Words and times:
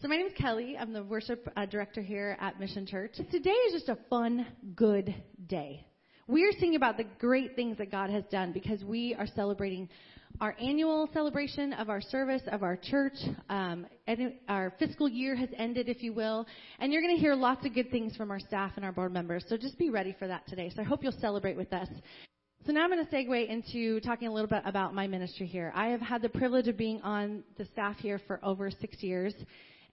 So 0.00 0.08
my 0.08 0.16
name 0.16 0.28
is 0.28 0.32
Kelly. 0.32 0.78
I'm 0.80 0.94
the 0.94 1.04
worship 1.04 1.46
uh, 1.58 1.66
director 1.66 2.00
here 2.00 2.34
at 2.40 2.58
Mission 2.58 2.86
Church. 2.86 3.12
Today 3.30 3.50
is 3.50 3.74
just 3.74 3.90
a 3.90 3.98
fun, 4.08 4.46
good 4.74 5.14
day. 5.46 5.86
We 6.26 6.44
are 6.44 6.52
singing 6.52 6.76
about 6.76 6.96
the 6.96 7.04
great 7.18 7.54
things 7.54 7.76
that 7.76 7.90
God 7.90 8.08
has 8.08 8.24
done 8.30 8.52
because 8.52 8.82
we 8.82 9.14
are 9.18 9.26
celebrating 9.26 9.90
our 10.40 10.56
annual 10.58 11.06
celebration 11.12 11.74
of 11.74 11.90
our 11.90 12.00
service 12.00 12.40
of 12.50 12.62
our 12.62 12.78
church. 12.78 13.12
Um, 13.50 13.86
and 14.06 14.32
our 14.48 14.72
fiscal 14.78 15.06
year 15.06 15.36
has 15.36 15.50
ended, 15.58 15.90
if 15.90 16.02
you 16.02 16.14
will, 16.14 16.46
and 16.78 16.94
you're 16.94 17.02
going 17.02 17.14
to 17.14 17.20
hear 17.20 17.34
lots 17.34 17.66
of 17.66 17.74
good 17.74 17.90
things 17.90 18.16
from 18.16 18.30
our 18.30 18.40
staff 18.40 18.72
and 18.76 18.86
our 18.86 18.92
board 18.92 19.12
members. 19.12 19.44
So 19.50 19.58
just 19.58 19.76
be 19.76 19.90
ready 19.90 20.16
for 20.18 20.26
that 20.26 20.46
today. 20.48 20.72
So 20.74 20.80
I 20.80 20.84
hope 20.86 21.02
you'll 21.02 21.12
celebrate 21.20 21.58
with 21.58 21.74
us. 21.74 21.88
So 22.64 22.72
now 22.72 22.84
I'm 22.84 22.90
going 22.90 23.04
to 23.04 23.14
segue 23.14 23.48
into 23.50 24.00
talking 24.00 24.28
a 24.28 24.32
little 24.32 24.48
bit 24.48 24.62
about 24.64 24.94
my 24.94 25.06
ministry 25.06 25.46
here. 25.46 25.72
I 25.74 25.88
have 25.88 26.00
had 26.00 26.22
the 26.22 26.30
privilege 26.30 26.68
of 26.68 26.78
being 26.78 27.02
on 27.02 27.42
the 27.58 27.66
staff 27.66 27.98
here 27.98 28.18
for 28.26 28.40
over 28.42 28.70
six 28.70 29.02
years, 29.02 29.34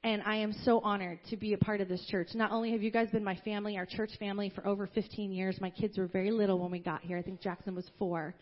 and 0.04 0.22
I 0.24 0.38
am 0.38 0.54
so 0.64 0.80
honored 0.80 1.20
to 1.30 1.38
be 1.38 1.54
a 1.54 1.58
part 1.58 1.82
of 1.82 1.88
this 1.88 2.06
church. 2.10 2.30
Not 2.34 2.52
only 2.52 2.72
have 2.72 2.84
you 2.84 2.92
guys 2.92 3.10
been 3.10 3.24
my 3.24 3.36
family, 3.44 3.78
our 3.78 3.86
church 3.86 4.12
family, 4.20 4.52
for 4.54 4.66
over 4.66 4.88
15 4.88 5.32
years. 5.32 5.60
My 5.60 5.70
kids 5.70 5.98
were 5.98 6.08
very 6.08 6.32
little 6.32 6.60
when 6.60 6.72
we 6.72 6.80
got 6.80 7.02
here. 7.02 7.18
I 7.18 7.22
think 7.22 7.42
Jackson 7.42 7.76
was 7.76 7.90
four. 7.98 8.36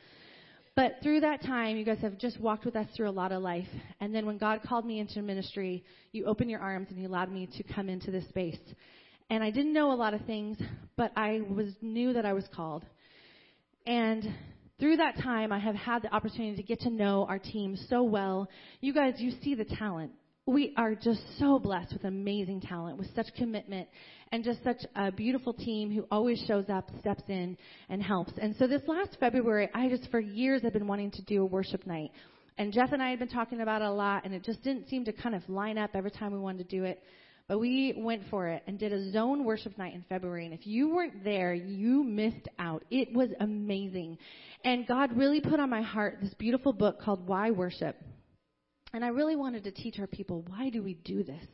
But 0.76 0.98
through 1.02 1.22
that 1.22 1.42
time, 1.42 1.78
you 1.78 1.86
guys 1.86 2.00
have 2.02 2.18
just 2.18 2.40
walked 2.40 2.66
with 2.66 2.76
us 2.76 2.88
through 2.96 3.10
a 3.10 3.12
lot 3.12 3.32
of 3.32 3.42
life. 3.42 3.68
And 4.02 4.14
then 4.14 4.26
when 4.26 4.38
God 4.38 4.62
called 4.64 4.86
me 4.86 5.00
into 5.00 5.22
ministry, 5.22 5.86
you 6.12 6.26
opened 6.26 6.50
your 6.50 6.60
arms 6.60 6.88
and 6.90 7.00
you 7.00 7.08
allowed 7.08 7.32
me 7.32 7.48
to 7.58 7.64
come 7.64 7.88
into 7.88 8.12
this 8.12 8.28
space. 8.28 8.60
And 9.30 9.42
I 9.42 9.52
didn't 9.52 9.74
know 9.74 9.94
a 9.94 9.96
lot 9.96 10.14
of 10.14 10.22
things, 10.26 10.58
but 10.98 11.12
I 11.16 11.42
was 11.50 11.70
knew 11.82 12.12
that 12.14 12.26
I 12.26 12.34
was 12.34 12.44
called. 12.54 12.84
And 13.88 14.28
through 14.80 14.98
that 14.98 15.18
time, 15.24 15.54
I 15.54 15.60
have 15.60 15.76
had 15.76 16.02
the 16.02 16.14
opportunity 16.14 16.58
to 16.58 16.64
get 16.64 16.82
to 16.82 16.90
know 16.90 17.26
our 17.30 17.40
team 17.40 17.78
so 17.90 18.04
well. 18.04 18.50
You 18.82 18.94
guys, 18.94 19.14
you 19.18 19.32
see 19.42 19.56
the 19.56 19.64
talent. 19.64 20.12
We 20.48 20.76
are 20.78 20.94
just 20.94 21.22
so 21.40 21.58
blessed 21.58 21.92
with 21.92 22.04
amazing 22.04 22.62
talent, 22.62 23.00
with 23.00 23.08
such 23.16 23.26
commitment, 23.36 23.88
and 24.32 24.44
just 24.44 24.64
such 24.64 24.78
a 24.96 25.12
beautiful 25.12 25.54
team 25.54 25.90
who 25.90 26.06
always 26.12 26.40
shows 26.48 26.66
up, 26.70 26.88
steps 27.00 27.24
in, 27.30 27.58
and 27.90 28.00
helps. 28.00 28.34
And 28.40 28.56
so 28.60 28.68
this 28.68 28.84
last 28.88 29.18
February, 29.20 29.70
I 29.74 29.90
just 29.90 30.12
for 30.12 30.20
years 30.20 30.62
have 30.62 30.74
been 30.74 30.86
wanting 30.86 31.10
to 31.12 31.24
do 31.24 31.42
a 31.42 31.46
worship 31.46 31.88
night. 31.88 32.12
And 32.60 32.72
Jeff 32.72 32.92
and 32.92 33.02
I 33.02 33.10
had 33.10 33.18
been 33.18 33.28
talking 33.28 33.62
about 33.62 33.82
it 33.82 33.86
a 33.86 33.92
lot, 33.92 34.24
and 34.24 34.36
it 34.36 34.44
just 34.44 34.64
didn't 34.64 34.88
seem 34.88 35.04
to 35.06 35.14
kind 35.14 35.34
of 35.34 35.42
line 35.50 35.80
up 35.80 35.92
every 35.96 36.12
time 36.12 36.32
we 36.32 36.38
wanted 36.38 36.70
to 36.70 36.78
do 36.78 36.84
it. 36.84 37.02
But 37.48 37.58
we 37.58 37.96
went 37.98 38.22
for 38.30 38.48
it 38.48 38.62
and 38.68 38.78
did 38.78 38.94
a 38.94 39.12
zone 39.12 39.46
worship 39.46 39.76
night 39.80 39.96
in 39.96 40.06
February. 40.10 40.46
And 40.46 40.54
if 40.54 40.68
you 40.68 40.94
weren't 40.94 41.24
there, 41.24 41.56
you 41.56 42.04
missed 42.04 42.48
out. 42.60 42.84
It 42.92 43.12
was 43.12 43.30
amazing. 43.40 44.20
And 44.64 44.86
God 44.86 45.18
really 45.18 45.42
put 45.42 45.60
on 45.60 45.72
my 45.72 45.82
heart 45.82 46.20
this 46.22 46.36
beautiful 46.36 46.72
book 46.72 47.02
called 47.02 47.28
Why 47.28 47.50
Worship. 47.50 47.96
And 48.96 49.04
I 49.04 49.10
really 49.10 49.36
wanted 49.36 49.66
to 49.66 49.72
teach 49.72 50.00
our 50.00 50.08
people 50.08 50.46
why 50.48 50.70
do 50.70 50.82
we 50.82 50.94
do 50.94 51.22
this? 51.22 51.46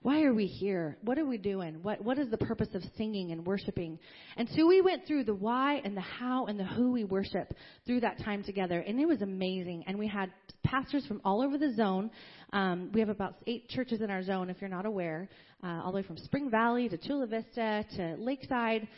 Why 0.00 0.22
are 0.22 0.32
we 0.32 0.46
here? 0.46 0.96
What 1.02 1.18
are 1.18 1.26
we 1.26 1.36
doing? 1.36 1.82
What, 1.82 2.02
what 2.02 2.18
is 2.18 2.30
the 2.30 2.38
purpose 2.38 2.70
of 2.72 2.82
singing 2.96 3.32
and 3.32 3.46
worshiping? 3.46 3.98
And 4.38 4.48
so 4.56 4.66
we 4.66 4.80
went 4.80 5.06
through 5.06 5.24
the 5.24 5.34
why 5.34 5.82
and 5.84 5.94
the 5.94 6.00
how 6.00 6.46
and 6.46 6.58
the 6.58 6.64
who 6.64 6.92
we 6.92 7.04
worship 7.04 7.52
through 7.84 8.00
that 8.00 8.24
time 8.24 8.42
together. 8.42 8.80
And 8.80 8.98
it 8.98 9.06
was 9.06 9.20
amazing. 9.20 9.84
And 9.86 9.98
we 9.98 10.08
had 10.08 10.32
pastors 10.64 11.04
from 11.04 11.20
all 11.22 11.42
over 11.42 11.58
the 11.58 11.74
zone. 11.74 12.10
Um, 12.54 12.90
we 12.94 13.00
have 13.00 13.10
about 13.10 13.34
eight 13.46 13.68
churches 13.68 14.00
in 14.00 14.10
our 14.10 14.22
zone, 14.22 14.48
if 14.48 14.56
you're 14.62 14.70
not 14.70 14.86
aware, 14.86 15.28
uh, 15.62 15.82
all 15.84 15.92
the 15.92 15.96
way 15.96 16.02
from 16.02 16.16
Spring 16.16 16.50
Valley 16.50 16.88
to 16.88 16.96
Chula 16.96 17.26
Vista 17.26 17.84
to 17.96 18.16
Lakeside. 18.18 18.88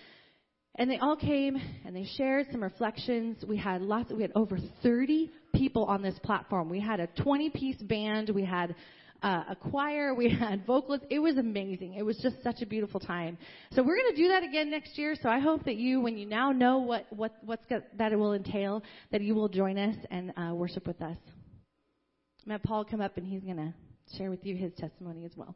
And 0.76 0.88
they 0.88 0.98
all 0.98 1.16
came 1.16 1.56
and 1.84 1.96
they 1.96 2.06
shared 2.16 2.46
some 2.52 2.62
reflections. 2.62 3.44
We 3.44 3.56
had 3.56 3.82
lots, 3.82 4.12
we 4.12 4.22
had 4.22 4.30
over 4.36 4.56
30 4.84 5.32
people 5.54 5.84
on 5.84 6.02
this 6.02 6.18
platform. 6.22 6.68
We 6.68 6.80
had 6.80 7.00
a 7.00 7.06
20 7.22 7.50
piece 7.50 7.80
band. 7.82 8.30
We 8.30 8.44
had 8.44 8.74
uh, 9.22 9.44
a 9.50 9.56
choir. 9.56 10.14
We 10.14 10.30
had 10.38 10.66
vocalists. 10.66 11.06
It 11.10 11.18
was 11.18 11.36
amazing. 11.36 11.94
It 11.94 12.02
was 12.02 12.18
just 12.18 12.42
such 12.42 12.62
a 12.62 12.66
beautiful 12.66 13.00
time. 13.00 13.38
So 13.72 13.82
we're 13.82 13.96
going 13.96 14.14
to 14.14 14.22
do 14.22 14.28
that 14.28 14.42
again 14.42 14.70
next 14.70 14.96
year. 14.98 15.14
So 15.20 15.28
I 15.28 15.38
hope 15.38 15.64
that 15.64 15.76
you, 15.76 16.00
when 16.00 16.16
you 16.16 16.26
now 16.26 16.52
know 16.52 16.78
what 16.78 17.06
what 17.10 17.36
what's 17.44 17.64
got, 17.66 17.82
that 17.96 18.12
it 18.12 18.16
will 18.16 18.34
entail, 18.34 18.82
that 19.12 19.20
you 19.20 19.34
will 19.34 19.48
join 19.48 19.78
us 19.78 19.96
and 20.10 20.32
uh, 20.36 20.54
worship 20.54 20.86
with 20.86 21.00
us. 21.02 21.16
I'm 22.46 22.52
have 22.52 22.62
Paul 22.62 22.84
come 22.84 23.02
up 23.02 23.18
and 23.18 23.26
he's 23.26 23.42
going 23.42 23.58
to 23.58 23.74
share 24.16 24.30
with 24.30 24.46
you 24.46 24.56
his 24.56 24.72
testimony 24.78 25.26
as 25.26 25.32
well. 25.36 25.54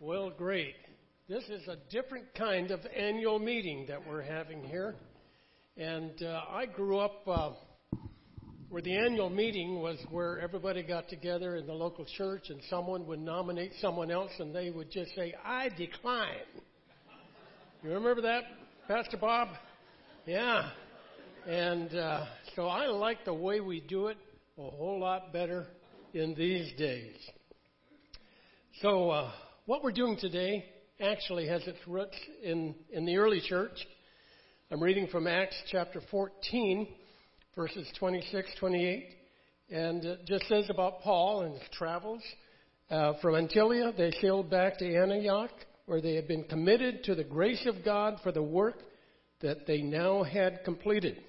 Well, 0.00 0.30
great. 0.30 0.74
This 1.28 1.44
is 1.44 1.66
a 1.68 1.76
different 1.90 2.34
kind 2.34 2.72
of 2.72 2.80
annual 2.94 3.38
meeting 3.38 3.86
that 3.88 4.06
we're 4.06 4.20
having 4.20 4.62
here. 4.64 4.96
And 5.80 6.22
uh, 6.22 6.42
I 6.50 6.66
grew 6.66 6.98
up. 6.98 7.22
Uh, 7.26 7.52
where 8.68 8.82
the 8.82 8.94
annual 8.94 9.30
meeting 9.30 9.80
was 9.80 9.98
where 10.12 10.38
everybody 10.38 10.80
got 10.84 11.08
together 11.08 11.56
in 11.56 11.66
the 11.66 11.72
local 11.72 12.06
church 12.16 12.50
and 12.50 12.60
someone 12.70 13.04
would 13.04 13.18
nominate 13.18 13.72
someone 13.80 14.12
else 14.12 14.30
and 14.38 14.54
they 14.54 14.70
would 14.70 14.92
just 14.92 15.12
say, 15.16 15.34
I 15.44 15.70
decline. 15.70 16.28
You 17.82 17.90
remember 17.90 18.22
that, 18.22 18.42
Pastor 18.86 19.16
Bob? 19.16 19.48
Yeah. 20.24 20.70
And 21.48 21.92
uh, 21.96 22.26
so 22.54 22.68
I 22.68 22.86
like 22.86 23.24
the 23.24 23.34
way 23.34 23.58
we 23.58 23.80
do 23.80 24.06
it 24.06 24.18
a 24.56 24.70
whole 24.70 25.00
lot 25.00 25.32
better 25.32 25.66
in 26.14 26.36
these 26.36 26.72
days. 26.78 27.16
So 28.82 29.10
uh, 29.10 29.32
what 29.66 29.82
we're 29.82 29.90
doing 29.90 30.16
today 30.20 30.64
actually 31.00 31.48
has 31.48 31.66
its 31.66 31.78
roots 31.88 32.16
in, 32.44 32.76
in 32.92 33.04
the 33.04 33.16
early 33.16 33.40
church. 33.40 33.84
I'm 34.72 34.80
reading 34.80 35.08
from 35.08 35.26
Acts 35.26 35.56
chapter 35.72 36.00
14 36.12 36.86
verses 37.56 37.90
26, 37.98 38.50
28. 38.60 39.04
And 39.68 40.04
it 40.04 40.26
just 40.26 40.46
says 40.46 40.66
about 40.70 41.00
Paul 41.00 41.42
and 41.42 41.54
his 41.54 41.68
travels. 41.72 42.22
Uh, 42.88 43.14
from 43.20 43.34
Antioch, 43.34 43.96
they 43.96 44.12
sailed 44.20 44.48
back 44.48 44.78
to 44.78 44.96
Antioch, 44.96 45.50
where 45.86 46.00
they 46.00 46.14
had 46.14 46.28
been 46.28 46.44
committed 46.44 47.02
to 47.02 47.16
the 47.16 47.24
grace 47.24 47.66
of 47.66 47.84
God 47.84 48.18
for 48.22 48.30
the 48.30 48.44
work 48.44 48.76
that 49.40 49.66
they 49.66 49.82
now 49.82 50.22
had 50.22 50.62
completed. 50.64 51.20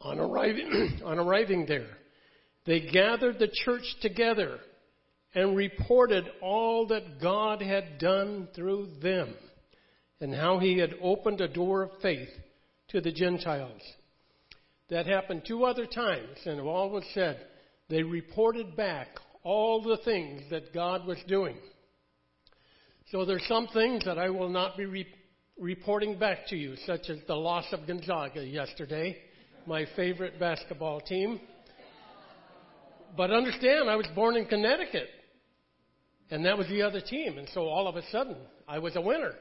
On 0.00 0.18
arriving, 0.18 0.98
on 1.04 1.20
arriving 1.20 1.66
there, 1.68 1.98
they 2.66 2.80
gathered 2.80 3.38
the 3.38 3.52
church 3.64 3.84
together 4.02 4.58
and 5.36 5.56
reported 5.56 6.24
all 6.42 6.88
that 6.88 7.20
God 7.22 7.62
had 7.62 7.98
done 8.00 8.48
through 8.56 8.88
them 9.00 9.36
and 10.20 10.34
how 10.34 10.58
he 10.58 10.78
had 10.78 10.94
opened 11.02 11.40
a 11.40 11.48
door 11.48 11.82
of 11.82 11.90
faith 12.00 12.28
to 12.88 13.00
the 13.00 13.12
Gentiles. 13.12 13.82
That 14.88 15.06
happened 15.06 15.42
two 15.46 15.64
other 15.64 15.86
times, 15.86 16.38
and 16.44 16.60
all 16.60 16.90
was 16.90 17.04
said. 17.12 17.44
They 17.88 18.02
reported 18.02 18.76
back 18.76 19.08
all 19.42 19.82
the 19.82 19.98
things 20.04 20.42
that 20.50 20.72
God 20.72 21.06
was 21.06 21.18
doing. 21.28 21.56
So 23.10 23.24
there's 23.24 23.46
some 23.46 23.68
things 23.68 24.04
that 24.04 24.18
I 24.18 24.30
will 24.30 24.48
not 24.48 24.76
be 24.76 24.86
re- 24.86 25.06
reporting 25.58 26.18
back 26.18 26.46
to 26.48 26.56
you, 26.56 26.74
such 26.86 27.08
as 27.08 27.18
the 27.26 27.36
loss 27.36 27.66
of 27.72 27.86
Gonzaga 27.86 28.44
yesterday, 28.44 29.16
my 29.66 29.86
favorite 29.96 30.38
basketball 30.40 31.00
team. 31.00 31.40
But 33.16 33.30
understand, 33.30 33.88
I 33.88 33.96
was 33.96 34.06
born 34.14 34.36
in 34.36 34.46
Connecticut, 34.46 35.08
and 36.30 36.44
that 36.44 36.58
was 36.58 36.66
the 36.68 36.82
other 36.82 37.00
team, 37.00 37.38
and 37.38 37.48
so 37.54 37.62
all 37.62 37.88
of 37.88 37.96
a 37.96 38.02
sudden, 38.10 38.36
I 38.68 38.78
was 38.78 38.96
a 38.96 39.00
winner. 39.00 39.32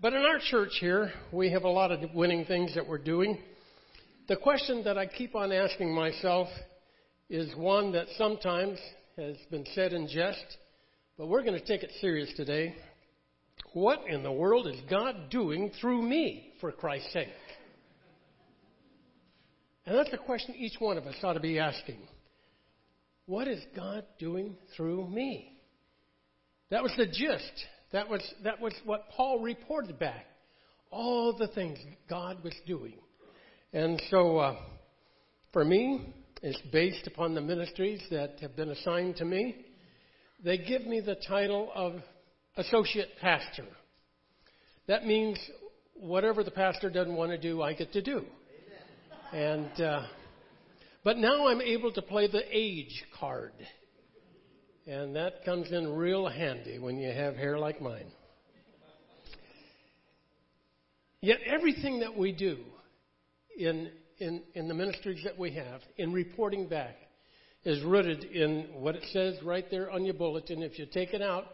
But 0.00 0.12
in 0.12 0.22
our 0.22 0.38
church 0.50 0.72
here, 0.80 1.12
we 1.32 1.50
have 1.50 1.64
a 1.64 1.68
lot 1.68 1.90
of 1.90 2.00
winning 2.14 2.44
things 2.44 2.74
that 2.74 2.86
we're 2.86 2.98
doing. 2.98 3.38
The 4.28 4.36
question 4.36 4.84
that 4.84 4.98
I 4.98 5.06
keep 5.06 5.34
on 5.34 5.52
asking 5.52 5.94
myself 5.94 6.48
is 7.30 7.54
one 7.56 7.92
that 7.92 8.06
sometimes 8.18 8.78
has 9.16 9.36
been 9.50 9.64
said 9.74 9.92
in 9.92 10.08
jest, 10.08 10.44
but 11.16 11.28
we're 11.28 11.42
going 11.42 11.58
to 11.58 11.66
take 11.66 11.82
it 11.82 11.92
serious 12.00 12.30
today. 12.36 12.74
What 13.72 14.00
in 14.08 14.22
the 14.22 14.32
world 14.32 14.66
is 14.66 14.80
God 14.90 15.30
doing 15.30 15.70
through 15.80 16.02
me, 16.02 16.52
for 16.60 16.70
Christ's 16.72 17.12
sake? 17.12 17.28
And 19.86 19.96
that's 19.96 20.12
a 20.12 20.18
question 20.18 20.54
each 20.56 20.78
one 20.78 20.98
of 20.98 21.06
us 21.06 21.16
ought 21.22 21.34
to 21.34 21.40
be 21.40 21.58
asking. 21.58 21.98
What 23.26 23.48
is 23.48 23.60
God 23.74 24.04
doing 24.18 24.56
through 24.76 25.08
me? 25.08 25.58
That 26.70 26.82
was 26.82 26.92
the 26.96 27.06
gist 27.06 27.66
that 27.94 28.10
was, 28.10 28.20
that 28.42 28.60
was 28.60 28.72
what 28.84 29.08
Paul 29.16 29.38
reported 29.38 30.00
back. 30.00 30.26
All 30.90 31.32
the 31.38 31.46
things 31.46 31.78
God 32.10 32.42
was 32.42 32.52
doing. 32.66 32.94
And 33.72 34.02
so, 34.10 34.38
uh, 34.38 34.56
for 35.52 35.64
me, 35.64 36.12
it's 36.42 36.60
based 36.72 37.06
upon 37.06 37.36
the 37.36 37.40
ministries 37.40 38.02
that 38.10 38.38
have 38.40 38.56
been 38.56 38.70
assigned 38.70 39.14
to 39.18 39.24
me. 39.24 39.54
They 40.44 40.58
give 40.58 40.84
me 40.84 41.00
the 41.00 41.14
title 41.28 41.70
of 41.72 41.94
associate 42.56 43.10
pastor. 43.20 43.66
That 44.88 45.06
means 45.06 45.38
whatever 45.94 46.42
the 46.42 46.50
pastor 46.50 46.90
doesn't 46.90 47.14
want 47.14 47.30
to 47.30 47.38
do, 47.38 47.62
I 47.62 47.74
get 47.74 47.92
to 47.92 48.02
do. 48.02 48.24
And 49.32 49.80
uh, 49.80 50.02
but 51.04 51.16
now 51.16 51.46
I'm 51.46 51.60
able 51.60 51.92
to 51.92 52.02
play 52.02 52.26
the 52.26 52.42
age 52.50 53.04
card. 53.20 53.52
And 54.86 55.16
that 55.16 55.44
comes 55.44 55.72
in 55.72 55.92
real 55.94 56.28
handy 56.28 56.78
when 56.78 56.98
you 56.98 57.10
have 57.12 57.36
hair 57.36 57.58
like 57.58 57.80
mine. 57.80 58.06
Yet 61.20 61.38
everything 61.46 62.00
that 62.00 62.16
we 62.16 62.32
do 62.32 62.58
in 63.56 63.90
in, 64.18 64.42
in 64.54 64.68
the 64.68 64.74
ministries 64.74 65.22
that 65.24 65.38
we 65.38 65.52
have, 65.54 65.80
in 65.96 66.12
reporting 66.12 66.68
back, 66.68 66.96
is 67.64 67.82
rooted 67.82 68.24
in 68.24 68.68
what 68.74 68.94
it 68.94 69.04
says 69.12 69.36
right 69.42 69.64
there 69.70 69.90
on 69.90 70.04
your 70.04 70.14
bulletin. 70.14 70.62
If 70.62 70.78
you 70.78 70.86
take 70.86 71.14
it 71.14 71.22
out, 71.22 71.46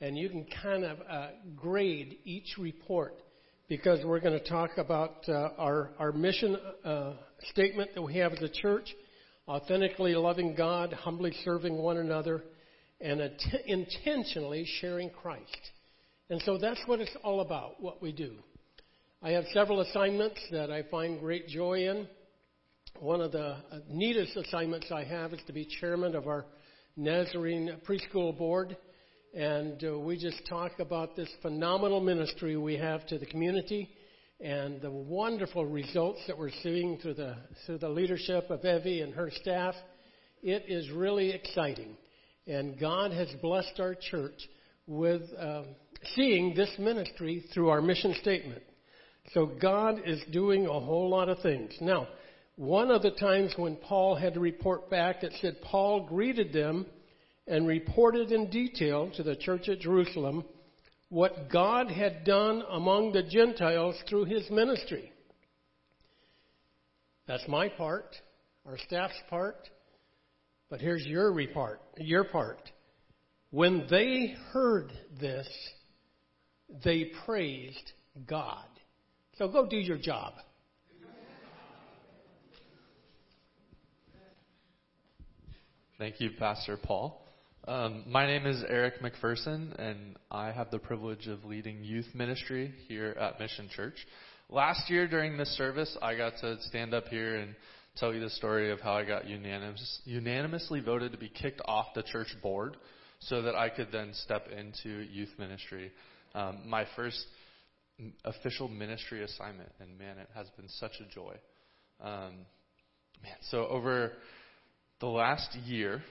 and 0.00 0.16
you 0.16 0.28
can 0.28 0.46
kind 0.62 0.84
of 0.84 0.98
uh, 1.08 1.28
grade 1.56 2.18
each 2.24 2.56
report 2.58 3.14
because 3.68 4.04
we're 4.04 4.20
going 4.20 4.38
to 4.38 4.48
talk 4.48 4.70
about 4.76 5.28
uh, 5.28 5.50
our, 5.58 5.90
our 5.98 6.12
mission 6.12 6.56
uh, 6.84 7.14
statement 7.50 7.90
that 7.94 8.02
we 8.02 8.16
have 8.16 8.32
as 8.32 8.42
a 8.42 8.48
church 8.48 8.94
authentically 9.48 10.14
loving 10.14 10.54
God, 10.54 10.92
humbly 10.92 11.32
serving 11.44 11.76
one 11.76 11.96
another, 11.98 12.42
and 13.00 13.20
att- 13.20 13.66
intentionally 13.66 14.66
sharing 14.80 15.10
Christ. 15.10 15.70
And 16.30 16.40
so 16.42 16.58
that's 16.58 16.80
what 16.86 17.00
it's 17.00 17.16
all 17.22 17.40
about, 17.40 17.80
what 17.80 18.02
we 18.02 18.12
do. 18.12 18.32
I 19.22 19.30
have 19.30 19.44
several 19.52 19.80
assignments 19.80 20.40
that 20.50 20.70
I 20.70 20.82
find 20.84 21.20
great 21.20 21.48
joy 21.48 21.88
in. 21.88 22.08
One 22.98 23.20
of 23.20 23.32
the 23.32 23.46
uh, 23.46 23.78
neatest 23.88 24.36
assignments 24.36 24.90
I 24.90 25.04
have 25.04 25.32
is 25.32 25.40
to 25.46 25.52
be 25.52 25.66
chairman 25.80 26.14
of 26.14 26.26
our 26.26 26.46
Nazarene 26.96 27.76
preschool 27.86 28.36
board. 28.36 28.76
And 29.34 29.82
uh, 29.84 29.98
we 29.98 30.16
just 30.16 30.40
talk 30.48 30.78
about 30.78 31.14
this 31.14 31.28
phenomenal 31.42 32.00
ministry 32.00 32.56
we 32.56 32.76
have 32.76 33.06
to 33.08 33.18
the 33.18 33.26
community 33.26 33.90
and 34.40 34.80
the 34.80 34.90
wonderful 34.90 35.64
results 35.64 36.20
that 36.26 36.38
we're 36.38 36.50
seeing 36.62 36.98
through 36.98 37.14
the, 37.14 37.36
through 37.64 37.78
the 37.78 37.88
leadership 37.88 38.50
of 38.50 38.64
Evie 38.64 39.00
and 39.00 39.14
her 39.14 39.30
staff. 39.30 39.74
It 40.42 40.64
is 40.68 40.90
really 40.90 41.30
exciting. 41.30 41.96
And 42.46 42.78
God 42.78 43.12
has 43.12 43.28
blessed 43.42 43.80
our 43.80 43.94
church 43.94 44.48
with 44.86 45.22
um, 45.38 45.66
seeing 46.14 46.54
this 46.54 46.70
ministry 46.78 47.44
through 47.52 47.68
our 47.68 47.82
mission 47.82 48.14
statement. 48.20 48.62
So 49.32 49.46
God 49.46 50.02
is 50.04 50.22
doing 50.32 50.66
a 50.66 50.80
whole 50.80 51.10
lot 51.10 51.28
of 51.28 51.40
things. 51.40 51.72
Now, 51.80 52.06
one 52.54 52.90
of 52.90 53.02
the 53.02 53.10
times 53.10 53.52
when 53.56 53.76
Paul 53.76 54.14
had 54.14 54.34
to 54.34 54.40
report 54.40 54.88
back, 54.88 55.22
it 55.22 55.32
said 55.40 55.60
Paul 55.62 56.06
greeted 56.06 56.52
them 56.52 56.86
and 57.46 57.66
reported 57.66 58.32
in 58.32 58.50
detail 58.50 59.10
to 59.16 59.22
the 59.22 59.36
church 59.36 59.68
at 59.68 59.80
Jerusalem 59.80 60.44
what 61.08 61.50
God 61.50 61.90
had 61.90 62.24
done 62.24 62.62
among 62.70 63.12
the 63.12 63.22
Gentiles 63.22 63.96
through 64.08 64.24
his 64.24 64.48
ministry. 64.50 65.12
That's 67.26 67.46
my 67.48 67.68
part, 67.68 68.16
our 68.64 68.78
staff's 68.78 69.20
part. 69.28 69.68
But 70.68 70.80
here's 70.80 71.06
your 71.06 71.32
report, 71.32 71.80
your 71.96 72.24
part. 72.24 72.60
When 73.50 73.86
they 73.88 74.34
heard 74.52 74.92
this, 75.20 75.48
they 76.84 77.12
praised 77.24 77.92
God. 78.26 78.66
So 79.38 79.48
go 79.48 79.66
do 79.66 79.76
your 79.76 79.98
job. 79.98 80.34
Thank 85.98 86.20
you, 86.20 86.30
Pastor 86.38 86.76
Paul. 86.76 87.22
Um, 87.66 88.04
my 88.06 88.26
name 88.26 88.44
is 88.44 88.62
Eric 88.68 89.00
McPherson, 89.00 89.74
and 89.80 90.16
I 90.30 90.52
have 90.52 90.70
the 90.70 90.78
privilege 90.78 91.26
of 91.26 91.44
leading 91.44 91.82
youth 91.82 92.06
ministry 92.12 92.74
here 92.86 93.16
at 93.18 93.40
Mission 93.40 93.68
Church. 93.74 93.94
Last 94.50 94.90
year 94.90 95.08
during 95.08 95.38
this 95.38 95.48
service, 95.56 95.96
I 96.02 96.14
got 96.14 96.34
to 96.42 96.60
stand 96.62 96.92
up 96.92 97.08
here 97.08 97.36
and 97.36 97.56
tell 97.96 98.14
you 98.14 98.20
the 98.20 98.30
story 98.30 98.70
of 98.70 98.80
how 98.80 98.94
I 98.94 99.04
got 99.04 99.26
unanimous, 99.26 100.00
unanimously 100.04 100.80
voted 100.80 101.12
to 101.12 101.18
be 101.18 101.28
kicked 101.28 101.60
off 101.64 101.86
the 101.94 102.02
church 102.02 102.28
board 102.42 102.76
so 103.20 103.42
that 103.42 103.54
I 103.54 103.68
could 103.68 103.88
then 103.92 104.12
step 104.12 104.48
into 104.48 104.88
youth 104.88 105.30
ministry. 105.38 105.90
Um, 106.34 106.60
my 106.66 106.84
first 106.94 107.24
official 108.24 108.68
ministry 108.68 109.22
assignment, 109.22 109.70
and 109.80 109.98
man, 109.98 110.18
it 110.18 110.28
has 110.34 110.48
been 110.56 110.68
such 110.68 110.92
a 111.00 111.14
joy. 111.14 111.34
Um, 112.00 112.34
man, 113.22 113.36
so 113.50 113.66
over 113.66 114.12
the 115.00 115.06
last 115.06 115.56
year, 115.64 116.02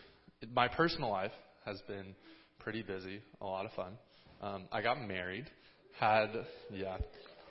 my 0.53 0.67
personal 0.67 1.09
life 1.09 1.31
has 1.65 1.79
been 1.87 2.15
pretty 2.59 2.81
busy, 2.81 3.21
a 3.41 3.45
lot 3.45 3.65
of 3.65 3.71
fun. 3.73 3.93
Um, 4.41 4.63
I 4.71 4.81
got 4.81 4.99
married, 5.07 5.45
had 5.99 6.29
yeah, 6.71 6.97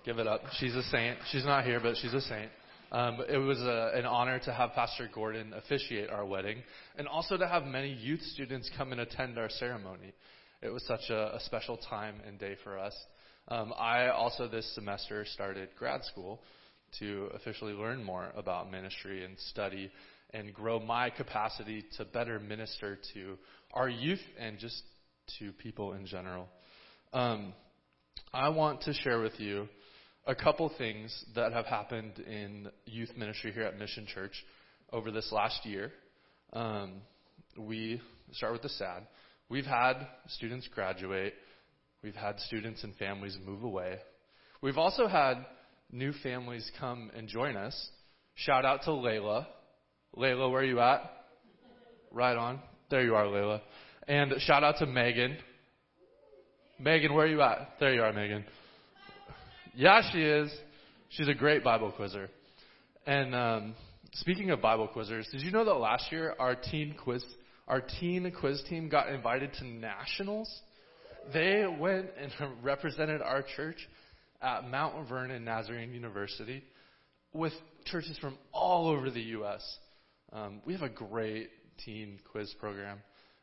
give 0.04 0.19
it 0.19 0.26
up. 0.26 0.42
She's 0.58 0.75
a 0.75 0.82
saint. 0.84 1.19
She's 1.31 1.44
not 1.44 1.64
here, 1.64 1.81
but 1.81 1.96
she's 2.00 2.12
a 2.12 2.20
saint. 2.20 2.50
Um, 2.94 3.19
it 3.29 3.38
was 3.38 3.58
a, 3.61 3.91
an 3.96 4.06
honor 4.06 4.38
to 4.44 4.52
have 4.52 4.70
Pastor 4.75 5.11
Gordon 5.12 5.52
officiate 5.52 6.11
our 6.11 6.25
wedding, 6.25 6.62
and 6.96 7.08
also 7.08 7.37
to 7.37 7.49
have 7.49 7.64
many 7.64 7.93
youth 7.93 8.23
students 8.23 8.70
come 8.79 8.93
and 8.93 9.00
attend 9.00 9.37
our 9.37 9.50
ceremony. 9.50 10.12
It 10.62 10.69
was 10.69 10.87
such 10.87 11.11
a, 11.11 11.35
a 11.35 11.41
special 11.41 11.76
time 11.76 12.14
and 12.25 12.38
day 12.38 12.56
for 12.62 12.79
us. 12.79 12.94
Um, 13.49 13.75
I 13.76 14.11
also 14.11 14.46
this 14.46 14.73
semester 14.76 15.25
started 15.25 15.70
grad 15.76 16.05
school 16.05 16.41
to 17.00 17.31
officially 17.35 17.73
learn 17.73 18.05
more 18.05 18.29
about 18.37 18.70
ministry 18.70 19.25
and 19.25 19.37
study 19.50 19.91
and 20.32 20.55
grow 20.55 20.79
my 20.79 21.11
capacity 21.11 21.85
to 21.96 22.05
better 22.05 22.38
minister 22.38 23.00
to 23.14 23.37
our 23.73 23.88
youth 23.88 24.23
and 24.38 24.56
just 24.61 24.81
to 25.41 25.50
people 25.50 25.94
in 25.94 26.06
general. 26.06 26.46
Um, 27.12 27.55
I 28.32 28.50
want 28.50 28.82
to 28.82 28.93
share 28.93 29.19
with 29.19 29.41
you 29.41 29.69
a 30.26 30.35
couple 30.35 30.71
things 30.79 31.25
that 31.35 31.53
have 31.53 31.67
happened 31.67 32.19
in 32.19 32.69
youth 32.87 33.11
ministry 33.17 33.53
here 33.53 33.65
at 33.65 33.79
Mission 33.79 34.06
Church 34.06 34.32
over 34.93 35.11
this 35.11 35.31
last 35.32 35.67
year. 35.67 35.93
Um, 36.53 37.03
we 37.59 38.00
start 38.32 38.53
with 38.53 38.62
the 38.62 38.71
sad. 38.71 39.06
We've 39.49 39.67
had 39.67 39.94
students 40.29 40.69
graduate. 40.75 41.35
We've 42.03 42.15
had 42.15 42.41
students 42.41 42.85
and 42.85 42.94
families 42.97 43.37
move 43.44 43.65
away. 43.65 43.99
We've 44.62 44.79
also 44.79 45.06
had 45.06 45.44
new 45.93 46.12
families 46.23 46.70
come 46.81 47.11
and 47.15 47.29
join 47.29 47.56
us. 47.56 47.91
Shout 48.35 48.65
out 48.65 48.82
to 48.85 48.91
Layla, 48.91 49.47
Layla, 50.17 50.50
where 50.50 50.62
are 50.62 50.65
you 50.65 50.81
at? 50.81 51.03
Right 52.11 52.37
on. 52.37 52.61
There 52.91 53.05
you 53.05 53.15
are, 53.15 53.27
Layla. 53.27 53.61
And 54.09 54.35
shout 54.38 54.65
out 54.65 54.77
to 54.79 54.87
Megan. 54.87 55.37
Megan, 56.79 57.15
where 57.15 57.27
are 57.27 57.29
you 57.29 57.43
at? 57.43 57.75
There 57.79 57.93
you 57.93 58.03
are, 58.03 58.12
Megan. 58.12 58.44
Yeah, 59.76 60.03
she 60.12 60.23
is. 60.23 60.53
She's 61.11 61.26
a 61.26 61.35
great 61.35 61.65
Bible 61.65 61.91
quizzer. 61.91 62.31
And 63.06 63.35
um, 63.35 63.75
speaking 64.12 64.50
of 64.50 64.62
Bible 64.62 64.88
quizzers, 64.94 65.29
did 65.32 65.41
you 65.41 65.50
know 65.50 65.65
that 65.65 65.75
last 65.75 66.12
year 66.12 66.35
our 66.38 66.55
teen 66.55 66.94
quiz, 67.03 67.25
our 67.67 67.81
teen 67.81 68.32
quiz 68.38 68.62
team 68.69 68.88
got 68.88 69.09
invited 69.09 69.53
to 69.55 69.67
nationals? 69.67 70.49
They 71.32 71.65
went 71.67 72.06
and 72.21 72.31
represented 72.62 73.21
our 73.21 73.44
church 73.56 73.79
at 74.41 74.71
Mount 74.71 75.09
Vernon 75.09 75.44
Nazarene 75.44 75.93
University 75.93 76.62
with 77.32 77.53
churches 77.87 78.17
from 78.19 78.38
all 78.53 78.87
over 78.88 79.11
the 79.11 79.23
U.S. 79.23 79.79
Um, 80.32 80.61
we 80.65 80.73
have 80.75 80.82
a 80.82 80.88
great 80.88 81.51
teen 81.84 82.20
quiz 82.31 82.55
program, 82.60 82.98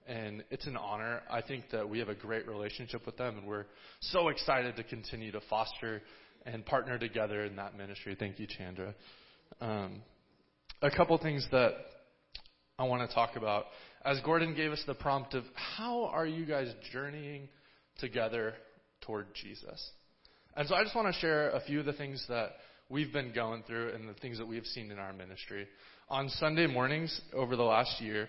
and 0.08 0.46
it's 0.50 0.66
an 0.66 0.78
honor. 0.78 1.22
I 1.30 1.42
think 1.42 1.66
that 1.72 1.90
we 1.90 2.00
have 2.00 2.10
a 2.10 2.16
great 2.16 2.48
relationship 2.48 3.06
with 3.06 3.18
them, 3.18 3.38
and 3.40 3.48
we're 3.48 3.66
so 4.00 4.30
excited 4.30 4.78
to 4.78 4.84
continue 4.84 5.32
to 5.34 5.42
foster 5.50 6.02
and 6.46 6.66
partner 6.66 6.98
together 6.98 7.46
in 7.46 7.56
that 7.58 7.78
ministry. 7.78 8.16
Thank 8.18 8.40
you, 8.40 8.48
Chandra. 8.48 8.94
Um, 9.60 10.02
a 10.82 10.90
couple 10.90 11.18
things 11.18 11.48
that 11.52 11.72
I 12.80 12.84
want 12.84 13.08
to 13.08 13.14
talk 13.14 13.36
about. 13.36 13.66
As 14.04 14.20
Gordon 14.22 14.56
gave 14.56 14.72
us 14.72 14.84
the 14.88 14.96
prompt 14.96 15.36
of 15.36 15.44
how 15.54 16.06
are 16.06 16.26
you 16.26 16.46
guys 16.46 16.74
journeying 16.92 17.50
together 18.00 18.54
toward 19.02 19.28
Jesus? 19.36 19.92
And 20.56 20.68
so 20.68 20.76
I 20.76 20.84
just 20.84 20.96
want 20.96 21.14
to 21.14 21.20
share 21.20 21.52
a 21.52 21.62
few 21.62 21.80
of 21.80 21.86
the 21.86 21.94
things 21.94 22.26
that 22.28 22.52
we've 22.90 23.14
been 23.14 23.32
going 23.34 23.64
through 23.64 23.94
and 23.94 24.10
the 24.10 24.14
things 24.16 24.38
that 24.40 24.48
we've 24.48 24.66
seen 24.66 24.92
in 24.92 25.00
our 25.00 25.14
ministry 25.14 25.68
on 26.12 26.28
Sunday 26.28 26.68
mornings 26.68 27.22
over 27.34 27.56
the 27.56 27.64
last 27.64 28.02
year, 28.02 28.28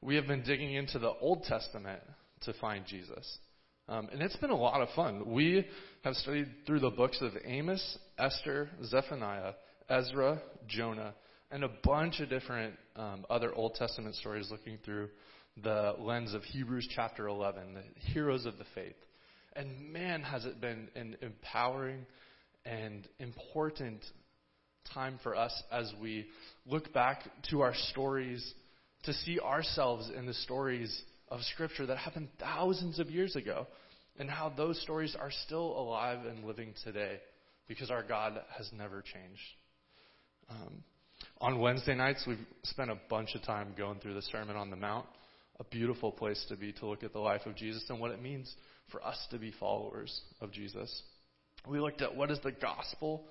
we 0.00 0.16
have 0.16 0.26
been 0.26 0.42
digging 0.42 0.74
into 0.74 0.98
the 0.98 1.12
Old 1.20 1.44
Testament 1.44 2.02
to 2.42 2.52
find 2.54 2.84
Jesus. 2.84 3.38
Um, 3.92 4.08
and 4.10 4.22
it's 4.22 4.36
been 4.36 4.48
a 4.48 4.56
lot 4.56 4.80
of 4.80 4.88
fun. 4.96 5.34
We 5.34 5.66
have 6.02 6.14
studied 6.14 6.48
through 6.66 6.80
the 6.80 6.88
books 6.88 7.18
of 7.20 7.32
Amos, 7.44 7.98
Esther, 8.18 8.70
Zephaniah, 8.82 9.52
Ezra, 9.90 10.40
Jonah, 10.66 11.12
and 11.50 11.62
a 11.62 11.68
bunch 11.84 12.20
of 12.20 12.30
different 12.30 12.74
um, 12.96 13.26
other 13.28 13.54
Old 13.54 13.74
Testament 13.74 14.14
stories 14.14 14.50
looking 14.50 14.78
through 14.82 15.10
the 15.62 15.94
lens 15.98 16.32
of 16.32 16.42
Hebrews 16.42 16.88
chapter 16.96 17.26
11, 17.26 17.74
the 17.74 17.82
heroes 18.12 18.46
of 18.46 18.56
the 18.56 18.64
faith. 18.74 18.96
And 19.56 19.92
man, 19.92 20.22
has 20.22 20.46
it 20.46 20.58
been 20.58 20.88
an 20.96 21.18
empowering 21.20 22.06
and 22.64 23.06
important 23.18 24.02
time 24.94 25.20
for 25.22 25.36
us 25.36 25.52
as 25.70 25.92
we 26.00 26.28
look 26.64 26.94
back 26.94 27.24
to 27.50 27.60
our 27.60 27.74
stories 27.90 28.54
to 29.02 29.12
see 29.12 29.38
ourselves 29.38 30.10
in 30.16 30.24
the 30.24 30.32
stories 30.32 31.02
of 31.32 31.40
Scripture 31.54 31.86
that 31.86 31.96
happened 31.96 32.28
thousands 32.38 32.98
of 32.98 33.10
years 33.10 33.36
ago 33.36 33.66
and 34.18 34.28
how 34.28 34.52
those 34.54 34.80
stories 34.82 35.16
are 35.18 35.30
still 35.46 35.78
alive 35.78 36.26
and 36.26 36.44
living 36.44 36.74
today 36.84 37.18
because 37.66 37.90
our 37.90 38.02
God 38.02 38.38
has 38.56 38.70
never 38.76 39.00
changed. 39.00 39.40
Um, 40.50 40.84
on 41.40 41.58
Wednesday 41.58 41.94
nights, 41.94 42.24
we've 42.26 42.36
spent 42.64 42.90
a 42.90 42.98
bunch 43.08 43.34
of 43.34 43.42
time 43.42 43.68
going 43.76 43.98
through 44.00 44.14
the 44.14 44.22
Sermon 44.22 44.56
on 44.56 44.68
the 44.68 44.76
Mount, 44.76 45.06
a 45.58 45.64
beautiful 45.64 46.12
place 46.12 46.44
to 46.50 46.56
be 46.56 46.72
to 46.74 46.86
look 46.86 47.02
at 47.02 47.14
the 47.14 47.18
life 47.18 47.46
of 47.46 47.56
Jesus 47.56 47.82
and 47.88 47.98
what 47.98 48.10
it 48.10 48.20
means 48.20 48.54
for 48.90 49.02
us 49.02 49.16
to 49.30 49.38
be 49.38 49.52
followers 49.58 50.20
of 50.42 50.52
Jesus. 50.52 51.02
We 51.66 51.80
looked 51.80 52.02
at 52.02 52.14
what 52.14 52.30
is 52.30 52.40
the 52.44 52.52
gospel 52.52 53.24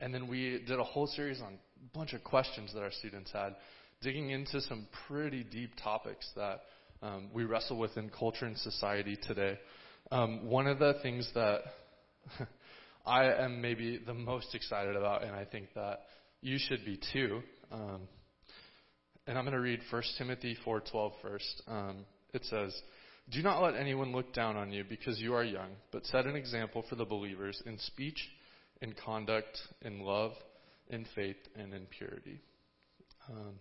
And 0.00 0.12
then 0.14 0.28
we 0.28 0.62
did 0.66 0.78
a 0.78 0.84
whole 0.84 1.06
series 1.06 1.40
on 1.40 1.54
a 1.54 1.98
bunch 1.98 2.12
of 2.12 2.22
questions 2.22 2.72
that 2.74 2.82
our 2.82 2.92
students 2.92 3.32
had, 3.32 3.56
digging 4.02 4.30
into 4.30 4.60
some 4.60 4.86
pretty 5.08 5.42
deep 5.42 5.70
topics 5.82 6.30
that 6.36 6.60
um, 7.02 7.28
we 7.32 7.44
wrestle 7.44 7.78
with 7.78 7.96
in 7.96 8.10
culture 8.10 8.46
and 8.46 8.56
society 8.58 9.16
today. 9.26 9.58
Um, 10.10 10.48
one 10.48 10.66
of 10.66 10.78
the 10.78 10.94
things 11.02 11.28
that 11.34 11.62
I 13.06 13.24
am 13.32 13.60
maybe 13.60 13.98
the 14.04 14.14
most 14.14 14.54
excited 14.54 14.96
about, 14.96 15.22
and 15.22 15.34
I 15.34 15.44
think 15.44 15.68
that 15.74 16.00
you 16.40 16.58
should 16.58 16.84
be 16.84 16.98
too. 17.12 17.42
Um, 17.70 18.02
and 19.26 19.36
I'm 19.36 19.44
going 19.44 19.54
to 19.54 19.60
read 19.60 19.80
1 19.90 20.02
Timothy 20.18 20.56
4:12 20.64 21.12
first. 21.22 21.62
Um, 21.66 22.04
it 22.32 22.44
says, 22.44 22.80
"Do 23.30 23.42
not 23.42 23.62
let 23.62 23.74
anyone 23.74 24.12
look 24.12 24.32
down 24.32 24.56
on 24.56 24.72
you 24.72 24.84
because 24.84 25.20
you 25.20 25.34
are 25.34 25.44
young, 25.44 25.70
but 25.92 26.06
set 26.06 26.26
an 26.26 26.36
example 26.36 26.82
for 26.88 26.94
the 26.94 27.04
believers 27.04 27.62
in 27.66 27.78
speech, 27.78 28.28
in 28.80 28.94
conduct, 29.04 29.58
in 29.82 30.00
love, 30.00 30.32
in 30.88 31.04
faith, 31.14 31.36
and 31.56 31.74
in 31.74 31.86
purity." 31.86 32.40
Um, 33.28 33.58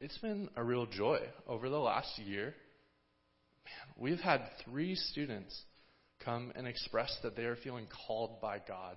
it's 0.00 0.16
been 0.18 0.48
a 0.56 0.64
real 0.64 0.86
joy 0.86 1.20
over 1.46 1.68
the 1.68 1.78
last 1.78 2.18
year. 2.18 2.54
Man, 3.64 3.94
we've 3.98 4.18
had 4.18 4.40
three 4.64 4.94
students 4.94 5.58
come 6.24 6.52
and 6.54 6.66
express 6.66 7.14
that 7.22 7.36
they 7.36 7.44
are 7.44 7.56
feeling 7.56 7.86
called 8.06 8.40
by 8.40 8.60
God 8.66 8.96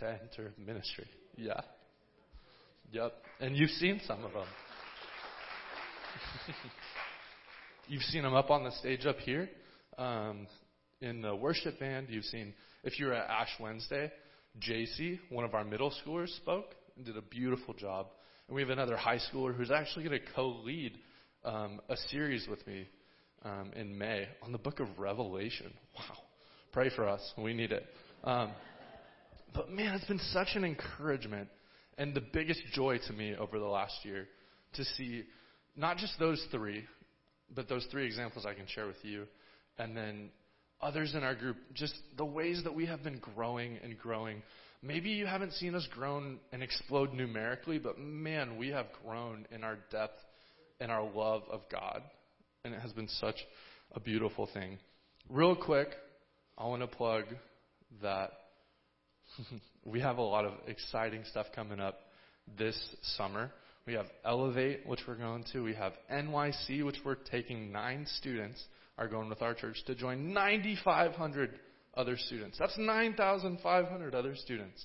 to 0.00 0.18
enter 0.22 0.52
ministry. 0.58 1.06
Yeah. 1.36 1.60
Yep. 2.92 3.12
And 3.40 3.56
you've 3.56 3.70
seen 3.70 4.00
some 4.06 4.22
of 4.24 4.32
them. 4.32 4.46
you've 7.88 8.02
seen 8.02 8.22
them 8.22 8.34
up 8.34 8.50
on 8.50 8.64
the 8.64 8.72
stage 8.72 9.06
up 9.06 9.18
here 9.18 9.48
um, 9.96 10.46
in 11.00 11.22
the 11.22 11.34
worship 11.34 11.80
band. 11.80 12.08
You've 12.10 12.24
seen, 12.24 12.52
if 12.82 12.98
you 12.98 13.06
were 13.06 13.14
at 13.14 13.30
Ash 13.30 13.50
Wednesday, 13.58 14.12
JC, 14.60 15.18
one 15.30 15.44
of 15.44 15.54
our 15.54 15.64
middle 15.64 15.92
schoolers, 16.04 16.34
spoke 16.36 16.74
and 16.96 17.06
did 17.06 17.16
a 17.16 17.22
beautiful 17.22 17.72
job. 17.72 18.06
And 18.48 18.54
we 18.54 18.62
have 18.62 18.70
another 18.70 18.96
high 18.96 19.18
schooler 19.18 19.54
who's 19.54 19.70
actually 19.70 20.04
going 20.04 20.20
to 20.20 20.26
co 20.34 20.48
lead 20.64 20.92
um, 21.44 21.80
a 21.88 21.96
series 22.10 22.46
with 22.48 22.66
me 22.66 22.86
um, 23.42 23.72
in 23.74 23.96
May 23.96 24.28
on 24.42 24.52
the 24.52 24.58
book 24.58 24.80
of 24.80 24.88
Revelation. 24.98 25.72
Wow. 25.96 26.18
Pray 26.72 26.90
for 26.94 27.08
us. 27.08 27.20
We 27.38 27.54
need 27.54 27.72
it. 27.72 27.86
Um, 28.24 28.50
but 29.54 29.70
man, 29.70 29.94
it's 29.94 30.06
been 30.06 30.18
such 30.32 30.48
an 30.54 30.64
encouragement 30.64 31.48
and 31.98 32.14
the 32.14 32.22
biggest 32.32 32.60
joy 32.72 32.98
to 33.06 33.12
me 33.12 33.34
over 33.36 33.58
the 33.58 33.64
last 33.64 34.04
year 34.04 34.26
to 34.74 34.84
see 34.84 35.24
not 35.76 35.96
just 35.98 36.18
those 36.18 36.44
three, 36.50 36.84
but 37.54 37.68
those 37.68 37.86
three 37.90 38.04
examples 38.06 38.44
I 38.44 38.54
can 38.54 38.66
share 38.66 38.86
with 38.86 39.02
you, 39.02 39.26
and 39.78 39.96
then 39.96 40.30
others 40.80 41.14
in 41.14 41.22
our 41.22 41.34
group, 41.34 41.56
just 41.72 41.94
the 42.16 42.24
ways 42.24 42.62
that 42.64 42.74
we 42.74 42.86
have 42.86 43.02
been 43.02 43.18
growing 43.18 43.78
and 43.82 43.98
growing. 43.98 44.42
Maybe 44.86 45.10
you 45.10 45.24
haven't 45.24 45.54
seen 45.54 45.74
us 45.74 45.88
grow 45.90 46.22
and 46.52 46.62
explode 46.62 47.14
numerically, 47.14 47.78
but 47.78 47.98
man, 47.98 48.58
we 48.58 48.68
have 48.68 48.86
grown 49.02 49.46
in 49.50 49.64
our 49.64 49.78
depth 49.90 50.20
and 50.78 50.92
our 50.92 51.02
love 51.02 51.42
of 51.50 51.62
God. 51.72 52.02
And 52.64 52.74
it 52.74 52.80
has 52.80 52.92
been 52.92 53.08
such 53.08 53.36
a 53.92 54.00
beautiful 54.00 54.46
thing. 54.52 54.78
Real 55.30 55.56
quick, 55.56 55.88
I 56.58 56.66
want 56.66 56.82
to 56.82 56.86
plug 56.86 57.24
that 58.02 58.32
we 59.86 60.00
have 60.00 60.18
a 60.18 60.22
lot 60.22 60.44
of 60.44 60.52
exciting 60.66 61.22
stuff 61.30 61.46
coming 61.54 61.80
up 61.80 62.00
this 62.58 62.78
summer. 63.16 63.50
We 63.86 63.94
have 63.94 64.06
Elevate, 64.22 64.86
which 64.86 65.00
we're 65.08 65.14
going 65.14 65.44
to. 65.54 65.62
We 65.62 65.74
have 65.74 65.94
NYC, 66.12 66.84
which 66.84 66.98
we're 67.06 67.14
taking 67.14 67.72
nine 67.72 68.06
students 68.18 68.62
are 68.98 69.08
going 69.08 69.30
with 69.30 69.40
our 69.40 69.54
church 69.54 69.82
to 69.86 69.94
join 69.94 70.34
9,500 70.34 71.58
other 71.96 72.16
students. 72.16 72.58
That's 72.58 72.76
9,500 72.78 74.14
other 74.14 74.34
students 74.36 74.84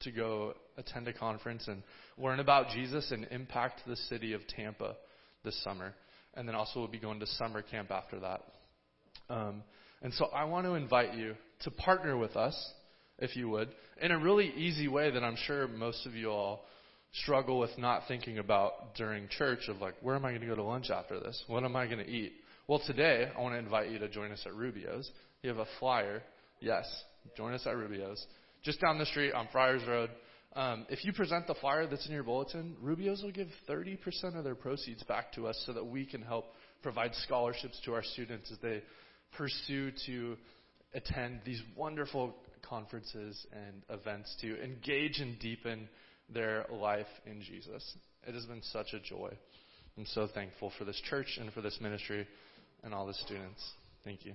to 0.00 0.10
go 0.10 0.54
attend 0.76 1.08
a 1.08 1.12
conference 1.12 1.66
and 1.68 1.82
learn 2.18 2.40
about 2.40 2.68
Jesus 2.70 3.10
and 3.10 3.26
impact 3.30 3.82
the 3.86 3.96
city 3.96 4.32
of 4.32 4.46
Tampa 4.48 4.96
this 5.44 5.60
summer. 5.62 5.94
And 6.34 6.48
then 6.48 6.54
also 6.54 6.80
we'll 6.80 6.88
be 6.88 6.98
going 6.98 7.20
to 7.20 7.26
summer 7.26 7.62
camp 7.62 7.90
after 7.90 8.20
that. 8.20 8.42
Um, 9.30 9.62
and 10.02 10.12
so 10.14 10.26
I 10.26 10.44
want 10.44 10.66
to 10.66 10.74
invite 10.74 11.14
you 11.14 11.34
to 11.60 11.70
partner 11.70 12.16
with 12.16 12.36
us, 12.36 12.54
if 13.18 13.36
you 13.36 13.48
would, 13.50 13.68
in 14.02 14.10
a 14.10 14.18
really 14.18 14.52
easy 14.56 14.88
way 14.88 15.10
that 15.10 15.22
I'm 15.22 15.36
sure 15.46 15.66
most 15.68 16.06
of 16.06 16.14
you 16.14 16.30
all 16.30 16.64
struggle 17.22 17.58
with 17.58 17.70
not 17.78 18.02
thinking 18.08 18.38
about 18.38 18.94
during 18.96 19.28
church 19.28 19.68
of 19.68 19.80
like, 19.80 19.94
where 20.02 20.16
am 20.16 20.24
I 20.24 20.30
going 20.30 20.40
to 20.40 20.46
go 20.46 20.56
to 20.56 20.62
lunch 20.62 20.90
after 20.90 21.20
this? 21.20 21.42
What 21.46 21.64
am 21.64 21.76
I 21.76 21.86
going 21.86 22.04
to 22.04 22.10
eat? 22.10 22.32
Well, 22.66 22.80
today 22.86 23.30
I 23.36 23.42
want 23.42 23.54
to 23.54 23.58
invite 23.58 23.90
you 23.90 23.98
to 23.98 24.08
join 24.08 24.32
us 24.32 24.42
at 24.46 24.54
Rubio's. 24.54 25.10
You 25.42 25.50
have 25.50 25.58
a 25.58 25.66
flyer. 25.78 26.22
Yes, 26.60 26.86
join 27.36 27.52
us 27.52 27.66
at 27.66 27.76
Rubio's. 27.76 28.24
Just 28.62 28.80
down 28.80 28.96
the 28.96 29.04
street 29.04 29.34
on 29.34 29.48
Friars 29.52 29.82
Road. 29.86 30.08
Um, 30.56 30.86
if 30.88 31.04
you 31.04 31.12
present 31.12 31.46
the 31.46 31.56
flyer 31.56 31.86
that's 31.86 32.06
in 32.06 32.14
your 32.14 32.22
bulletin, 32.22 32.74
Rubio's 32.80 33.22
will 33.22 33.32
give 33.32 33.48
30% 33.68 33.98
of 34.38 34.44
their 34.44 34.54
proceeds 34.54 35.02
back 35.02 35.30
to 35.34 35.46
us 35.46 35.62
so 35.66 35.74
that 35.74 35.84
we 35.84 36.06
can 36.06 36.22
help 36.22 36.46
provide 36.82 37.14
scholarships 37.16 37.78
to 37.84 37.92
our 37.92 38.02
students 38.02 38.50
as 38.50 38.56
they 38.62 38.82
pursue 39.36 39.90
to 40.06 40.38
attend 40.94 41.40
these 41.44 41.60
wonderful 41.76 42.34
conferences 42.62 43.46
and 43.52 43.82
events 43.90 44.34
to 44.40 44.58
engage 44.64 45.18
and 45.18 45.38
deepen 45.38 45.86
their 46.32 46.64
life 46.72 47.04
in 47.26 47.42
Jesus. 47.42 47.94
It 48.26 48.32
has 48.32 48.46
been 48.46 48.62
such 48.62 48.94
a 48.94 49.00
joy. 49.00 49.36
I'm 49.98 50.06
so 50.06 50.28
thankful 50.32 50.72
for 50.78 50.86
this 50.86 51.00
church 51.10 51.38
and 51.38 51.52
for 51.52 51.60
this 51.60 51.78
ministry 51.82 52.26
and 52.84 52.94
all 52.94 53.06
the 53.06 53.14
students. 53.14 53.72
Thank 54.04 54.24
you. 54.24 54.34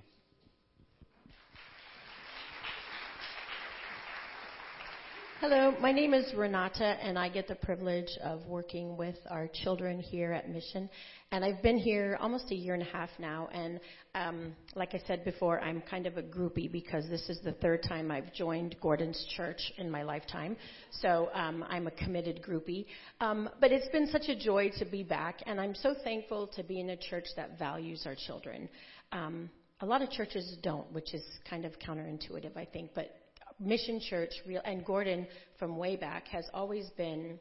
Hello, 5.40 5.74
my 5.80 5.90
name 5.90 6.12
is 6.12 6.34
Renata, 6.36 6.84
and 6.84 7.18
I 7.18 7.30
get 7.30 7.48
the 7.48 7.54
privilege 7.54 8.10
of 8.22 8.44
working 8.44 8.98
with 8.98 9.16
our 9.30 9.48
children 9.48 9.98
here 9.98 10.34
at 10.34 10.50
Mission. 10.50 10.90
And 11.32 11.42
I've 11.42 11.62
been 11.62 11.78
here 11.78 12.18
almost 12.20 12.50
a 12.50 12.54
year 12.54 12.74
and 12.74 12.82
a 12.82 12.92
half 12.92 13.08
now. 13.18 13.48
And 13.50 13.80
um, 14.14 14.54
like 14.74 14.94
I 14.94 15.00
said 15.06 15.24
before, 15.24 15.58
I'm 15.62 15.80
kind 15.80 16.06
of 16.06 16.18
a 16.18 16.22
groupie 16.22 16.70
because 16.70 17.08
this 17.08 17.26
is 17.30 17.40
the 17.42 17.52
third 17.52 17.82
time 17.88 18.10
I've 18.10 18.30
joined 18.34 18.76
Gordon's 18.82 19.26
church 19.34 19.72
in 19.78 19.90
my 19.90 20.02
lifetime. 20.02 20.58
So 21.00 21.30
um, 21.32 21.64
I'm 21.70 21.86
a 21.86 21.92
committed 21.92 22.42
groupie. 22.46 22.84
Um, 23.22 23.48
but 23.62 23.72
it's 23.72 23.88
been 23.88 24.08
such 24.08 24.28
a 24.28 24.38
joy 24.38 24.70
to 24.78 24.84
be 24.84 25.02
back, 25.02 25.36
and 25.46 25.58
I'm 25.58 25.74
so 25.74 25.94
thankful 26.04 26.48
to 26.48 26.62
be 26.62 26.80
in 26.80 26.90
a 26.90 26.98
church 26.98 27.28
that 27.36 27.58
values 27.58 28.02
our 28.04 28.14
children. 28.26 28.68
Um, 29.10 29.48
a 29.80 29.86
lot 29.86 30.02
of 30.02 30.10
churches 30.10 30.58
don't, 30.62 30.92
which 30.92 31.14
is 31.14 31.24
kind 31.48 31.64
of 31.64 31.72
counterintuitive, 31.78 32.54
I 32.58 32.66
think. 32.66 32.90
But 32.94 33.19
Mission 33.60 34.00
Church, 34.00 34.32
and 34.64 34.84
Gordon 34.84 35.26
from 35.58 35.76
way 35.76 35.96
back, 35.96 36.26
has 36.28 36.46
always 36.54 36.88
been 36.96 37.38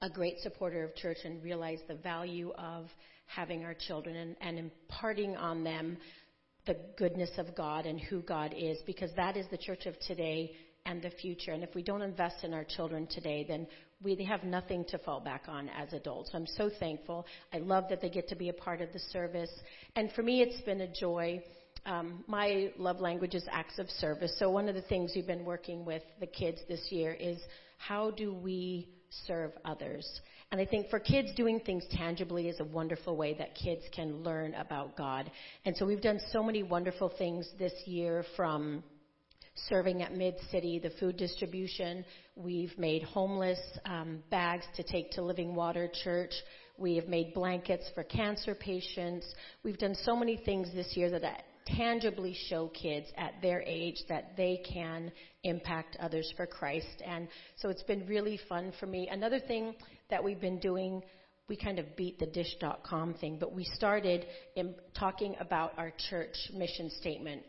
a 0.00 0.08
great 0.08 0.38
supporter 0.40 0.84
of 0.84 0.94
church 0.94 1.18
and 1.24 1.42
realized 1.42 1.82
the 1.88 1.96
value 1.96 2.52
of 2.56 2.86
having 3.26 3.64
our 3.64 3.74
children 3.74 4.16
and, 4.16 4.36
and 4.40 4.58
imparting 4.58 5.36
on 5.36 5.64
them 5.64 5.96
the 6.66 6.76
goodness 6.96 7.30
of 7.38 7.56
God 7.56 7.86
and 7.86 8.00
who 8.00 8.20
God 8.22 8.54
is, 8.56 8.78
because 8.86 9.10
that 9.16 9.36
is 9.36 9.46
the 9.50 9.58
church 9.58 9.86
of 9.86 9.98
today 10.00 10.52
and 10.86 11.02
the 11.02 11.10
future. 11.10 11.52
And 11.52 11.62
if 11.62 11.74
we 11.74 11.82
don't 11.82 12.02
invest 12.02 12.44
in 12.44 12.54
our 12.54 12.64
children 12.64 13.06
today, 13.08 13.44
then 13.46 13.66
we 14.02 14.22
have 14.24 14.44
nothing 14.44 14.84
to 14.88 14.98
fall 14.98 15.20
back 15.20 15.44
on 15.48 15.68
as 15.70 15.92
adults. 15.92 16.30
I'm 16.34 16.46
so 16.46 16.70
thankful. 16.80 17.26
I 17.52 17.58
love 17.58 17.84
that 17.90 18.00
they 18.00 18.10
get 18.10 18.28
to 18.28 18.36
be 18.36 18.48
a 18.48 18.52
part 18.52 18.80
of 18.80 18.92
the 18.92 18.98
service. 18.98 19.50
And 19.96 20.10
for 20.12 20.22
me, 20.22 20.42
it's 20.42 20.60
been 20.62 20.80
a 20.80 20.92
joy 20.92 21.42
um, 21.84 22.24
my 22.26 22.70
love 22.78 23.00
language 23.00 23.34
is 23.34 23.44
acts 23.50 23.78
of 23.78 23.88
service. 23.90 24.32
So 24.38 24.50
one 24.50 24.68
of 24.68 24.74
the 24.74 24.82
things 24.82 25.12
we've 25.14 25.26
been 25.26 25.44
working 25.44 25.84
with 25.84 26.02
the 26.20 26.26
kids 26.26 26.60
this 26.68 26.86
year 26.90 27.12
is 27.12 27.38
how 27.78 28.10
do 28.10 28.32
we 28.32 28.88
serve 29.26 29.52
others? 29.64 30.06
And 30.52 30.60
I 30.60 30.66
think 30.66 30.90
for 30.90 31.00
kids, 31.00 31.30
doing 31.34 31.60
things 31.60 31.84
tangibly 31.90 32.48
is 32.48 32.60
a 32.60 32.64
wonderful 32.64 33.16
way 33.16 33.34
that 33.38 33.54
kids 33.54 33.82
can 33.94 34.22
learn 34.22 34.54
about 34.54 34.96
God. 34.96 35.30
And 35.64 35.76
so 35.76 35.86
we've 35.86 36.02
done 36.02 36.20
so 36.30 36.42
many 36.42 36.62
wonderful 36.62 37.10
things 37.18 37.48
this 37.58 37.72
year 37.86 38.24
from 38.36 38.84
serving 39.68 40.02
at 40.02 40.14
Mid 40.14 40.34
City, 40.50 40.78
the 40.78 40.90
food 41.00 41.16
distribution. 41.16 42.04
We've 42.36 42.76
made 42.78 43.02
homeless 43.02 43.58
um, 43.84 44.22
bags 44.30 44.64
to 44.76 44.82
take 44.82 45.10
to 45.12 45.22
Living 45.22 45.54
Water 45.54 45.90
Church. 46.04 46.32
We 46.78 46.96
have 46.96 47.08
made 47.08 47.34
blankets 47.34 47.84
for 47.94 48.04
cancer 48.04 48.54
patients. 48.54 49.26
We've 49.62 49.78
done 49.78 49.94
so 50.04 50.16
many 50.16 50.36
things 50.36 50.68
this 50.74 50.96
year 50.96 51.10
that 51.10 51.44
tangibly 51.66 52.36
show 52.48 52.68
kids 52.68 53.06
at 53.16 53.34
their 53.42 53.62
age 53.62 53.96
that 54.08 54.36
they 54.36 54.62
can 54.72 55.12
impact 55.44 55.96
others 56.00 56.32
for 56.36 56.46
Christ. 56.46 57.02
And 57.04 57.28
so 57.56 57.68
it's 57.68 57.82
been 57.82 58.06
really 58.06 58.38
fun 58.48 58.72
for 58.78 58.86
me. 58.86 59.08
Another 59.10 59.40
thing 59.40 59.74
that 60.10 60.22
we've 60.22 60.40
been 60.40 60.58
doing, 60.58 61.02
we 61.48 61.56
kind 61.56 61.78
of 61.78 61.96
beat 61.96 62.18
the 62.18 62.26
dish.com 62.26 63.14
thing, 63.14 63.38
but 63.38 63.52
we 63.52 63.64
started 63.64 64.26
in 64.56 64.74
talking 64.98 65.36
about 65.40 65.72
our 65.78 65.92
church 66.10 66.36
mission 66.54 66.90
statement 67.00 67.42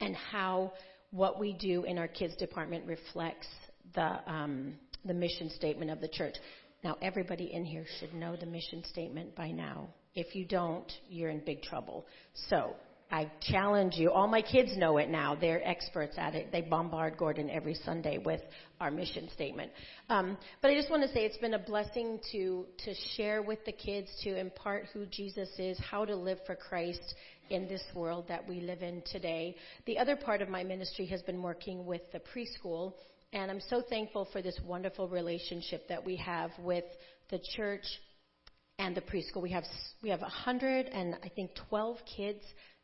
and 0.00 0.16
how 0.16 0.72
what 1.10 1.38
we 1.40 1.52
do 1.52 1.84
in 1.84 1.98
our 1.98 2.08
kids 2.08 2.36
department 2.36 2.86
reflects 2.86 3.48
the 3.94 4.20
um, 4.30 4.74
the 5.04 5.14
mission 5.14 5.50
statement 5.50 5.90
of 5.90 6.00
the 6.00 6.08
church. 6.08 6.34
Now, 6.82 6.96
everybody 7.02 7.52
in 7.52 7.64
here 7.64 7.84
should 7.98 8.14
know 8.14 8.36
the 8.36 8.46
mission 8.46 8.82
statement 8.84 9.34
by 9.34 9.50
now. 9.50 9.88
If 10.14 10.34
you 10.34 10.44
don't, 10.44 10.90
you're 11.08 11.30
in 11.30 11.40
big 11.44 11.62
trouble. 11.62 12.06
So, 12.48 12.74
I 13.10 13.30
challenge 13.42 13.94
you. 13.96 14.12
All 14.12 14.28
my 14.28 14.42
kids 14.42 14.76
know 14.76 14.98
it 14.98 15.08
now. 15.08 15.34
They're 15.34 15.66
experts 15.66 16.14
at 16.16 16.34
it. 16.34 16.52
They 16.52 16.60
bombard 16.60 17.16
Gordon 17.16 17.50
every 17.50 17.74
Sunday 17.74 18.18
with 18.18 18.40
our 18.80 18.90
mission 18.90 19.28
statement. 19.34 19.72
Um, 20.08 20.38
but 20.62 20.70
I 20.70 20.74
just 20.74 20.90
want 20.90 21.02
to 21.02 21.08
say 21.08 21.24
it's 21.24 21.36
been 21.38 21.54
a 21.54 21.58
blessing 21.58 22.20
to 22.32 22.66
to 22.84 22.94
share 23.16 23.42
with 23.42 23.64
the 23.64 23.72
kids, 23.72 24.08
to 24.22 24.38
impart 24.38 24.86
who 24.92 25.06
Jesus 25.06 25.48
is, 25.58 25.78
how 25.78 26.04
to 26.04 26.14
live 26.14 26.38
for 26.46 26.54
Christ 26.54 27.14
in 27.50 27.66
this 27.66 27.82
world 27.94 28.26
that 28.28 28.48
we 28.48 28.60
live 28.60 28.82
in 28.82 29.02
today. 29.10 29.56
The 29.86 29.98
other 29.98 30.14
part 30.14 30.40
of 30.40 30.48
my 30.48 30.62
ministry 30.62 31.06
has 31.06 31.20
been 31.22 31.42
working 31.42 31.84
with 31.84 32.02
the 32.12 32.20
preschool, 32.20 32.94
and 33.32 33.50
I'm 33.50 33.60
so 33.68 33.82
thankful 33.88 34.28
for 34.32 34.40
this 34.40 34.58
wonderful 34.64 35.08
relationship 35.08 35.88
that 35.88 36.04
we 36.04 36.16
have 36.16 36.50
with 36.60 36.84
the 37.30 37.40
church 37.56 37.84
and 38.78 38.96
the 38.96 39.02
preschool. 39.02 39.42
We 39.42 39.50
have 39.50 39.64
we 40.02 40.08
have 40.10 40.22
100 40.22 40.86
and 40.86 41.16
I 41.22 41.28
think 41.28 41.50
12 41.68 41.98
kids 42.16 42.40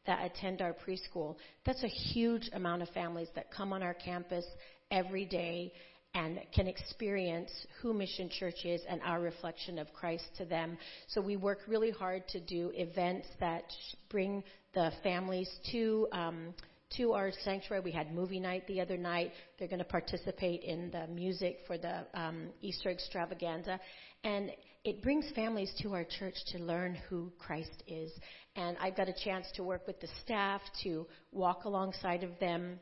that 0.07 0.25
attend 0.25 0.63
our 0.63 0.75
preschool. 0.75 1.37
That's 1.65 1.83
a 1.83 1.89
huge 1.89 2.49
amount 2.53 2.83
of 2.83 2.89
families 2.91 3.29
that 3.35 3.51
come 3.51 3.73
on 3.73 3.83
our 3.83 3.95
campus 3.95 4.45
every 4.91 5.25
day 5.25 5.73
and 6.15 6.41
can 6.55 6.67
experience 6.67 7.51
who 7.81 7.93
Mission 7.93 8.31
Church 8.31 8.65
is 8.65 8.81
and 8.89 9.01
our 9.03 9.21
reflection 9.21 9.79
of 9.79 9.93
Christ 9.93 10.25
to 10.39 10.47
them. 10.47 10.79
So 11.09 11.21
we 11.21 11.37
work 11.37 11.59
really 11.69 11.91
hard 11.91 12.27
to 12.29 12.41
do 12.41 12.71
events 12.75 13.29
that 13.39 13.65
bring 14.09 14.43
the 14.75 14.93
families 15.03 15.51
to 15.73 16.09
um, 16.13 16.55
to 16.97 17.13
our 17.13 17.33
sanctuary. 17.45 17.83
We 17.83 17.91
had 17.91 18.15
movie 18.15 18.41
night 18.41 18.67
the 18.67 18.81
other 18.81 18.97
night. 18.97 19.33
They're 19.59 19.69
going 19.69 19.81
to 19.81 19.85
participate 19.85 20.63
in 20.63 20.91
the 20.91 21.07
music 21.09 21.59
for 21.67 21.77
the 21.77 22.07
um, 22.15 22.47
Easter 22.63 22.91
extravaganza, 22.91 23.79
and 24.25 24.51
it 24.87 25.03
brings 25.03 25.29
families 25.35 25.73
to 25.83 25.95
our 25.95 26.05
church 26.05 26.37
to 26.53 26.59
learn 26.59 26.97
who 27.09 27.33
Christ 27.41 27.83
is. 27.89 28.13
And 28.55 28.77
I've 28.81 28.97
got 28.97 29.09
a 29.09 29.25
chance 29.25 29.45
to 29.57 29.65
work 29.65 29.85
with 29.85 30.01
the 30.01 30.07
staff 30.23 30.61
to 30.85 31.09
walk 31.33 31.65
alongside 31.65 32.23
of 32.23 32.31
them 32.39 32.79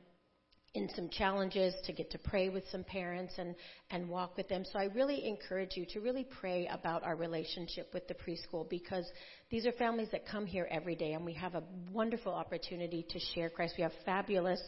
in 0.75 0.91
some 0.95 1.09
challenges, 1.09 1.73
to 1.87 1.93
get 1.95 2.11
to 2.11 2.19
pray 2.19 2.51
with 2.51 2.65
some 2.71 2.85
parents 2.85 3.33
and, 3.39 3.55
and 3.91 4.07
walk 4.11 4.37
with 4.37 4.49
them. 4.49 4.65
So 4.71 4.79
I 4.79 4.87
really 4.95 5.27
encourage 5.27 5.77
you 5.77 5.87
to 5.95 6.01
really 6.01 6.27
pray 6.41 6.69
about 6.71 7.05
our 7.05 7.17
relationship 7.17 7.89
with 7.95 8.07
the 8.07 8.15
preschool 8.15 8.69
because 8.69 9.07
these 9.51 9.65
are 9.65 9.73
families 9.73 10.09
that 10.13 10.27
come 10.27 10.45
here 10.45 10.69
every 10.71 10.97
day 10.97 11.15
and 11.15 11.25
we 11.25 11.33
have 11.35 11.55
a 11.55 11.63
wonderful 11.91 12.35
opportunity 12.35 13.07
to 13.09 13.19
share 13.35 13.49
Christ. 13.49 13.75
We 13.79 13.83
have 13.83 13.93
fabulous 14.05 14.61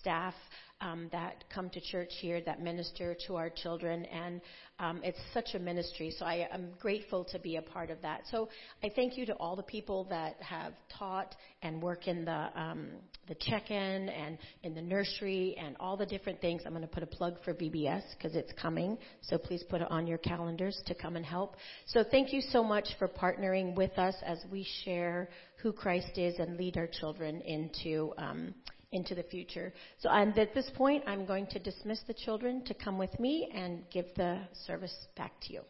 staff 0.00 0.34
um, 0.82 1.08
that 1.12 1.44
come 1.54 1.70
to 1.70 1.80
church 1.80 2.10
here 2.20 2.40
that 2.44 2.60
minister 2.60 3.16
to 3.26 3.36
our 3.36 3.50
children, 3.50 4.04
and 4.06 4.40
um, 4.82 5.00
it's 5.04 5.18
such 5.32 5.54
a 5.54 5.60
ministry. 5.60 6.12
So 6.18 6.24
I 6.24 6.48
am 6.52 6.70
grateful 6.80 7.24
to 7.26 7.38
be 7.38 7.56
a 7.56 7.62
part 7.62 7.90
of 7.90 8.02
that. 8.02 8.22
So 8.30 8.48
I 8.82 8.90
thank 8.94 9.16
you 9.16 9.24
to 9.26 9.32
all 9.34 9.54
the 9.54 9.62
people 9.62 10.04
that 10.10 10.34
have 10.42 10.72
taught 10.98 11.36
and 11.62 11.80
work 11.80 12.08
in 12.08 12.24
the 12.24 12.48
um, 12.60 12.88
the 13.28 13.36
check-in 13.36 14.08
and 14.08 14.36
in 14.64 14.74
the 14.74 14.82
nursery 14.82 15.56
and 15.56 15.76
all 15.78 15.96
the 15.96 16.04
different 16.04 16.40
things. 16.40 16.62
I'm 16.66 16.72
going 16.72 16.82
to 16.82 16.88
put 16.88 17.04
a 17.04 17.06
plug 17.06 17.36
for 17.44 17.54
VBS 17.54 18.02
because 18.16 18.34
it's 18.34 18.52
coming. 18.60 18.98
So 19.20 19.38
please 19.38 19.62
put 19.70 19.80
it 19.80 19.88
on 19.88 20.08
your 20.08 20.18
calendars 20.18 20.82
to 20.86 20.94
come 20.94 21.14
and 21.14 21.24
help. 21.24 21.54
So 21.86 22.02
thank 22.10 22.32
you 22.32 22.40
so 22.40 22.64
much 22.64 22.88
for 22.98 23.06
partnering 23.06 23.76
with 23.76 23.96
us 23.96 24.16
as 24.26 24.38
we 24.50 24.66
share 24.84 25.28
who 25.62 25.72
Christ 25.72 26.18
is 26.18 26.34
and 26.40 26.56
lead 26.56 26.76
our 26.76 26.88
children 26.88 27.40
into 27.42 28.12
um, 28.18 28.52
into 28.92 29.14
the 29.14 29.22
future. 29.24 29.72
So 29.98 30.08
and 30.10 30.36
at 30.38 30.54
this 30.54 30.70
point, 30.74 31.04
I'm 31.06 31.26
going 31.26 31.46
to 31.48 31.58
dismiss 31.58 32.00
the 32.06 32.14
children 32.14 32.62
to 32.66 32.74
come 32.74 32.98
with 32.98 33.18
me 33.18 33.50
and 33.54 33.82
give 33.90 34.06
the 34.16 34.40
service 34.66 34.94
back 35.16 35.32
to 35.42 35.52
you. 35.54 35.60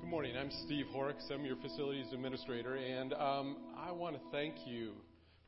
Good 0.00 0.08
morning. 0.08 0.36
I'm 0.36 0.50
Steve 0.66 0.86
Horrocks. 0.92 1.24
I'm 1.32 1.44
your 1.44 1.56
facilities 1.56 2.06
administrator, 2.12 2.76
and 2.76 3.14
um, 3.14 3.56
I 3.76 3.92
want 3.92 4.16
to 4.16 4.22
thank 4.30 4.54
you 4.66 4.92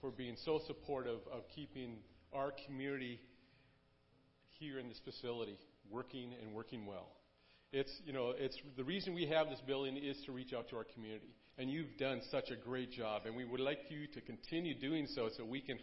for 0.00 0.10
being 0.10 0.36
so 0.44 0.60
supportive 0.66 1.20
of 1.32 1.42
keeping 1.54 1.96
our 2.32 2.52
community 2.66 3.20
here 4.58 4.78
in 4.78 4.88
this 4.88 5.00
facility 5.04 5.58
working 5.90 6.32
and 6.42 6.54
working 6.54 6.86
well. 6.86 7.08
It's, 7.72 7.92
you 8.06 8.12
know, 8.12 8.32
it's 8.36 8.56
the 8.76 8.84
reason 8.84 9.14
we 9.14 9.26
have 9.26 9.48
this 9.48 9.60
building 9.66 9.96
is 9.96 10.16
to 10.26 10.32
reach 10.32 10.52
out 10.52 10.68
to 10.70 10.76
our 10.76 10.84
community. 10.84 11.34
And 11.58 11.70
you've 11.70 11.96
done 11.98 12.20
such 12.30 12.50
a 12.50 12.56
great 12.56 12.90
job. 12.90 13.22
And 13.26 13.36
we 13.36 13.44
would 13.44 13.60
like 13.60 13.78
you 13.88 14.06
to 14.08 14.20
continue 14.20 14.78
doing 14.78 15.06
so 15.14 15.28
so 15.36 15.44
we 15.44 15.60
can 15.60 15.78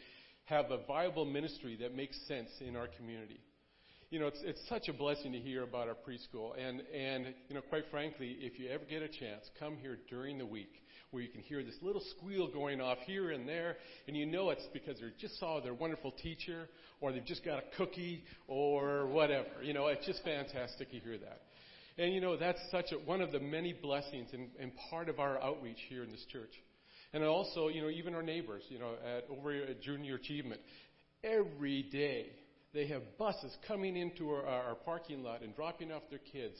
have 0.45 0.71
a 0.71 0.85
viable 0.85 1.25
ministry 1.25 1.77
that 1.81 1.95
makes 1.95 2.17
sense 2.27 2.49
in 2.59 2.75
our 2.75 2.87
community. 2.87 3.39
You 4.09 4.19
know, 4.19 4.27
it's, 4.27 4.41
it's 4.43 4.59
such 4.67 4.89
a 4.89 4.93
blessing 4.93 5.31
to 5.31 5.39
hear 5.39 5.63
about 5.63 5.87
our 5.87 5.95
preschool. 5.95 6.51
And, 6.59 6.81
and, 6.93 7.33
you 7.47 7.55
know, 7.55 7.61
quite 7.61 7.85
frankly, 7.89 8.35
if 8.41 8.59
you 8.59 8.69
ever 8.69 8.83
get 8.83 9.01
a 9.01 9.07
chance, 9.07 9.49
come 9.57 9.77
here 9.77 9.97
during 10.09 10.37
the 10.37 10.45
week 10.45 10.81
where 11.11 11.21
you 11.21 11.29
can 11.29 11.41
hear 11.41 11.61
this 11.61 11.75
little 11.81 12.01
squeal 12.17 12.49
going 12.51 12.79
off 12.79 12.97
here 13.05 13.31
and 13.31 13.47
there, 13.47 13.75
and 14.07 14.15
you 14.15 14.25
know 14.25 14.49
it's 14.49 14.65
because 14.73 14.97
they 14.99 15.07
just 15.19 15.37
saw 15.39 15.59
their 15.59 15.73
wonderful 15.73 16.11
teacher, 16.11 16.69
or 17.01 17.11
they've 17.11 17.25
just 17.25 17.43
got 17.43 17.59
a 17.59 17.63
cookie, 17.77 18.23
or 18.47 19.07
whatever. 19.07 19.61
You 19.61 19.73
know, 19.73 19.87
it's 19.87 20.05
just 20.05 20.23
fantastic 20.23 20.89
to 20.91 20.99
hear 20.99 21.17
that. 21.17 21.41
And 21.97 22.13
you 22.13 22.21
know, 22.21 22.37
that's 22.37 22.59
such 22.71 22.91
a, 22.91 22.95
one 22.95 23.21
of 23.21 23.31
the 23.31 23.39
many 23.39 23.73
blessings 23.73 24.29
and, 24.33 24.49
and 24.59 24.71
part 24.89 25.09
of 25.09 25.19
our 25.19 25.41
outreach 25.41 25.79
here 25.89 26.03
in 26.03 26.11
this 26.11 26.25
church. 26.31 26.53
And 27.13 27.23
also, 27.23 27.67
you 27.67 27.81
know, 27.81 27.89
even 27.89 28.15
our 28.15 28.23
neighbors, 28.23 28.63
you 28.69 28.79
know, 28.79 28.93
at 29.05 29.25
over 29.29 29.51
at 29.51 29.81
Junior 29.81 30.15
Achievement, 30.15 30.61
every 31.23 31.83
day 31.83 32.27
they 32.73 32.87
have 32.87 33.01
buses 33.17 33.55
coming 33.67 33.97
into 33.97 34.29
our, 34.31 34.45
our 34.45 34.75
parking 34.75 35.23
lot 35.23 35.41
and 35.41 35.55
dropping 35.55 35.91
off 35.91 36.03
their 36.09 36.19
kids. 36.19 36.55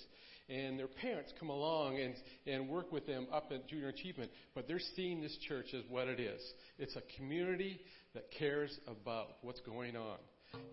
And 0.49 0.77
their 0.77 0.87
parents 0.87 1.31
come 1.39 1.49
along 1.49 1.99
and, 1.99 2.13
and 2.45 2.67
work 2.67 2.91
with 2.91 3.07
them 3.07 3.27
up 3.31 3.51
at 3.53 3.69
Junior 3.69 3.87
Achievement. 3.87 4.31
But 4.53 4.67
they're 4.67 4.81
seeing 4.97 5.21
this 5.21 5.37
church 5.47 5.67
as 5.73 5.83
what 5.87 6.09
it 6.09 6.19
is. 6.19 6.41
It's 6.77 6.97
a 6.97 7.01
community 7.15 7.79
that 8.13 8.25
cares 8.37 8.77
about 8.87 9.37
what's 9.43 9.61
going 9.61 9.95
on. 9.95 10.17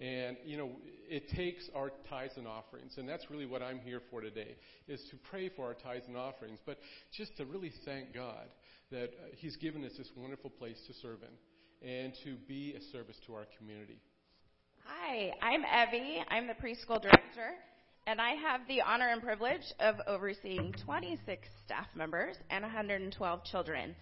And, 0.00 0.36
you 0.44 0.56
know, 0.56 0.70
it 1.08 1.28
takes 1.30 1.68
our 1.74 1.90
tithes 2.08 2.34
and 2.36 2.46
offerings, 2.46 2.94
and 2.98 3.08
that's 3.08 3.30
really 3.30 3.46
what 3.46 3.62
I'm 3.62 3.78
here 3.80 4.00
for 4.10 4.20
today, 4.20 4.56
is 4.86 5.00
to 5.10 5.16
pray 5.30 5.48
for 5.48 5.66
our 5.66 5.74
tithes 5.74 6.06
and 6.06 6.16
offerings, 6.16 6.58
but 6.66 6.78
just 7.16 7.36
to 7.38 7.44
really 7.44 7.72
thank 7.84 8.14
God 8.14 8.46
that 8.90 9.06
uh, 9.06 9.28
He's 9.36 9.56
given 9.56 9.84
us 9.84 9.92
this 9.98 10.10
wonderful 10.16 10.50
place 10.50 10.78
to 10.86 10.94
serve 10.94 11.18
in 11.22 11.88
and 11.88 12.12
to 12.24 12.36
be 12.46 12.74
a 12.76 12.92
service 12.92 13.16
to 13.26 13.34
our 13.34 13.46
community. 13.58 14.00
Hi, 14.84 15.32
I'm 15.42 15.62
Evie. 15.64 16.22
I'm 16.28 16.46
the 16.46 16.54
preschool 16.54 17.00
director, 17.00 17.54
and 18.06 18.20
I 18.20 18.30
have 18.30 18.62
the 18.68 18.80
honor 18.80 19.08
and 19.08 19.22
privilege 19.22 19.62
of 19.80 19.96
overseeing 20.06 20.74
26 20.84 21.48
staff 21.64 21.86
members 21.94 22.36
and 22.50 22.62
112 22.62 23.44
children. 23.44 23.94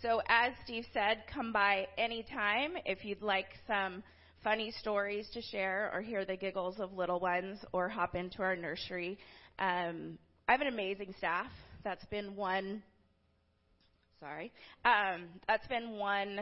So, 0.00 0.20
as 0.28 0.52
Steve 0.64 0.84
said, 0.92 1.22
come 1.32 1.52
by 1.52 1.86
anytime 1.96 2.72
if 2.84 3.04
you'd 3.04 3.22
like 3.22 3.46
some 3.66 4.02
funny 4.42 4.72
stories 4.80 5.28
to 5.32 5.40
share 5.40 5.90
or 5.92 6.00
hear 6.00 6.24
the 6.24 6.36
giggles 6.36 6.80
of 6.80 6.92
little 6.92 7.20
ones 7.20 7.58
or 7.72 7.88
hop 7.88 8.14
into 8.14 8.42
our 8.42 8.56
nursery. 8.56 9.18
Um, 9.58 10.18
I 10.48 10.52
have 10.52 10.60
an 10.60 10.66
amazing 10.68 11.14
staff. 11.18 11.50
That's 11.84 12.04
been 12.06 12.36
one, 12.36 12.82
sorry, 14.20 14.52
um, 14.84 15.26
that's 15.46 15.66
been 15.68 15.92
one 15.92 16.40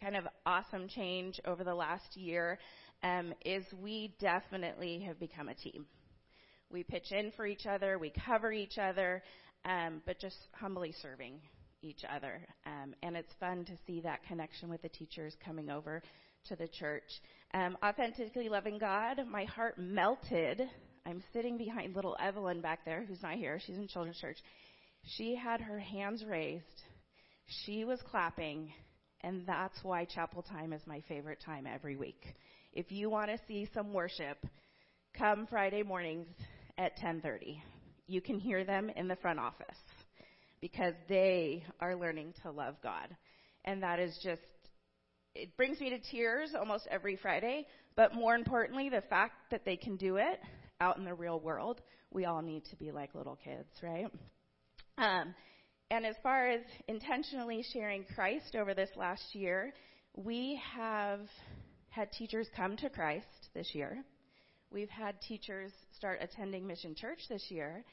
kind 0.00 0.16
of 0.16 0.24
awesome 0.46 0.88
change 0.88 1.40
over 1.44 1.64
the 1.64 1.74
last 1.74 2.16
year 2.16 2.58
um, 3.02 3.32
is 3.44 3.64
we 3.80 4.14
definitely 4.20 5.00
have 5.00 5.18
become 5.18 5.48
a 5.48 5.54
team. 5.54 5.86
We 6.70 6.84
pitch 6.84 7.12
in 7.12 7.32
for 7.32 7.46
each 7.46 7.66
other, 7.66 7.98
we 7.98 8.12
cover 8.26 8.52
each 8.52 8.78
other, 8.78 9.22
um, 9.64 10.02
but 10.06 10.18
just 10.18 10.36
humbly 10.52 10.94
serving 11.02 11.40
each 11.82 12.02
other. 12.08 12.40
Um, 12.66 12.94
and 13.02 13.16
it's 13.16 13.32
fun 13.38 13.64
to 13.66 13.72
see 13.86 14.00
that 14.00 14.24
connection 14.26 14.68
with 14.68 14.82
the 14.82 14.88
teachers 14.88 15.36
coming 15.44 15.70
over 15.70 16.02
to 16.48 16.56
the 16.56 16.68
church. 16.68 17.02
Um, 17.54 17.76
authentically 17.84 18.48
loving 18.48 18.78
God, 18.78 19.20
my 19.30 19.44
heart 19.44 19.78
melted. 19.78 20.62
I'm 21.06 21.22
sitting 21.32 21.58
behind 21.58 21.94
little 21.94 22.16
Evelyn 22.20 22.60
back 22.60 22.84
there, 22.84 23.04
who's 23.06 23.22
not 23.22 23.34
here. 23.34 23.60
She's 23.64 23.76
in 23.76 23.88
children's 23.88 24.18
church. 24.18 24.38
She 25.16 25.34
had 25.34 25.60
her 25.60 25.78
hands 25.78 26.24
raised. 26.24 26.64
She 27.64 27.84
was 27.84 28.00
clapping, 28.10 28.72
and 29.22 29.44
that's 29.46 29.78
why 29.82 30.04
chapel 30.04 30.42
time 30.42 30.72
is 30.72 30.82
my 30.86 31.02
favorite 31.08 31.40
time 31.44 31.66
every 31.66 31.96
week. 31.96 32.34
If 32.72 32.90
you 32.90 33.10
want 33.10 33.30
to 33.30 33.38
see 33.46 33.68
some 33.74 33.92
worship, 33.92 34.38
come 35.16 35.46
Friday 35.46 35.82
mornings 35.82 36.28
at 36.78 36.96
10:30. 36.96 37.62
You 38.06 38.20
can 38.20 38.38
hear 38.38 38.64
them 38.64 38.90
in 38.90 39.08
the 39.08 39.16
front 39.16 39.38
office 39.38 39.78
because 40.60 40.94
they 41.08 41.64
are 41.80 41.96
learning 41.96 42.34
to 42.42 42.50
love 42.50 42.76
God. 42.82 43.14
And 43.64 43.82
that 43.82 43.98
is 43.98 44.16
just 44.22 44.40
it 45.34 45.56
brings 45.56 45.80
me 45.80 45.90
to 45.90 45.98
tears 45.98 46.50
almost 46.58 46.86
every 46.90 47.16
Friday, 47.16 47.66
but 47.96 48.14
more 48.14 48.34
importantly, 48.34 48.88
the 48.88 49.02
fact 49.02 49.34
that 49.50 49.64
they 49.64 49.76
can 49.76 49.96
do 49.96 50.16
it 50.16 50.40
out 50.80 50.98
in 50.98 51.04
the 51.04 51.14
real 51.14 51.40
world. 51.40 51.80
We 52.10 52.24
all 52.24 52.42
need 52.42 52.64
to 52.66 52.76
be 52.76 52.92
like 52.92 53.14
little 53.14 53.38
kids, 53.42 53.68
right? 53.82 54.08
Um, 54.98 55.34
and 55.90 56.04
as 56.04 56.16
far 56.22 56.48
as 56.48 56.60
intentionally 56.88 57.64
sharing 57.72 58.04
Christ 58.14 58.56
over 58.56 58.74
this 58.74 58.90
last 58.96 59.34
year, 59.34 59.72
we 60.16 60.60
have 60.74 61.20
had 61.88 62.10
teachers 62.12 62.48
come 62.56 62.76
to 62.78 62.90
Christ 62.90 63.26
this 63.54 63.74
year. 63.74 64.04
We've 64.70 64.90
had 64.90 65.20
teachers 65.20 65.70
start 65.96 66.18
attending 66.22 66.66
Mission 66.66 66.94
Church 66.94 67.20
this 67.28 67.44
year. 67.50 67.84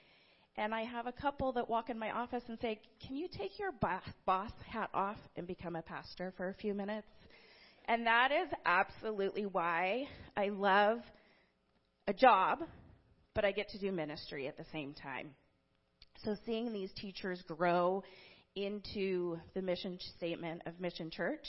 And 0.58 0.73
I 0.73 0.84
have 0.84 1.08
a 1.08 1.12
couple 1.12 1.54
that 1.54 1.69
walk 1.69 1.89
in 1.89 1.97
my 1.97 2.12
office 2.12 2.43
and 2.47 2.58
say, 2.60 2.80
Can 3.06 3.15
you 3.15 3.28
take 3.28 3.60
your 3.60 3.71
boss 3.71 4.52
hat 4.65 4.89
off 4.93 5.17
and 5.36 5.47
become 5.47 5.75
a 5.75 5.82
pastor 5.82 6.34
for 6.36 6.49
a 6.49 6.54
few 6.54 6.73
minutes? 6.73 7.08
And 7.89 8.06
that 8.06 8.30
is 8.32 8.47
absolutely 8.67 9.47
why 9.47 10.08
I 10.38 10.49
love 10.49 10.99
a 12.08 12.13
job, 12.13 12.60
but 13.34 13.43
I 13.43 13.52
get 13.52 13.67
to 13.69 13.80
do 13.80 13.91
ministry 13.91 14.47
at 14.47 14.58
the 14.58 14.65
same 14.71 14.93
time. 14.93 15.32
So 16.23 16.36
seeing 16.45 16.71
these 16.71 16.91
teachers 17.02 17.41
grow 17.47 18.04
into 18.56 19.38
the 19.56 19.63
mission 19.63 19.97
statement 20.17 20.62
of 20.67 20.80
Mission 20.80 21.10
Church 21.10 21.43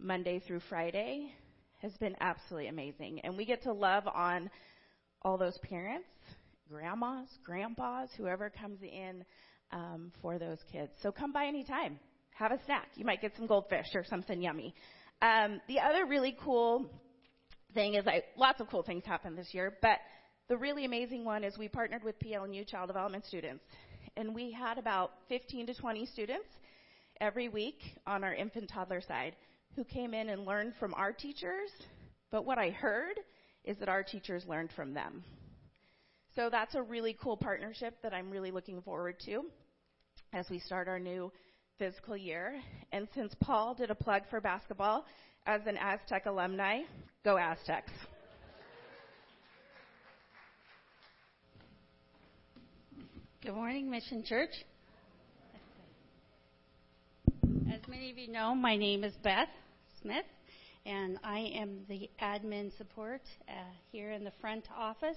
Monday 0.00 0.42
through 0.44 0.62
Friday 0.68 1.30
has 1.80 1.92
been 2.00 2.16
absolutely 2.20 2.66
amazing. 2.66 3.20
And 3.22 3.36
we 3.36 3.44
get 3.44 3.62
to 3.62 3.72
love 3.72 4.08
on 4.12 4.50
all 5.22 5.38
those 5.38 5.58
parents, 5.58 6.08
grandmas, 6.68 7.28
grandpas, 7.44 8.08
whoever 8.16 8.50
comes 8.50 8.80
in 8.82 9.24
um, 9.70 10.10
for 10.20 10.40
those 10.40 10.58
kids. 10.72 10.90
So 11.04 11.12
come 11.12 11.32
by 11.32 11.46
anytime. 11.46 12.00
Have 12.32 12.50
a 12.50 12.58
snack. 12.64 12.88
You 12.96 13.04
might 13.04 13.22
get 13.22 13.36
some 13.36 13.46
goldfish 13.46 13.86
or 13.94 14.04
something 14.10 14.42
yummy. 14.42 14.74
Um, 15.22 15.60
the 15.68 15.80
other 15.80 16.06
really 16.06 16.36
cool 16.40 16.86
thing 17.72 17.94
is 17.94 18.06
I, 18.06 18.22
lots 18.36 18.60
of 18.60 18.68
cool 18.68 18.82
things 18.82 19.04
happened 19.04 19.38
this 19.38 19.52
year, 19.52 19.76
but 19.80 19.98
the 20.48 20.56
really 20.56 20.84
amazing 20.84 21.24
one 21.24 21.44
is 21.44 21.56
we 21.56 21.68
partnered 21.68 22.04
with 22.04 22.18
PLNU 22.18 22.66
Child 22.66 22.88
Development 22.88 23.24
students. 23.24 23.64
And 24.16 24.34
we 24.34 24.52
had 24.52 24.78
about 24.78 25.12
15 25.28 25.66
to 25.66 25.74
20 25.74 26.06
students 26.06 26.46
every 27.20 27.48
week 27.48 27.80
on 28.06 28.22
our 28.22 28.34
infant 28.34 28.70
toddler 28.72 29.00
side 29.00 29.34
who 29.74 29.84
came 29.84 30.14
in 30.14 30.28
and 30.28 30.44
learned 30.44 30.74
from 30.78 30.94
our 30.94 31.12
teachers. 31.12 31.70
But 32.30 32.44
what 32.44 32.58
I 32.58 32.70
heard 32.70 33.18
is 33.64 33.76
that 33.78 33.88
our 33.88 34.02
teachers 34.02 34.44
learned 34.46 34.70
from 34.76 34.94
them. 34.94 35.24
So 36.36 36.48
that's 36.50 36.74
a 36.74 36.82
really 36.82 37.16
cool 37.20 37.36
partnership 37.36 37.96
that 38.02 38.12
I'm 38.12 38.30
really 38.30 38.50
looking 38.50 38.82
forward 38.82 39.16
to 39.26 39.44
as 40.32 40.46
we 40.50 40.58
start 40.58 40.88
our 40.88 40.98
new 40.98 41.32
fiscal 41.78 42.16
year. 42.16 42.60
And 42.92 43.08
since 43.14 43.34
Paul 43.40 43.74
did 43.74 43.90
a 43.90 43.94
plug 43.94 44.22
for 44.30 44.40
basketball 44.40 45.04
as 45.46 45.60
an 45.66 45.76
Aztec 45.76 46.26
alumni, 46.26 46.80
go 47.24 47.36
Aztecs. 47.36 47.90
Good 53.42 53.54
morning, 53.54 53.90
Mission 53.90 54.24
Church. 54.24 54.52
As 57.70 57.80
many 57.88 58.10
of 58.10 58.16
you 58.16 58.32
know, 58.32 58.54
my 58.54 58.76
name 58.76 59.04
is 59.04 59.12
Beth 59.22 59.48
Smith, 60.00 60.24
and 60.86 61.18
I 61.22 61.40
am 61.54 61.80
the 61.88 62.08
admin 62.22 62.74
support 62.78 63.20
uh, 63.48 63.52
here 63.92 64.12
in 64.12 64.24
the 64.24 64.32
front 64.40 64.64
office. 64.74 65.16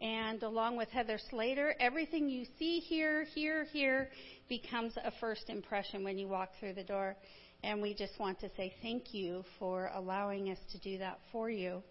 And 0.00 0.42
along 0.42 0.76
with 0.76 0.88
Heather 0.90 1.18
Slater, 1.30 1.74
everything 1.80 2.28
you 2.28 2.44
see 2.58 2.80
here, 2.80 3.24
here, 3.34 3.64
here 3.72 4.10
becomes 4.48 4.92
a 4.96 5.12
first 5.20 5.48
impression 5.48 6.04
when 6.04 6.18
you 6.18 6.28
walk 6.28 6.50
through 6.58 6.74
the 6.74 6.84
door. 6.84 7.16
And 7.62 7.80
we 7.80 7.94
just 7.94 8.18
want 8.18 8.40
to 8.40 8.50
say 8.56 8.74
thank 8.82 9.14
you 9.14 9.44
for 9.58 9.90
allowing 9.94 10.50
us 10.50 10.58
to 10.72 10.78
do 10.78 10.98
that 10.98 11.18
for 11.32 11.48
you. 11.48 11.82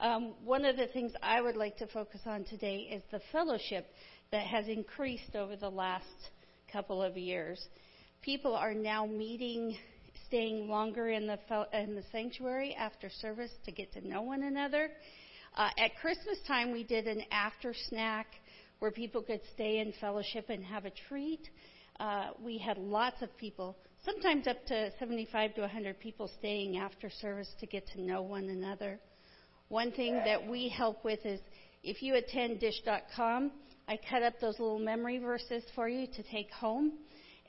Um, 0.00 0.32
one 0.42 0.64
of 0.64 0.78
the 0.78 0.86
things 0.86 1.12
I 1.22 1.42
would 1.42 1.56
like 1.56 1.76
to 1.76 1.86
focus 1.88 2.22
on 2.24 2.44
today 2.44 2.88
is 2.90 3.02
the 3.10 3.20
fellowship 3.32 3.86
that 4.32 4.46
has 4.46 4.66
increased 4.66 5.34
over 5.34 5.56
the 5.56 5.68
last 5.68 6.06
couple 6.72 7.02
of 7.02 7.18
years. 7.18 7.62
People 8.22 8.54
are 8.54 8.72
now 8.72 9.04
meeting, 9.04 9.76
staying 10.26 10.68
longer 10.68 11.10
in 11.10 11.26
the 11.26 11.38
in 11.74 11.96
the 11.96 12.04
sanctuary 12.12 12.74
after 12.74 13.10
service 13.20 13.50
to 13.66 13.72
get 13.72 13.92
to 13.92 14.06
know 14.06 14.22
one 14.22 14.42
another. 14.44 14.90
Uh, 15.56 15.68
at 15.78 15.96
Christmas 15.96 16.38
time, 16.46 16.70
we 16.70 16.84
did 16.84 17.06
an 17.06 17.22
after 17.32 17.74
snack 17.88 18.26
where 18.78 18.90
people 18.90 19.20
could 19.20 19.40
stay 19.54 19.80
in 19.80 19.92
fellowship 20.00 20.48
and 20.48 20.64
have 20.64 20.84
a 20.84 20.92
treat. 21.08 21.48
Uh, 21.98 22.28
we 22.42 22.56
had 22.56 22.78
lots 22.78 23.20
of 23.20 23.36
people, 23.36 23.76
sometimes 24.04 24.46
up 24.46 24.64
to 24.66 24.90
75 24.98 25.54
to 25.54 25.60
100 25.62 25.98
people 25.98 26.30
staying 26.38 26.78
after 26.78 27.10
service 27.10 27.52
to 27.58 27.66
get 27.66 27.86
to 27.88 28.00
know 28.00 28.22
one 28.22 28.48
another. 28.48 28.98
One 29.68 29.92
thing 29.92 30.14
that 30.24 30.48
we 30.48 30.68
help 30.68 31.04
with 31.04 31.24
is 31.26 31.40
if 31.82 32.00
you 32.00 32.14
attend 32.14 32.60
dish.com, 32.60 33.50
I 33.88 33.98
cut 34.08 34.22
up 34.22 34.34
those 34.40 34.58
little 34.58 34.78
memory 34.78 35.18
verses 35.18 35.64
for 35.74 35.88
you 35.88 36.06
to 36.06 36.22
take 36.22 36.50
home. 36.52 36.92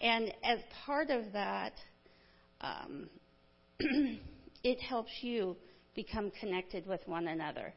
And 0.01 0.33
as 0.43 0.59
part 0.85 1.11
of 1.11 1.31
that, 1.33 1.73
um, 2.61 3.09
it 4.63 4.81
helps 4.81 5.11
you 5.21 5.55
become 5.95 6.31
connected 6.39 6.87
with 6.87 7.01
one 7.05 7.27
another 7.27 7.73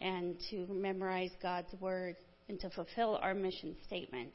and 0.00 0.36
to 0.50 0.66
memorize 0.70 1.30
God's 1.42 1.72
word 1.80 2.16
and 2.48 2.58
to 2.60 2.70
fulfill 2.70 3.16
our 3.16 3.34
mission 3.34 3.76
statement. 3.86 4.32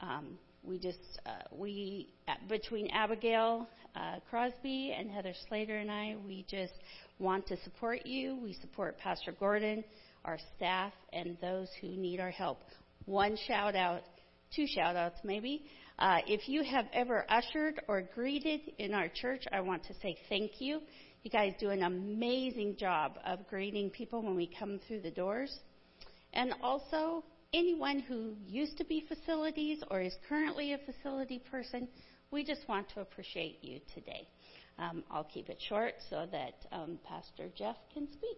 Um, 0.00 0.38
we 0.62 0.78
just 0.78 0.98
uh, 1.26 1.30
we 1.52 2.12
between 2.48 2.88
Abigail 2.90 3.68
uh, 3.94 4.16
Crosby 4.28 4.94
and 4.98 5.10
Heather 5.10 5.34
Slater 5.48 5.76
and 5.76 5.90
I, 5.90 6.16
we 6.26 6.44
just 6.48 6.72
want 7.18 7.46
to 7.48 7.56
support 7.62 8.06
you. 8.06 8.38
We 8.42 8.54
support 8.54 8.98
Pastor 8.98 9.32
Gordon, 9.32 9.84
our 10.24 10.38
staff, 10.56 10.92
and 11.12 11.36
those 11.40 11.68
who 11.80 11.88
need 11.88 12.20
our 12.20 12.30
help 12.30 12.58
one 13.06 13.36
shout 13.46 13.76
out, 13.76 14.02
two 14.54 14.66
shout 14.66 14.96
outs 14.96 15.18
maybe. 15.24 15.64
Uh, 15.98 16.18
if 16.26 16.48
you 16.48 16.64
have 16.64 16.86
ever 16.92 17.24
ushered 17.28 17.80
or 17.86 18.02
greeted 18.14 18.60
in 18.78 18.94
our 18.94 19.08
church, 19.08 19.44
I 19.52 19.60
want 19.60 19.84
to 19.84 19.94
say 20.02 20.16
thank 20.28 20.52
you. 20.60 20.80
You 21.24 21.30
guys 21.30 21.54
do 21.58 21.70
an 21.70 21.82
amazing 21.82 22.76
job 22.76 23.18
of 23.24 23.48
greeting 23.48 23.88
people 23.88 24.20
when 24.20 24.36
we 24.36 24.46
come 24.46 24.78
through 24.86 25.00
the 25.00 25.10
doors. 25.10 25.58
And 26.34 26.52
also, 26.62 27.24
anyone 27.54 28.00
who 28.00 28.34
used 28.46 28.76
to 28.76 28.84
be 28.84 29.06
facilities 29.08 29.82
or 29.90 30.02
is 30.02 30.14
currently 30.28 30.74
a 30.74 30.78
facility 30.78 31.38
person, 31.50 31.88
we 32.30 32.44
just 32.44 32.68
want 32.68 32.90
to 32.90 33.00
appreciate 33.00 33.60
you 33.62 33.80
today. 33.94 34.28
Um, 34.78 35.02
I'll 35.10 35.24
keep 35.24 35.48
it 35.48 35.62
short 35.66 35.94
so 36.10 36.26
that 36.30 36.56
um, 36.72 36.98
Pastor 37.08 37.48
Jeff 37.56 37.76
can 37.94 38.06
speak. 38.12 38.36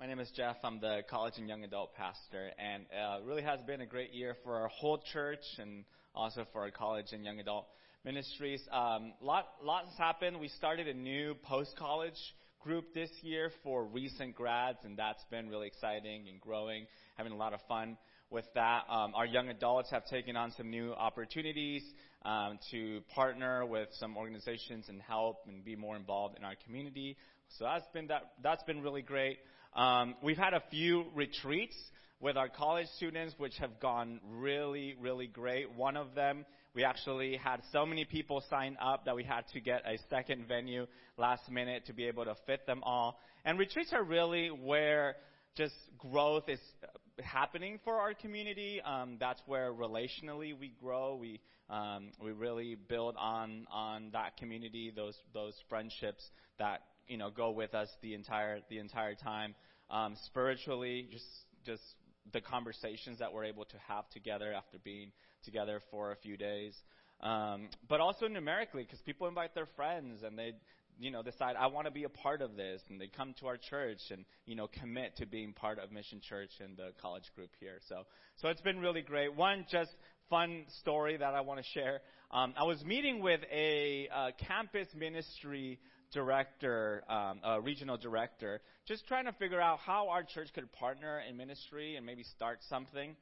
My 0.00 0.06
name 0.06 0.20
is 0.20 0.30
Jeff. 0.36 0.54
I'm 0.62 0.78
the 0.78 1.00
college 1.10 1.34
and 1.38 1.48
young 1.48 1.64
adult 1.64 1.92
pastor, 1.96 2.52
and 2.56 2.84
uh, 2.96 3.18
really 3.26 3.42
has 3.42 3.60
been 3.62 3.80
a 3.80 3.86
great 3.86 4.14
year 4.14 4.36
for 4.44 4.54
our 4.54 4.68
whole 4.68 5.02
church 5.12 5.42
and 5.58 5.82
also 6.14 6.46
for 6.52 6.60
our 6.60 6.70
college 6.70 7.06
and 7.10 7.24
young 7.24 7.40
adult 7.40 7.66
ministries. 8.04 8.62
Um, 8.70 9.14
lot, 9.20 9.48
lots 9.60 9.88
happened. 9.98 10.38
We 10.38 10.50
started 10.50 10.86
a 10.86 10.94
new 10.94 11.34
post-college 11.42 12.14
group 12.60 12.94
this 12.94 13.10
year 13.22 13.50
for 13.64 13.86
recent 13.86 14.36
grads, 14.36 14.78
and 14.84 14.96
that's 14.96 15.24
been 15.32 15.48
really 15.48 15.66
exciting 15.66 16.28
and 16.28 16.40
growing. 16.40 16.86
Having 17.16 17.32
a 17.32 17.36
lot 17.36 17.52
of 17.52 17.58
fun 17.66 17.98
with 18.30 18.44
that. 18.54 18.84
Um, 18.88 19.16
our 19.16 19.26
young 19.26 19.48
adults 19.48 19.90
have 19.90 20.06
taken 20.06 20.36
on 20.36 20.52
some 20.56 20.70
new 20.70 20.92
opportunities 20.92 21.82
um, 22.24 22.60
to 22.70 23.00
partner 23.16 23.66
with 23.66 23.88
some 23.98 24.16
organizations 24.16 24.84
and 24.88 25.02
help 25.02 25.38
and 25.48 25.64
be 25.64 25.74
more 25.74 25.96
involved 25.96 26.38
in 26.38 26.44
our 26.44 26.54
community. 26.64 27.16
So 27.58 27.64
that's 27.64 27.88
been 27.92 28.06
that. 28.08 28.32
That's 28.44 28.62
been 28.62 28.80
really 28.80 29.02
great. 29.02 29.38
Um, 29.74 30.14
we've 30.22 30.38
had 30.38 30.54
a 30.54 30.62
few 30.70 31.06
retreats 31.14 31.76
with 32.20 32.36
our 32.36 32.48
college 32.48 32.88
students, 32.96 33.34
which 33.38 33.56
have 33.58 33.78
gone 33.80 34.20
really, 34.28 34.96
really 35.00 35.26
great. 35.26 35.70
One 35.76 35.96
of 35.96 36.14
them, 36.14 36.44
we 36.74 36.84
actually 36.84 37.36
had 37.36 37.60
so 37.72 37.86
many 37.86 38.04
people 38.04 38.42
sign 38.50 38.76
up 38.80 39.04
that 39.04 39.14
we 39.14 39.24
had 39.24 39.42
to 39.52 39.60
get 39.60 39.82
a 39.86 39.98
second 40.10 40.48
venue 40.48 40.86
last 41.16 41.48
minute 41.50 41.86
to 41.86 41.92
be 41.92 42.06
able 42.06 42.24
to 42.24 42.34
fit 42.46 42.66
them 42.66 42.82
all. 42.82 43.18
And 43.44 43.58
retreats 43.58 43.92
are 43.92 44.02
really 44.02 44.48
where 44.48 45.16
just 45.56 45.74
growth 45.98 46.48
is 46.48 46.60
happening 47.22 47.78
for 47.84 47.96
our 47.96 48.14
community. 48.14 48.80
Um, 48.84 49.16
that's 49.18 49.40
where 49.46 49.72
relationally 49.72 50.58
we 50.58 50.72
grow. 50.80 51.16
We 51.16 51.40
um, 51.70 52.12
we 52.22 52.32
really 52.32 52.76
build 52.76 53.16
on 53.18 53.66
on 53.70 54.10
that 54.12 54.36
community, 54.38 54.92
those 54.94 55.16
those 55.34 55.54
friendships 55.68 56.24
that 56.58 56.80
you 57.08 57.16
know 57.16 57.30
go 57.30 57.50
with 57.50 57.74
us 57.74 57.88
the 58.02 58.14
entire 58.14 58.60
the 58.68 58.78
entire 58.78 59.14
time. 59.14 59.54
Um, 59.90 60.16
spiritually, 60.26 61.08
just 61.10 61.24
just 61.64 61.82
the 62.32 62.40
conversations 62.40 63.18
that 63.18 63.32
we're 63.32 63.44
able 63.44 63.64
to 63.64 63.76
have 63.88 64.08
together 64.10 64.52
after 64.52 64.78
being 64.78 65.12
together 65.44 65.80
for 65.90 66.12
a 66.12 66.16
few 66.16 66.36
days. 66.36 66.74
Um, 67.20 67.68
but 67.88 68.00
also 68.00 68.28
numerically, 68.28 68.84
because 68.84 69.00
people 69.00 69.26
invite 69.26 69.54
their 69.54 69.66
friends 69.76 70.22
and 70.22 70.38
they, 70.38 70.52
you 71.00 71.10
know, 71.10 71.22
decide 71.22 71.56
I 71.56 71.66
want 71.66 71.86
to 71.86 71.90
be 71.90 72.04
a 72.04 72.08
part 72.08 72.42
of 72.42 72.56
this, 72.56 72.80
and 72.90 73.00
they 73.00 73.08
come 73.08 73.34
to 73.40 73.46
our 73.46 73.56
church 73.56 74.00
and 74.10 74.24
you 74.46 74.54
know 74.54 74.68
commit 74.80 75.16
to 75.16 75.26
being 75.26 75.52
part 75.52 75.78
of 75.78 75.90
Mission 75.90 76.20
Church 76.20 76.50
and 76.60 76.76
the 76.76 76.90
college 77.00 77.24
group 77.34 77.50
here. 77.58 77.78
So, 77.88 78.02
so 78.36 78.48
it's 78.48 78.60
been 78.60 78.78
really 78.78 79.02
great. 79.02 79.34
One 79.34 79.64
just 79.70 79.90
fun 80.30 80.64
story 80.80 81.16
that 81.16 81.34
I 81.34 81.40
want 81.40 81.60
to 81.60 81.66
share. 81.72 82.00
Um, 82.30 82.52
I 82.56 82.64
was 82.64 82.84
meeting 82.84 83.22
with 83.22 83.40
a 83.50 84.08
uh, 84.14 84.30
campus 84.46 84.88
ministry 84.94 85.78
director, 86.12 87.02
um, 87.08 87.40
a 87.44 87.60
regional 87.60 87.96
director, 87.96 88.60
just 88.86 89.06
trying 89.06 89.26
to 89.26 89.32
figure 89.32 89.60
out 89.60 89.78
how 89.80 90.08
our 90.08 90.22
church 90.22 90.48
could 90.54 90.70
partner 90.72 91.22
in 91.28 91.36
ministry 91.36 91.96
and 91.96 92.06
maybe 92.06 92.22
start 92.22 92.58
something. 92.68 93.16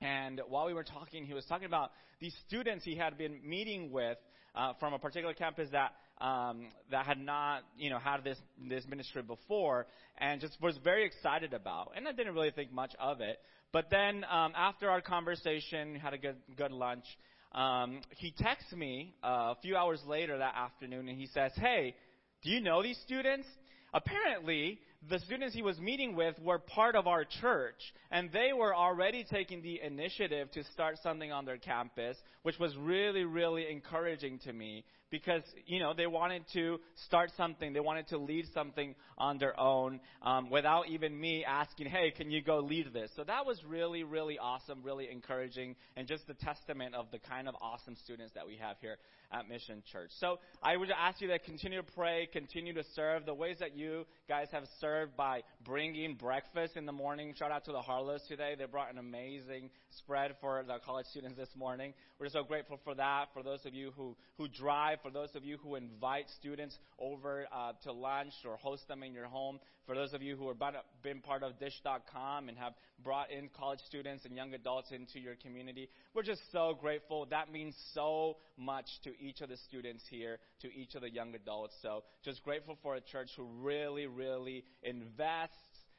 And 0.00 0.40
while 0.48 0.66
we 0.66 0.74
were 0.74 0.84
talking, 0.84 1.24
he 1.24 1.34
was 1.34 1.44
talking 1.46 1.66
about 1.66 1.92
these 2.20 2.34
students 2.46 2.84
he 2.84 2.96
had 2.96 3.16
been 3.16 3.38
meeting 3.44 3.92
with 3.92 4.18
uh, 4.54 4.72
from 4.78 4.92
a 4.92 4.98
particular 4.98 5.34
campus 5.34 5.68
that 5.72 5.92
um, 6.24 6.68
that 6.90 7.06
had 7.06 7.18
not, 7.18 7.62
you 7.76 7.90
know, 7.90 7.98
had 7.98 8.22
this 8.22 8.38
this 8.68 8.84
ministry 8.86 9.22
before, 9.22 9.86
and 10.18 10.40
just 10.40 10.60
was 10.60 10.76
very 10.84 11.04
excited 11.04 11.52
about. 11.52 11.92
And 11.96 12.06
I 12.06 12.12
didn't 12.12 12.34
really 12.34 12.50
think 12.50 12.72
much 12.72 12.92
of 13.00 13.20
it. 13.20 13.38
But 13.72 13.86
then 13.90 14.24
um, 14.30 14.52
after 14.54 14.90
our 14.90 15.00
conversation, 15.00 15.96
had 15.96 16.14
a 16.14 16.18
good 16.18 16.36
good 16.56 16.72
lunch. 16.72 17.04
Um, 17.52 18.00
he 18.16 18.32
texts 18.36 18.72
me 18.72 19.14
uh, 19.22 19.52
a 19.52 19.56
few 19.62 19.76
hours 19.76 20.00
later 20.06 20.38
that 20.38 20.54
afternoon, 20.56 21.08
and 21.08 21.18
he 21.18 21.26
says, 21.26 21.52
"Hey, 21.56 21.94
do 22.42 22.50
you 22.50 22.60
know 22.60 22.82
these 22.82 22.98
students?" 22.98 23.46
Apparently, 23.94 24.78
the 25.10 25.18
students 25.18 25.54
he 25.54 25.60
was 25.60 25.78
meeting 25.78 26.16
with 26.16 26.38
were 26.40 26.58
part 26.58 26.96
of 26.96 27.06
our 27.06 27.24
church, 27.24 27.80
and 28.10 28.30
they 28.32 28.52
were 28.54 28.74
already 28.74 29.24
taking 29.24 29.60
the 29.60 29.80
initiative 29.82 30.50
to 30.52 30.64
start 30.72 30.96
something 31.02 31.30
on 31.30 31.44
their 31.44 31.58
campus, 31.58 32.16
which 32.42 32.58
was 32.58 32.74
really, 32.78 33.24
really 33.24 33.70
encouraging 33.70 34.38
to 34.40 34.52
me 34.52 34.84
because 35.10 35.42
you 35.66 35.78
know 35.78 35.92
they 35.92 36.06
wanted 36.06 36.42
to 36.54 36.80
start 37.06 37.30
something, 37.36 37.74
they 37.74 37.80
wanted 37.80 38.08
to 38.08 38.16
lead 38.16 38.46
something 38.54 38.94
on 39.18 39.36
their 39.36 39.58
own 39.60 40.00
um, 40.22 40.48
without 40.48 40.88
even 40.88 41.20
me 41.20 41.44
asking, 41.44 41.86
"Hey, 41.86 42.12
can 42.12 42.30
you 42.30 42.42
go 42.42 42.60
lead 42.60 42.92
this?" 42.94 43.10
So 43.14 43.24
that 43.24 43.44
was 43.44 43.62
really, 43.64 44.04
really 44.04 44.38
awesome, 44.38 44.82
really 44.82 45.10
encouraging, 45.10 45.76
and 45.96 46.08
just 46.08 46.26
the 46.26 46.34
testament 46.34 46.94
of 46.94 47.10
the 47.12 47.18
kind 47.18 47.46
of 47.46 47.54
awesome 47.60 47.96
students 48.02 48.32
that 48.34 48.46
we 48.46 48.56
have 48.56 48.76
here 48.80 48.96
at 49.32 49.48
Mission 49.48 49.82
Church. 49.90 50.10
So 50.18 50.38
I 50.62 50.76
would 50.76 50.90
ask 50.90 51.20
you 51.20 51.28
to 51.28 51.38
continue 51.38 51.82
to 51.82 51.92
pray, 51.94 52.28
continue 52.32 52.74
to 52.74 52.84
serve. 52.94 53.26
The 53.26 53.34
ways 53.34 53.56
that 53.60 53.76
you 53.76 54.06
guys 54.28 54.48
have 54.52 54.64
served 54.80 55.16
by 55.16 55.42
bringing 55.64 56.14
breakfast 56.14 56.76
in 56.76 56.86
the 56.86 56.92
morning. 56.92 57.34
Shout 57.38 57.50
out 57.50 57.64
to 57.64 57.72
the 57.72 57.80
Harlows 57.80 58.22
today; 58.28 58.54
they 58.58 58.66
brought 58.66 58.92
an 58.92 58.98
amazing 58.98 59.70
spread 59.98 60.36
for 60.40 60.62
the 60.66 60.78
college 60.84 61.06
students 61.06 61.36
this 61.36 61.50
morning. 61.56 61.94
We're 62.18 62.28
so 62.28 62.44
grateful 62.44 62.78
for 62.84 62.94
that. 62.94 63.26
For 63.34 63.42
those 63.42 63.64
of 63.64 63.74
you 63.74 63.92
who 63.96 64.16
who 64.36 64.48
drive 64.48 64.98
for 65.02 65.10
those 65.10 65.34
of 65.34 65.44
you 65.44 65.58
who 65.58 65.76
invite 65.76 66.26
students 66.38 66.76
over 66.98 67.46
uh, 67.52 67.72
to 67.84 67.92
lunch 67.92 68.32
or 68.44 68.56
host 68.56 68.86
them 68.88 69.02
in 69.02 69.12
your 69.12 69.26
home, 69.26 69.58
for 69.86 69.94
those 69.94 70.12
of 70.12 70.22
you 70.22 70.36
who 70.36 70.48
have 70.48 70.58
been 71.02 71.20
part 71.20 71.42
of 71.42 71.58
Dish.com 71.58 72.48
and 72.48 72.56
have 72.56 72.74
brought 73.02 73.30
in 73.30 73.48
college 73.48 73.80
students 73.86 74.24
and 74.24 74.36
young 74.36 74.54
adults 74.54 74.92
into 74.92 75.18
your 75.18 75.34
community, 75.34 75.88
we're 76.14 76.22
just 76.22 76.40
so 76.52 76.76
grateful. 76.80 77.26
That 77.30 77.50
means 77.50 77.74
so 77.92 78.36
much 78.56 78.86
to 79.04 79.10
each 79.22 79.40
of 79.40 79.48
the 79.48 79.56
students 79.56 80.04
here, 80.10 80.38
to 80.60 80.74
each 80.74 80.94
of 80.94 81.02
the 81.02 81.10
young 81.10 81.34
adults. 81.34 81.74
So 81.80 82.02
just 82.24 82.42
grateful 82.42 82.76
for 82.82 82.96
a 82.96 83.00
church 83.00 83.28
who 83.36 83.44
really, 83.44 84.06
really 84.06 84.64
invests, 84.82 85.54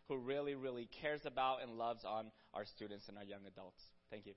who 0.08 0.18
really, 0.18 0.56
really 0.56 0.90
cares 1.02 1.22
about 1.26 1.64
and 1.64 1.78
loves 1.78 2.04
on 2.06 2.32
our 2.54 2.66
students 2.66 3.06
and 3.08 3.18
our 3.18 3.24
young 3.24 3.46
adults. 3.48 3.82
Thank 4.12 4.26
you. 4.26 4.34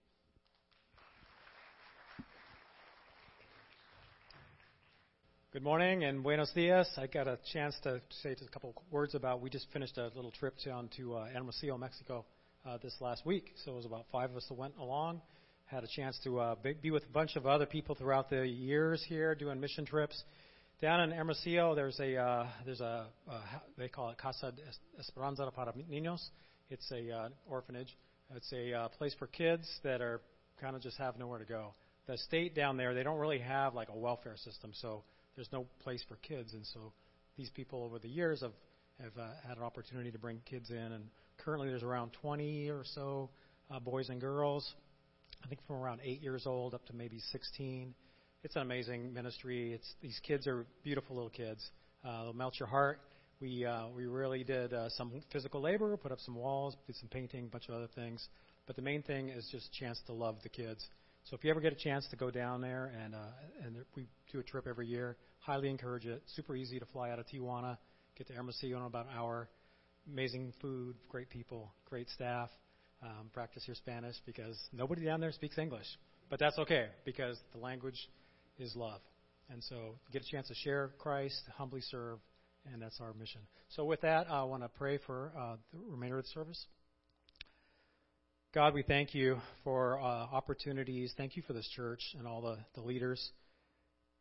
Good 5.52 5.62
morning 5.62 6.04
and 6.04 6.22
buenos 6.22 6.52
dias. 6.54 6.86
I 6.98 7.06
got 7.06 7.26
a 7.26 7.38
chance 7.52 7.74
to 7.84 8.02
say 8.22 8.34
just 8.34 8.48
a 8.48 8.52
couple 8.52 8.74
words 8.90 9.14
about. 9.14 9.40
We 9.40 9.48
just 9.48 9.66
finished 9.72 9.96
a 9.96 10.10
little 10.14 10.30
trip 10.30 10.54
down 10.62 10.90
to 10.98 11.14
uh, 11.14 11.26
Hermosillo, 11.32 11.78
Mexico, 11.78 12.26
uh, 12.66 12.76
this 12.82 12.94
last 13.00 13.24
week. 13.24 13.54
So 13.64 13.72
it 13.72 13.76
was 13.76 13.86
about 13.86 14.04
five 14.12 14.30
of 14.30 14.36
us 14.36 14.44
that 14.48 14.54
went 14.54 14.74
along. 14.78 15.22
Had 15.66 15.82
a 15.82 15.88
chance 15.88 16.16
to 16.22 16.38
uh, 16.38 16.54
be 16.80 16.92
with 16.92 17.02
a 17.02 17.12
bunch 17.12 17.34
of 17.34 17.44
other 17.44 17.66
people 17.66 17.96
throughout 17.96 18.30
the 18.30 18.46
years 18.46 19.04
here 19.08 19.34
doing 19.34 19.60
mission 19.60 19.84
trips. 19.84 20.22
Down 20.80 21.00
in 21.00 21.10
Hermosillo, 21.10 21.74
there's 21.74 21.98
a 21.98 22.16
uh, 22.16 22.46
there's 22.64 22.80
a 22.80 23.06
uh, 23.28 23.40
they 23.76 23.88
call 23.88 24.10
it 24.10 24.18
Casa 24.18 24.52
Esperanza 24.96 25.50
para 25.52 25.72
Niños. 25.72 26.24
It's 26.70 26.88
a 26.92 27.10
uh, 27.10 27.28
orphanage. 27.48 27.96
It's 28.36 28.52
a 28.52 28.74
uh, 28.74 28.88
place 28.90 29.12
for 29.18 29.26
kids 29.26 29.68
that 29.82 30.00
are 30.00 30.20
kind 30.60 30.76
of 30.76 30.82
just 30.82 30.98
have 30.98 31.18
nowhere 31.18 31.40
to 31.40 31.44
go. 31.44 31.74
The 32.06 32.16
state 32.16 32.54
down 32.54 32.76
there, 32.76 32.94
they 32.94 33.02
don't 33.02 33.18
really 33.18 33.40
have 33.40 33.74
like 33.74 33.88
a 33.88 33.96
welfare 33.96 34.36
system, 34.36 34.70
so 34.72 35.02
there's 35.34 35.50
no 35.50 35.66
place 35.80 36.04
for 36.08 36.14
kids, 36.16 36.52
and 36.52 36.64
so 36.64 36.92
these 37.36 37.50
people 37.50 37.82
over 37.82 37.98
the 37.98 38.08
years 38.08 38.42
have 38.42 38.52
have 39.02 39.18
uh, 39.18 39.30
had 39.48 39.56
an 39.56 39.64
opportunity 39.64 40.12
to 40.12 40.18
bring 40.18 40.40
kids 40.48 40.70
in, 40.70 40.76
and 40.76 41.08
currently 41.38 41.68
there's 41.68 41.82
around 41.82 42.12
20 42.22 42.70
or 42.70 42.84
so 42.94 43.30
uh, 43.70 43.80
boys 43.80 44.10
and 44.10 44.20
girls. 44.20 44.74
I 45.44 45.48
think 45.48 45.60
from 45.66 45.76
around 45.76 46.00
eight 46.02 46.22
years 46.22 46.46
old 46.46 46.74
up 46.74 46.84
to 46.86 46.92
maybe 46.92 47.20
16. 47.32 47.94
It's 48.42 48.56
an 48.56 48.62
amazing 48.62 49.12
ministry. 49.12 49.72
It's 49.72 49.94
these 50.00 50.20
kids 50.22 50.46
are 50.46 50.66
beautiful 50.82 51.16
little 51.16 51.30
kids. 51.30 51.68
Uh, 52.04 52.24
they'll 52.24 52.32
melt 52.32 52.54
your 52.58 52.68
heart. 52.68 53.00
We 53.40 53.64
uh, 53.64 53.88
we 53.94 54.06
really 54.06 54.44
did 54.44 54.72
uh, 54.72 54.88
some 54.90 55.12
physical 55.32 55.60
labor, 55.60 55.96
put 55.96 56.12
up 56.12 56.20
some 56.20 56.34
walls, 56.34 56.74
did 56.86 56.96
some 56.96 57.08
painting, 57.08 57.44
a 57.46 57.48
bunch 57.48 57.68
of 57.68 57.74
other 57.74 57.88
things. 57.94 58.26
But 58.66 58.76
the 58.76 58.82
main 58.82 59.02
thing 59.02 59.28
is 59.28 59.48
just 59.50 59.66
a 59.66 59.80
chance 59.80 60.00
to 60.06 60.12
love 60.12 60.36
the 60.42 60.48
kids. 60.48 60.84
So 61.24 61.36
if 61.36 61.44
you 61.44 61.50
ever 61.50 61.60
get 61.60 61.72
a 61.72 61.76
chance 61.76 62.06
to 62.10 62.16
go 62.16 62.30
down 62.30 62.60
there, 62.60 62.92
and 63.02 63.14
uh, 63.14 63.64
and 63.64 63.76
we 63.94 64.06
do 64.32 64.38
a 64.38 64.42
trip 64.42 64.66
every 64.68 64.86
year, 64.86 65.16
highly 65.40 65.68
encourage 65.68 66.06
it. 66.06 66.22
Super 66.34 66.56
easy 66.56 66.78
to 66.78 66.86
fly 66.86 67.10
out 67.10 67.18
of 67.18 67.26
Tijuana, 67.26 67.78
get 68.16 68.26
to 68.28 68.32
Hermosillo 68.32 68.78
in 68.78 68.84
about 68.84 69.06
an 69.06 69.12
hour. 69.16 69.48
Amazing 70.10 70.52
food, 70.60 70.94
great 71.08 71.28
people, 71.28 71.72
great 71.84 72.08
staff. 72.10 72.48
Um, 73.02 73.30
practice 73.32 73.62
your 73.66 73.76
Spanish 73.76 74.16
because 74.24 74.58
nobody 74.72 75.04
down 75.04 75.20
there 75.20 75.30
speaks 75.30 75.58
English, 75.58 75.86
but 76.30 76.38
that's 76.38 76.58
okay 76.58 76.86
because 77.04 77.38
the 77.52 77.58
language 77.58 78.08
is 78.58 78.74
love. 78.74 79.00
And 79.50 79.62
so 79.62 79.96
get 80.12 80.22
a 80.22 80.24
chance 80.24 80.48
to 80.48 80.54
share 80.54 80.92
Christ, 80.98 81.40
humbly 81.56 81.82
serve, 81.82 82.18
and 82.72 82.80
that's 82.80 83.00
our 83.00 83.12
mission. 83.12 83.42
So 83.68 83.84
with 83.84 84.00
that, 84.00 84.30
I 84.30 84.42
want 84.44 84.62
to 84.62 84.68
pray 84.68 84.98
for 84.98 85.32
uh, 85.38 85.56
the 85.72 85.78
remainder 85.88 86.18
of 86.18 86.24
the 86.24 86.30
service. 86.30 86.66
God, 88.54 88.72
we 88.72 88.82
thank 88.82 89.14
you 89.14 89.38
for 89.62 90.00
uh, 90.00 90.04
opportunities. 90.04 91.12
Thank 91.16 91.36
you 91.36 91.42
for 91.42 91.52
this 91.52 91.68
church 91.76 92.00
and 92.18 92.26
all 92.26 92.40
the, 92.40 92.56
the 92.74 92.80
leaders, 92.80 93.30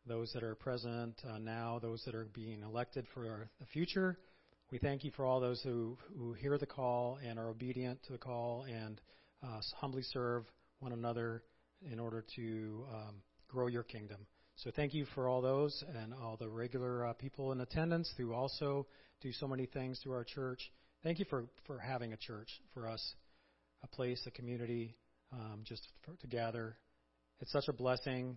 those 0.06 0.30
that 0.34 0.42
are 0.42 0.54
present 0.54 1.18
uh, 1.26 1.38
now, 1.38 1.78
those 1.80 2.02
that 2.04 2.14
are 2.14 2.28
being 2.34 2.62
elected 2.62 3.06
for 3.14 3.26
our, 3.26 3.48
the 3.58 3.66
future. 3.66 4.18
We 4.72 4.78
thank 4.78 5.04
you 5.04 5.12
for 5.12 5.24
all 5.24 5.38
those 5.38 5.62
who, 5.62 5.96
who 6.18 6.32
hear 6.32 6.58
the 6.58 6.66
call 6.66 7.18
and 7.24 7.38
are 7.38 7.50
obedient 7.50 8.02
to 8.04 8.12
the 8.12 8.18
call 8.18 8.64
and 8.64 9.00
uh, 9.42 9.60
humbly 9.76 10.02
serve 10.02 10.44
one 10.80 10.92
another 10.92 11.44
in 11.88 12.00
order 12.00 12.24
to 12.34 12.84
um, 12.92 13.14
grow 13.48 13.68
your 13.68 13.84
kingdom. 13.84 14.26
So 14.56 14.72
thank 14.74 14.92
you 14.92 15.06
for 15.14 15.28
all 15.28 15.40
those 15.40 15.84
and 16.02 16.12
all 16.12 16.36
the 16.36 16.48
regular 16.48 17.06
uh, 17.06 17.12
people 17.12 17.52
in 17.52 17.60
attendance 17.60 18.12
who 18.16 18.32
also 18.32 18.88
do 19.20 19.30
so 19.30 19.46
many 19.46 19.66
things 19.66 20.00
through 20.02 20.14
our 20.14 20.24
church. 20.24 20.72
Thank 21.04 21.20
you 21.20 21.26
for, 21.30 21.44
for 21.66 21.78
having 21.78 22.12
a 22.12 22.16
church 22.16 22.48
for 22.74 22.88
us 22.88 23.14
a 23.84 23.86
place, 23.86 24.20
a 24.26 24.32
community, 24.32 24.96
um, 25.32 25.60
just 25.62 25.86
for, 26.04 26.16
to 26.16 26.26
gather. 26.26 26.76
It's 27.40 27.52
such 27.52 27.68
a 27.68 27.72
blessing. 27.72 28.36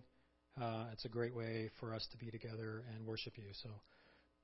Uh, 0.60 0.84
it's 0.92 1.06
a 1.06 1.08
great 1.08 1.34
way 1.34 1.70
for 1.80 1.92
us 1.94 2.06
to 2.12 2.18
be 2.18 2.30
together 2.30 2.84
and 2.94 3.04
worship 3.04 3.36
you. 3.36 3.46
So 3.62 3.70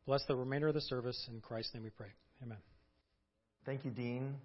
bless 0.06 0.24
the 0.26 0.36
remainder 0.36 0.68
of 0.68 0.74
the 0.74 0.80
service. 0.80 1.28
In 1.32 1.40
Christ's 1.40 1.74
name 1.74 1.82
we 1.82 1.90
pray. 1.90 2.08
Amen. 2.42 2.58
Thank 3.64 3.84
you, 3.84 3.90
Dean. 3.90 4.36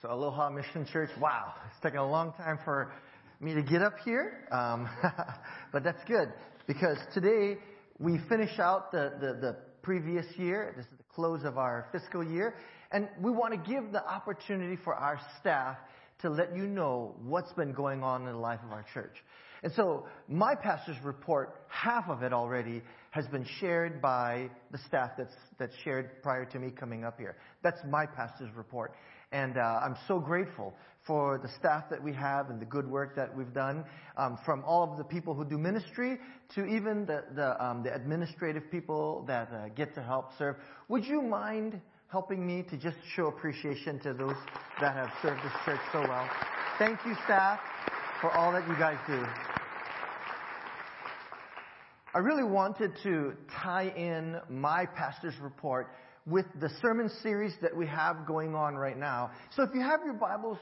So, 0.00 0.12
Aloha 0.12 0.50
Mission 0.50 0.86
Church. 0.92 1.10
Wow, 1.20 1.54
it's 1.70 1.80
taken 1.82 1.98
a 1.98 2.08
long 2.08 2.32
time 2.34 2.58
for 2.64 2.92
me 3.40 3.54
to 3.54 3.62
get 3.62 3.82
up 3.82 3.94
here, 4.04 4.46
um, 4.52 4.88
but 5.72 5.82
that's 5.82 6.02
good 6.06 6.32
because 6.68 6.96
today 7.12 7.58
we 7.98 8.20
finish 8.28 8.58
out 8.60 8.92
the, 8.92 9.12
the, 9.20 9.34
the 9.40 9.56
previous 9.82 10.26
year. 10.36 10.74
This 10.76 10.86
is 10.86 10.92
the 10.96 11.04
close 11.12 11.44
of 11.44 11.58
our 11.58 11.88
fiscal 11.90 12.22
year, 12.22 12.54
and 12.92 13.08
we 13.20 13.32
want 13.32 13.52
to 13.52 13.70
give 13.70 13.90
the 13.90 14.06
opportunity 14.06 14.76
for 14.84 14.94
our 14.94 15.20
staff 15.40 15.76
to 16.20 16.30
let 16.30 16.56
you 16.56 16.66
know 16.66 17.16
what's 17.24 17.52
been 17.54 17.72
going 17.72 18.04
on 18.04 18.28
in 18.28 18.32
the 18.32 18.38
life 18.38 18.60
of 18.64 18.70
our 18.70 18.84
church. 18.94 19.16
And 19.62 19.72
so 19.74 20.06
my 20.28 20.54
pastor's 20.54 20.96
report, 21.04 21.54
half 21.68 22.08
of 22.08 22.22
it 22.22 22.32
already 22.32 22.82
has 23.10 23.26
been 23.28 23.46
shared 23.60 24.00
by 24.00 24.50
the 24.70 24.78
staff 24.78 25.12
that's, 25.16 25.34
that's 25.58 25.74
shared 25.84 26.22
prior 26.22 26.44
to 26.46 26.58
me 26.58 26.70
coming 26.70 27.04
up 27.04 27.18
here. 27.18 27.36
That's 27.62 27.80
my 27.88 28.06
pastor's 28.06 28.50
report. 28.56 28.94
And 29.30 29.56
uh, 29.56 29.80
I'm 29.82 29.96
so 30.08 30.18
grateful 30.18 30.74
for 31.06 31.38
the 31.38 31.48
staff 31.58 31.84
that 31.90 32.02
we 32.02 32.12
have 32.12 32.50
and 32.50 32.60
the 32.60 32.66
good 32.66 32.88
work 32.88 33.16
that 33.16 33.34
we've 33.36 33.52
done, 33.52 33.84
um, 34.16 34.38
from 34.44 34.62
all 34.64 34.90
of 34.90 34.98
the 34.98 35.04
people 35.04 35.34
who 35.34 35.44
do 35.44 35.58
ministry 35.58 36.18
to 36.54 36.64
even 36.66 37.06
the, 37.06 37.24
the, 37.34 37.64
um, 37.64 37.82
the 37.82 37.94
administrative 37.94 38.70
people 38.70 39.24
that 39.26 39.50
uh, 39.52 39.68
get 39.74 39.94
to 39.94 40.02
help 40.02 40.30
serve. 40.38 40.56
Would 40.88 41.04
you 41.04 41.22
mind 41.22 41.80
helping 42.12 42.46
me 42.46 42.62
to 42.68 42.76
just 42.76 42.98
show 43.16 43.28
appreciation 43.28 43.98
to 43.98 44.12
those 44.12 44.36
that 44.78 44.94
have 44.94 45.10
served 45.22 45.42
this 45.42 45.52
church 45.64 45.80
so 45.92 46.00
well. 46.02 46.28
Thank 46.78 46.98
you, 47.06 47.14
staff, 47.24 47.58
for 48.20 48.30
all 48.32 48.52
that 48.52 48.68
you 48.68 48.74
guys 48.74 48.98
do. 49.06 49.51
I 52.14 52.18
really 52.18 52.44
wanted 52.44 52.92
to 53.04 53.32
tie 53.62 53.88
in 53.96 54.36
my 54.50 54.84
pastor's 54.84 55.32
report 55.40 55.94
with 56.26 56.44
the 56.60 56.68
sermon 56.82 57.10
series 57.22 57.54
that 57.62 57.74
we 57.74 57.86
have 57.86 58.26
going 58.26 58.54
on 58.54 58.74
right 58.74 58.98
now. 58.98 59.30
So 59.56 59.62
if 59.62 59.70
you 59.72 59.80
have 59.80 60.00
your 60.04 60.12
Bibles, 60.12 60.58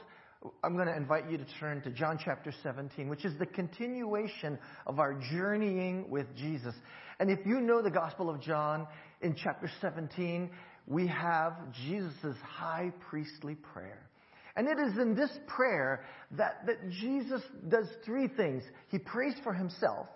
I'm 0.63 0.75
going 0.75 0.87
to 0.87 0.95
invite 0.95 1.29
you 1.29 1.37
to 1.37 1.45
turn 1.59 1.81
to 1.81 1.89
John 1.89 2.17
chapter 2.23 2.53
17, 2.63 3.09
which 3.09 3.25
is 3.25 3.37
the 3.37 3.45
continuation 3.45 4.57
of 4.87 4.99
our 4.99 5.13
journeying 5.29 6.09
with 6.09 6.25
Jesus. 6.37 6.73
And 7.19 7.29
if 7.29 7.39
you 7.45 7.59
know 7.59 7.81
the 7.81 7.91
Gospel 7.91 8.29
of 8.29 8.39
John 8.39 8.87
in 9.19 9.35
chapter 9.35 9.69
17, 9.81 10.49
we 10.87 11.05
have 11.07 11.53
Jesus' 11.85 12.37
high 12.47 12.93
priestly 13.09 13.55
prayer. 13.55 14.09
And 14.55 14.69
it 14.69 14.79
is 14.79 14.97
in 14.97 15.15
this 15.15 15.31
prayer 15.47 16.05
that, 16.31 16.65
that 16.65 16.89
Jesus 16.91 17.41
does 17.67 17.87
three 18.05 18.29
things. 18.29 18.63
He 18.87 18.99
prays 18.99 19.33
for 19.43 19.53
himself, 19.53 20.07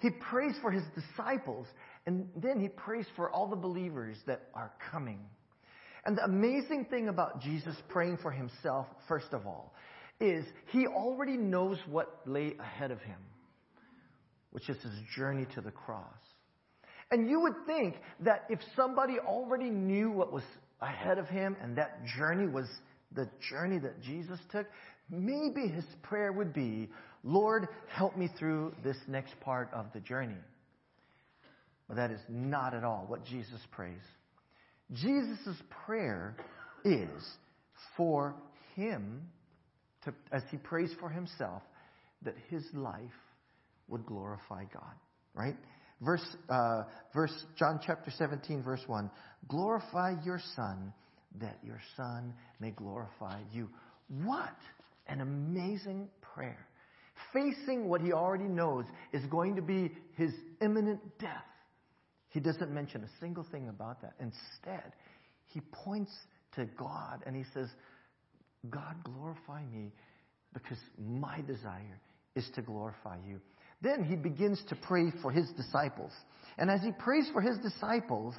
he 0.00 0.10
prays 0.10 0.54
for 0.62 0.70
his 0.70 0.84
disciples, 0.94 1.66
And 2.06 2.28
then 2.36 2.60
he 2.60 2.68
prays 2.68 3.06
for 3.16 3.30
all 3.30 3.48
the 3.48 3.56
believers 3.56 4.16
that 4.26 4.42
are 4.54 4.72
coming. 4.90 5.20
And 6.04 6.16
the 6.16 6.24
amazing 6.24 6.86
thing 6.86 7.08
about 7.08 7.40
Jesus 7.40 7.76
praying 7.88 8.18
for 8.22 8.30
himself, 8.30 8.86
first 9.08 9.32
of 9.32 9.46
all, 9.46 9.74
is 10.20 10.44
he 10.72 10.86
already 10.86 11.36
knows 11.36 11.78
what 11.88 12.20
lay 12.26 12.54
ahead 12.58 12.90
of 12.90 13.00
him, 13.00 13.18
which 14.52 14.68
is 14.68 14.76
his 14.82 14.94
journey 15.16 15.46
to 15.54 15.60
the 15.60 15.70
cross. 15.70 16.04
And 17.10 17.28
you 17.28 17.40
would 17.40 17.54
think 17.66 17.96
that 18.20 18.44
if 18.48 18.60
somebody 18.76 19.18
already 19.18 19.70
knew 19.70 20.10
what 20.10 20.32
was 20.32 20.42
ahead 20.80 21.18
of 21.18 21.28
him 21.28 21.56
and 21.62 21.76
that 21.76 22.04
journey 22.16 22.46
was 22.46 22.66
the 23.14 23.28
journey 23.50 23.78
that 23.78 24.00
Jesus 24.02 24.38
took, 24.52 24.66
maybe 25.10 25.68
his 25.68 25.84
prayer 26.02 26.32
would 26.32 26.52
be, 26.52 26.88
Lord, 27.28 27.68
help 27.88 28.16
me 28.16 28.30
through 28.38 28.72
this 28.82 28.96
next 29.06 29.38
part 29.40 29.68
of 29.74 29.86
the 29.92 30.00
journey. 30.00 30.40
But 31.86 31.96
that 31.96 32.10
is 32.10 32.20
not 32.26 32.72
at 32.72 32.84
all 32.84 33.04
what 33.06 33.22
Jesus 33.26 33.60
prays. 33.70 34.00
Jesus' 34.94 35.60
prayer 35.84 36.34
is 36.86 37.10
for 37.98 38.34
him 38.74 39.28
to, 40.04 40.14
as 40.32 40.42
he 40.50 40.56
prays 40.56 40.90
for 40.98 41.10
himself, 41.10 41.62
that 42.22 42.34
his 42.48 42.64
life 42.72 42.98
would 43.88 44.06
glorify 44.06 44.64
God. 44.72 44.94
Right? 45.34 45.56
Verse, 46.00 46.24
uh, 46.48 46.84
verse 47.12 47.44
John 47.58 47.78
chapter 47.84 48.10
17, 48.10 48.62
verse 48.62 48.82
1. 48.86 49.10
Glorify 49.48 50.14
your 50.24 50.40
Son, 50.56 50.94
that 51.42 51.58
your 51.62 51.80
Son 51.94 52.32
may 52.58 52.70
glorify 52.70 53.38
you. 53.52 53.68
What 54.24 54.56
an 55.08 55.20
amazing 55.20 56.08
prayer. 56.22 56.66
Facing 57.32 57.88
what 57.88 58.00
he 58.00 58.12
already 58.12 58.44
knows 58.44 58.84
is 59.12 59.24
going 59.26 59.56
to 59.56 59.62
be 59.62 59.92
his 60.16 60.32
imminent 60.60 61.00
death. 61.18 61.44
He 62.30 62.40
doesn't 62.40 62.70
mention 62.70 63.02
a 63.04 63.08
single 63.20 63.44
thing 63.50 63.68
about 63.68 64.02
that. 64.02 64.14
Instead, 64.20 64.92
he 65.46 65.60
points 65.72 66.12
to 66.54 66.66
God 66.76 67.22
and 67.26 67.34
he 67.34 67.44
says, 67.54 67.68
God, 68.70 68.96
glorify 69.04 69.62
me 69.72 69.92
because 70.52 70.78
my 70.98 71.40
desire 71.42 72.00
is 72.34 72.48
to 72.54 72.62
glorify 72.62 73.16
you. 73.26 73.40
Then 73.80 74.04
he 74.04 74.16
begins 74.16 74.60
to 74.68 74.76
pray 74.76 75.12
for 75.22 75.30
his 75.30 75.48
disciples. 75.50 76.12
And 76.58 76.70
as 76.70 76.80
he 76.82 76.90
prays 76.92 77.28
for 77.32 77.40
his 77.40 77.58
disciples, 77.58 78.34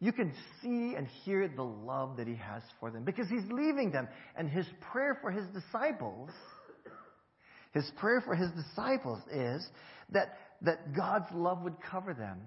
you 0.00 0.12
can 0.12 0.32
see 0.60 0.94
and 0.96 1.06
hear 1.06 1.46
the 1.46 1.62
love 1.62 2.16
that 2.16 2.26
he 2.26 2.34
has 2.34 2.62
for 2.80 2.90
them 2.90 3.04
because 3.04 3.28
he's 3.28 3.44
leaving 3.50 3.92
them. 3.92 4.08
And 4.36 4.48
his 4.48 4.66
prayer 4.90 5.18
for 5.20 5.30
his 5.30 5.44
disciples, 5.48 6.30
his 7.72 7.90
prayer 7.96 8.20
for 8.20 8.34
his 8.34 8.50
disciples 8.50 9.20
is 9.32 9.66
that, 10.10 10.38
that 10.62 10.94
God's 10.94 11.26
love 11.32 11.62
would 11.62 11.76
cover 11.90 12.14
them 12.14 12.40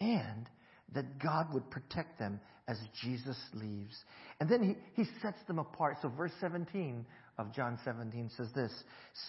and 0.00 0.48
that 0.94 1.18
God 1.18 1.52
would 1.54 1.70
protect 1.70 2.18
them 2.18 2.40
as 2.66 2.78
Jesus 3.02 3.36
leaves. 3.54 3.96
And 4.40 4.48
then 4.48 4.62
he, 4.94 5.02
he 5.02 5.08
sets 5.22 5.38
them 5.46 5.58
apart. 5.58 5.98
So 6.02 6.08
verse 6.08 6.32
17 6.40 7.04
of 7.38 7.54
John 7.54 7.78
17 7.84 8.30
says 8.36 8.48
this 8.54 8.72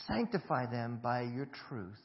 Sanctify 0.07 0.67
them 0.67 0.99
by 1.01 1.21
your 1.21 1.47
truth. 1.67 1.99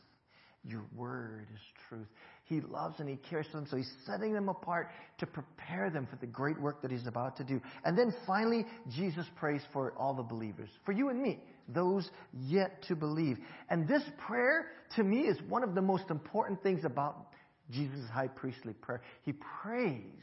Your 0.64 0.84
word 0.96 1.46
is 1.54 1.60
truth. 1.88 2.08
He 2.44 2.60
loves 2.60 2.98
and 2.98 3.08
he 3.08 3.16
cares 3.16 3.46
for 3.50 3.58
them, 3.58 3.66
so 3.70 3.76
he's 3.76 3.90
setting 4.04 4.32
them 4.32 4.48
apart 4.48 4.90
to 5.18 5.26
prepare 5.26 5.90
them 5.90 6.08
for 6.10 6.16
the 6.16 6.26
great 6.26 6.60
work 6.60 6.82
that 6.82 6.90
he's 6.90 7.06
about 7.06 7.36
to 7.36 7.44
do. 7.44 7.60
And 7.84 7.96
then 7.96 8.12
finally, 8.26 8.66
Jesus 8.94 9.26
prays 9.36 9.62
for 9.72 9.92
all 9.96 10.14
the 10.14 10.22
believers, 10.22 10.70
for 10.84 10.92
you 10.92 11.08
and 11.08 11.22
me, 11.22 11.40
those 11.68 12.08
yet 12.32 12.82
to 12.88 12.96
believe. 12.96 13.38
And 13.70 13.88
this 13.88 14.02
prayer, 14.26 14.66
to 14.96 15.02
me, 15.02 15.20
is 15.20 15.36
one 15.48 15.62
of 15.62 15.74
the 15.74 15.82
most 15.82 16.10
important 16.10 16.62
things 16.62 16.84
about 16.84 17.28
Jesus' 17.70 18.08
high 18.12 18.28
priestly 18.28 18.72
prayer. 18.74 19.02
He 19.24 19.32
prays 19.62 20.22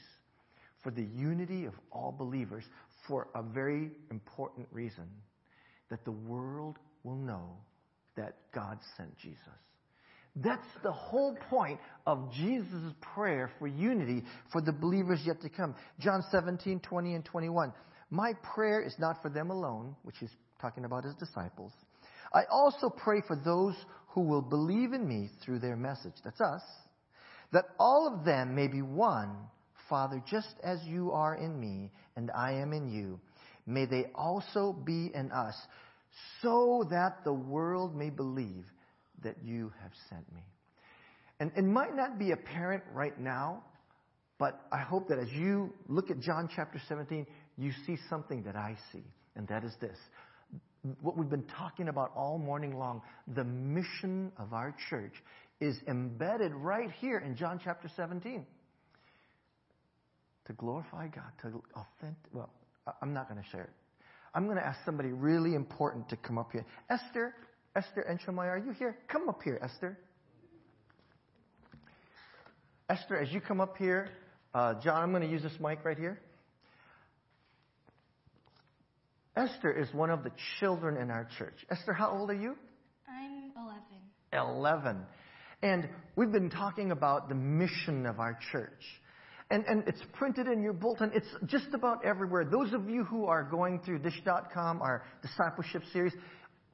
for 0.84 0.92
the 0.92 1.04
unity 1.04 1.66
of 1.66 1.74
all 1.92 2.12
believers 2.12 2.64
for 3.08 3.28
a 3.36 3.42
very 3.42 3.92
important 4.12 4.68
reason 4.72 5.08
that 5.90 6.04
the 6.06 6.12
world 6.12 6.78
will 7.04 7.16
know 7.16 7.58
that 8.16 8.36
God 8.54 8.80
sent 8.98 9.18
Jesus. 9.18 9.38
That's 10.36 10.66
the 10.82 10.92
whole 10.92 11.38
point 11.50 11.80
of 12.08 12.32
Jesus' 12.34 12.94
prayer 13.02 13.52
for 13.60 13.68
unity 13.68 14.24
for 14.52 14.62
the 14.62 14.72
believers 14.72 15.20
yet 15.26 15.42
to 15.42 15.50
come. 15.50 15.76
John 16.00 16.24
17, 16.32 16.80
20 16.80 17.14
and 17.14 17.26
21. 17.26 17.72
My 18.10 18.34
prayer 18.56 18.82
is 18.82 18.96
not 18.98 19.22
for 19.22 19.30
them 19.30 19.52
alone, 19.52 19.96
which 20.04 20.16
he's 20.20 20.36
talking 20.64 20.86
about 20.86 21.04
his 21.04 21.14
disciples. 21.16 21.72
I 22.34 22.44
also 22.50 22.90
pray 22.90 23.22
for 23.28 23.36
those 23.36 23.76
who 24.10 24.22
will 24.22 24.42
believe 24.42 24.94
in 24.94 25.08
me 25.08 25.30
through 25.44 25.60
their 25.60 25.76
message. 25.76 26.14
That's 26.24 26.42
us. 26.42 26.64
That 27.52 27.66
all 27.80 28.12
of 28.12 28.26
them 28.26 28.56
may 28.56 28.68
be 28.68 28.82
one, 28.82 29.36
Father, 29.90 30.24
just 30.28 30.56
as 30.64 30.80
you 30.86 31.12
are 31.12 31.36
in 31.36 31.60
me 31.60 31.92
and 32.16 32.32
I 32.32 32.54
am 32.54 32.74
in 32.74 32.90
you 32.90 33.20
may 33.66 33.86
they 33.86 34.06
also 34.16 34.74
be 34.74 35.12
in 35.14 35.32
us, 35.32 35.56
so 36.42 36.86
that 36.90 37.24
the 37.24 37.34
world 37.34 37.96
may 37.96 38.10
believe 38.10 38.66
that 39.24 39.36
you 39.44 39.72
have 39.82 39.92
sent 40.10 40.32
me. 40.34 40.42
And 41.40 41.52
it 41.56 41.64
might 41.64 41.96
not 41.96 42.20
be 42.20 42.32
apparent 42.32 42.84
right 42.94 43.18
now, 43.20 43.64
but 44.38 44.60
I 44.72 44.80
hope 44.80 45.08
that 45.10 45.20
as 45.20 45.30
you 45.32 45.74
look 45.88 46.12
at 46.12 46.20
John 46.20 46.50
chapter 46.54 46.82
17, 46.88 47.26
you 47.58 47.72
see 47.86 47.98
something 48.10 48.44
that 48.44 48.56
I 48.56 48.76
see, 48.92 49.04
and 49.36 49.48
that 49.48 49.64
is 49.64 49.74
this. 49.80 49.98
What 51.02 51.18
we've 51.18 51.30
been 51.30 51.46
talking 51.58 51.88
about 51.88 52.12
all 52.16 52.38
morning 52.38 52.78
long, 52.78 53.02
the 53.36 53.44
mission 53.44 54.32
of 54.38 54.52
our 54.54 54.76
church 54.90 55.14
is 55.62 55.78
embedded 55.88 56.54
right 56.54 56.92
here 57.00 57.20
in 57.20 57.36
John 57.38 57.60
chapter 57.64 57.90
17. 57.96 58.46
To 60.48 60.54
glorify 60.54 61.08
God, 61.08 61.32
to 61.42 61.64
authentic, 61.74 62.18
well, 62.34 62.50
I'm 63.02 63.14
not 63.14 63.30
going 63.30 63.42
to 63.42 63.50
share 63.50 63.64
it. 63.64 63.70
I'm 64.36 64.46
going 64.46 64.58
to 64.58 64.66
ask 64.66 64.80
somebody 64.84 65.10
really 65.10 65.54
important 65.54 66.10
to 66.10 66.18
come 66.18 66.38
up 66.38 66.52
here. 66.52 66.66
Esther, 66.90 67.34
Esther 67.76 68.06
Enchomai, 68.10 68.48
are 68.50 68.58
you 68.58 68.72
here? 68.72 68.98
Come 69.08 69.30
up 69.30 69.42
here, 69.42 69.60
Esther. 69.62 69.98
Esther, 72.90 73.18
as 73.18 73.32
you 73.32 73.40
come 73.40 73.62
up 73.62 73.78
here, 73.78 74.10
uh, 74.54 74.74
John, 74.82 75.02
I'm 75.02 75.12
going 75.12 75.24
to 75.24 75.30
use 75.30 75.44
this 75.44 75.58
mic 75.62 75.86
right 75.86 75.98
here. 75.98 76.20
Esther 79.36 79.72
is 79.72 79.92
one 79.94 80.10
of 80.10 80.24
the 80.24 80.32
children 80.60 80.98
in 80.98 81.10
our 81.10 81.28
church. 81.38 81.66
Esther, 81.70 81.94
how 81.94 82.12
old 82.12 82.30
are 82.30 82.36
you? 82.36 82.56
I'm 83.08 83.52
11. 84.32 84.58
11. 84.58 84.98
And 85.64 85.90
we've 86.16 86.32
been 86.32 86.50
talking 86.50 86.92
about 86.92 87.30
the 87.30 87.36
mission 87.36 88.06
of 88.06 88.20
our 88.20 88.38
church. 88.52 88.84
And, 89.50 89.66
and 89.66 89.84
it's 89.88 90.02
printed 90.14 90.48
in 90.48 90.62
your 90.62 90.74
bulletin. 90.74 91.12
It's 91.14 91.28
just 91.46 91.74
about 91.74 92.06
everywhere. 92.06 92.46
Those 92.46 92.74
of 92.74 92.90
you 92.90 93.04
who 93.04 93.26
are 93.26 93.44
going 93.44 93.80
through 93.80 94.00
Dish.com, 94.00 94.82
our 94.82 95.04
discipleship 95.22 95.84
series, 95.92 96.14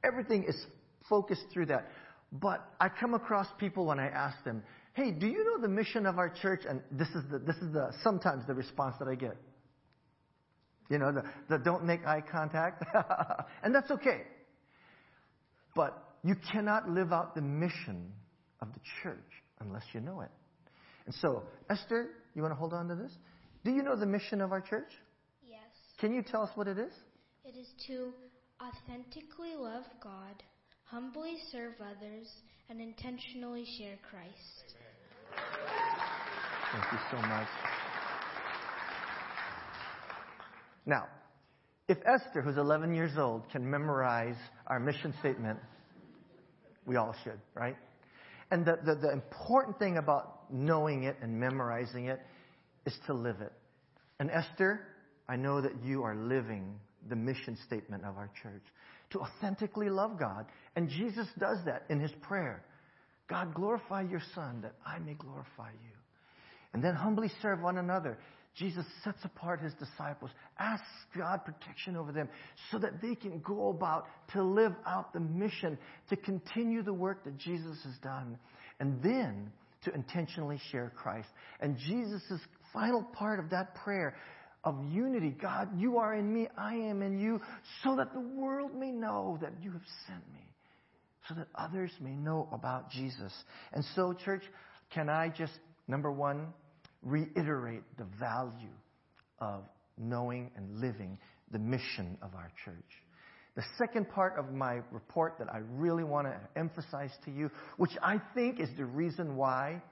everything 0.04 0.44
is 0.44 0.66
focused 1.08 1.44
through 1.52 1.66
that. 1.66 1.90
But 2.32 2.66
I 2.78 2.88
come 2.88 3.14
across 3.14 3.46
people 3.58 3.86
when 3.86 3.98
I 3.98 4.06
ask 4.06 4.42
them, 4.44 4.62
hey, 4.94 5.12
do 5.12 5.26
you 5.26 5.44
know 5.44 5.60
the 5.60 5.68
mission 5.68 6.06
of 6.06 6.18
our 6.18 6.28
church? 6.28 6.62
And 6.68 6.80
this 6.92 7.08
is 7.08 7.22
the, 7.30 7.38
this 7.38 7.56
is 7.56 7.72
the, 7.72 7.92
sometimes 8.02 8.46
the 8.46 8.54
response 8.54 8.96
that 8.98 9.08
I 9.08 9.14
get. 9.14 9.36
You 10.90 10.98
know, 10.98 11.12
the, 11.12 11.22
the 11.48 11.58
don't 11.58 11.84
make 11.84 12.04
eye 12.04 12.20
contact. 12.20 12.84
and 13.62 13.74
that's 13.74 13.90
okay. 13.92 14.22
But 15.74 16.16
you 16.24 16.34
cannot 16.52 16.90
live 16.90 17.12
out 17.12 17.34
the 17.34 17.40
mission 17.40 18.12
of 18.60 18.72
the 18.74 18.80
church 19.02 19.18
unless 19.60 19.84
you 19.92 20.00
know 20.00 20.20
it. 20.20 20.30
And 21.06 21.14
so, 21.14 21.44
Esther, 21.70 22.08
you 22.34 22.42
want 22.42 22.52
to 22.52 22.58
hold 22.58 22.74
on 22.74 22.88
to 22.88 22.96
this? 22.96 23.12
Do 23.64 23.70
you 23.70 23.82
know 23.82 23.96
the 23.96 24.06
mission 24.06 24.40
of 24.40 24.52
our 24.52 24.60
church? 24.60 24.90
Yes. 25.46 25.60
Can 25.98 26.12
you 26.12 26.22
tell 26.22 26.42
us 26.42 26.50
what 26.56 26.66
it 26.66 26.78
is? 26.78 26.92
It 27.44 27.56
is 27.56 27.68
to 27.86 28.12
authentically 28.60 29.54
love 29.56 29.84
God, 30.02 30.42
humbly 30.84 31.36
serve 31.52 31.74
others, 31.80 32.28
and 32.68 32.80
intentionally 32.80 33.64
share 33.78 33.96
Christ. 34.10 34.74
Thank 36.72 36.92
you 36.92 36.98
so 37.10 37.16
much. 37.26 37.79
Now, 40.86 41.06
if 41.88 41.98
Esther, 42.06 42.42
who's 42.42 42.56
11 42.56 42.94
years 42.94 43.12
old, 43.18 43.48
can 43.50 43.68
memorize 43.68 44.36
our 44.66 44.78
mission 44.78 45.14
statement, 45.20 45.58
we 46.86 46.96
all 46.96 47.14
should, 47.24 47.40
right? 47.54 47.76
And 48.50 48.64
the, 48.64 48.78
the, 48.84 48.94
the 48.94 49.12
important 49.12 49.78
thing 49.78 49.96
about 49.96 50.52
knowing 50.52 51.04
it 51.04 51.16
and 51.22 51.38
memorizing 51.38 52.06
it 52.06 52.20
is 52.86 52.94
to 53.06 53.14
live 53.14 53.40
it. 53.40 53.52
And 54.18 54.30
Esther, 54.30 54.80
I 55.28 55.36
know 55.36 55.60
that 55.60 55.72
you 55.84 56.02
are 56.02 56.14
living 56.14 56.78
the 57.08 57.16
mission 57.16 57.56
statement 57.66 58.04
of 58.04 58.16
our 58.16 58.30
church 58.42 58.62
to 59.10 59.20
authentically 59.20 59.88
love 59.88 60.18
God. 60.18 60.46
And 60.76 60.88
Jesus 60.88 61.26
does 61.38 61.58
that 61.66 61.84
in 61.88 62.00
his 62.00 62.12
prayer. 62.22 62.62
God, 63.28 63.54
glorify 63.54 64.02
your 64.02 64.22
Son 64.34 64.60
that 64.62 64.74
I 64.84 64.98
may 64.98 65.14
glorify 65.14 65.70
you. 65.70 65.96
And 66.72 66.82
then 66.82 66.94
humbly 66.94 67.30
serve 67.42 67.60
one 67.60 67.78
another. 67.78 68.18
Jesus 68.56 68.84
sets 69.04 69.24
apart 69.24 69.60
his 69.60 69.72
disciples, 69.74 70.30
asks 70.58 70.86
God 71.16 71.44
protection 71.44 71.96
over 71.96 72.12
them 72.12 72.28
so 72.70 72.78
that 72.78 73.00
they 73.00 73.14
can 73.14 73.40
go 73.40 73.70
about 73.70 74.06
to 74.32 74.42
live 74.42 74.72
out 74.86 75.12
the 75.12 75.20
mission, 75.20 75.78
to 76.08 76.16
continue 76.16 76.82
the 76.82 76.92
work 76.92 77.24
that 77.24 77.38
Jesus 77.38 77.78
has 77.84 77.96
done. 78.02 78.38
And 78.80 79.02
then 79.02 79.52
to 79.84 79.94
intentionally 79.94 80.60
share 80.70 80.92
Christ. 80.96 81.28
And 81.60 81.76
Jesus' 81.76 82.40
final 82.72 83.02
part 83.02 83.38
of 83.38 83.50
that 83.50 83.74
prayer 83.76 84.16
of 84.62 84.76
unity 84.90 85.30
God, 85.30 85.68
you 85.78 85.96
are 85.98 86.14
in 86.14 86.32
me, 86.32 86.48
I 86.58 86.74
am 86.74 87.02
in 87.02 87.18
you, 87.18 87.40
so 87.82 87.96
that 87.96 88.12
the 88.12 88.20
world 88.20 88.74
may 88.74 88.90
know 88.90 89.38
that 89.40 89.52
you 89.62 89.72
have 89.72 89.82
sent 90.06 90.22
me, 90.34 90.52
so 91.28 91.34
that 91.34 91.48
others 91.54 91.90
may 92.00 92.14
know 92.14 92.48
about 92.52 92.90
Jesus. 92.90 93.32
And 93.72 93.82
so, 93.94 94.12
church, 94.12 94.42
can 94.92 95.08
I 95.08 95.30
just, 95.30 95.58
number 95.88 96.12
one, 96.12 96.48
reiterate 97.02 97.82
the 97.98 98.06
value 98.18 98.74
of 99.38 99.64
knowing 99.98 100.50
and 100.56 100.80
living 100.80 101.18
the 101.50 101.58
mission 101.58 102.16
of 102.22 102.34
our 102.34 102.50
church? 102.64 102.76
The 103.56 103.64
second 103.78 104.08
part 104.08 104.38
of 104.38 104.52
my 104.52 104.80
report 104.92 105.34
that 105.38 105.52
I 105.52 105.58
really 105.74 106.04
want 106.04 106.28
to 106.28 106.38
emphasize 106.56 107.10
to 107.24 107.30
you, 107.30 107.50
which 107.76 107.90
I 108.02 108.20
think 108.34 108.60
is 108.60 108.68
the 108.76 108.84
reason 108.84 109.36
why, 109.36 109.82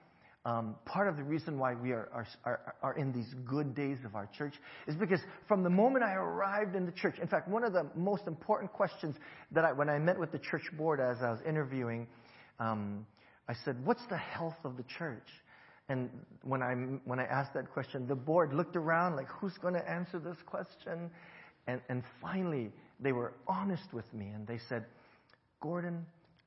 um, 0.44 0.76
part 0.84 1.08
of 1.08 1.16
the 1.16 1.24
reason 1.24 1.58
why 1.58 1.74
we 1.74 1.90
are, 1.90 2.08
are, 2.44 2.74
are 2.82 2.96
in 2.96 3.12
these 3.12 3.34
good 3.44 3.74
days 3.74 3.98
of 4.04 4.14
our 4.14 4.28
church, 4.38 4.54
is 4.86 4.94
because 4.94 5.20
from 5.48 5.62
the 5.64 5.70
moment 5.70 6.04
I 6.04 6.14
arrived 6.14 6.76
in 6.76 6.86
the 6.86 6.92
church, 6.92 7.16
in 7.20 7.26
fact, 7.26 7.48
one 7.48 7.64
of 7.64 7.72
the 7.72 7.86
most 7.96 8.26
important 8.26 8.72
questions 8.72 9.16
that 9.50 9.64
I, 9.64 9.72
when 9.72 9.88
I 9.90 9.98
met 9.98 10.18
with 10.18 10.30
the 10.30 10.38
church 10.38 10.70
board 10.76 11.00
as 11.00 11.18
I 11.20 11.30
was 11.30 11.40
interviewing, 11.46 12.06
um, 12.60 13.06
I 13.48 13.54
said, 13.64 13.84
What's 13.84 14.06
the 14.08 14.16
health 14.16 14.56
of 14.64 14.76
the 14.76 14.84
church? 14.98 15.28
And 15.88 16.10
when 16.42 16.62
I, 16.62 16.74
when 17.04 17.18
I 17.18 17.24
asked 17.24 17.54
that 17.54 17.70
question, 17.72 18.06
the 18.06 18.14
board 18.14 18.52
looked 18.52 18.76
around 18.76 19.16
like, 19.16 19.28
Who's 19.40 19.56
going 19.58 19.74
to 19.74 19.90
answer 19.90 20.18
this 20.18 20.36
question? 20.46 21.10
And, 21.66 21.80
and 21.88 22.02
finally, 22.20 22.70
they 23.00 23.12
were 23.12 23.34
honest 23.46 23.92
with 23.92 24.12
me 24.12 24.28
and 24.34 24.46
they 24.46 24.58
said, 24.68 24.84
Gordon, 25.60 26.04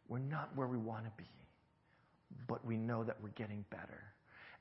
we're 0.09 0.19
not 0.19 0.49
where 0.55 0.67
we 0.67 0.77
want 0.77 1.05
to 1.05 1.11
be, 1.17 1.29
but 2.47 2.65
we 2.65 2.77
know 2.77 3.03
that 3.03 3.17
we're 3.21 3.29
getting 3.29 3.63
better. 3.69 4.03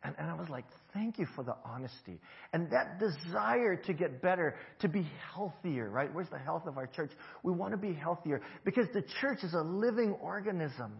And, 0.02 0.14
and 0.18 0.30
I 0.30 0.34
was 0.34 0.48
like, 0.48 0.64
thank 0.94 1.18
you 1.18 1.26
for 1.34 1.44
the 1.44 1.54
honesty. 1.64 2.18
And 2.52 2.70
that 2.70 2.98
desire 2.98 3.76
to 3.76 3.92
get 3.92 4.22
better, 4.22 4.56
to 4.80 4.88
be 4.88 5.06
healthier, 5.34 5.90
right? 5.90 6.12
Where's 6.12 6.30
the 6.30 6.38
health 6.38 6.66
of 6.66 6.78
our 6.78 6.86
church? 6.86 7.10
We 7.42 7.52
want 7.52 7.72
to 7.72 7.76
be 7.76 7.92
healthier 7.92 8.40
because 8.64 8.86
the 8.94 9.02
church 9.20 9.42
is 9.42 9.52
a 9.52 9.60
living 9.60 10.12
organism. 10.12 10.92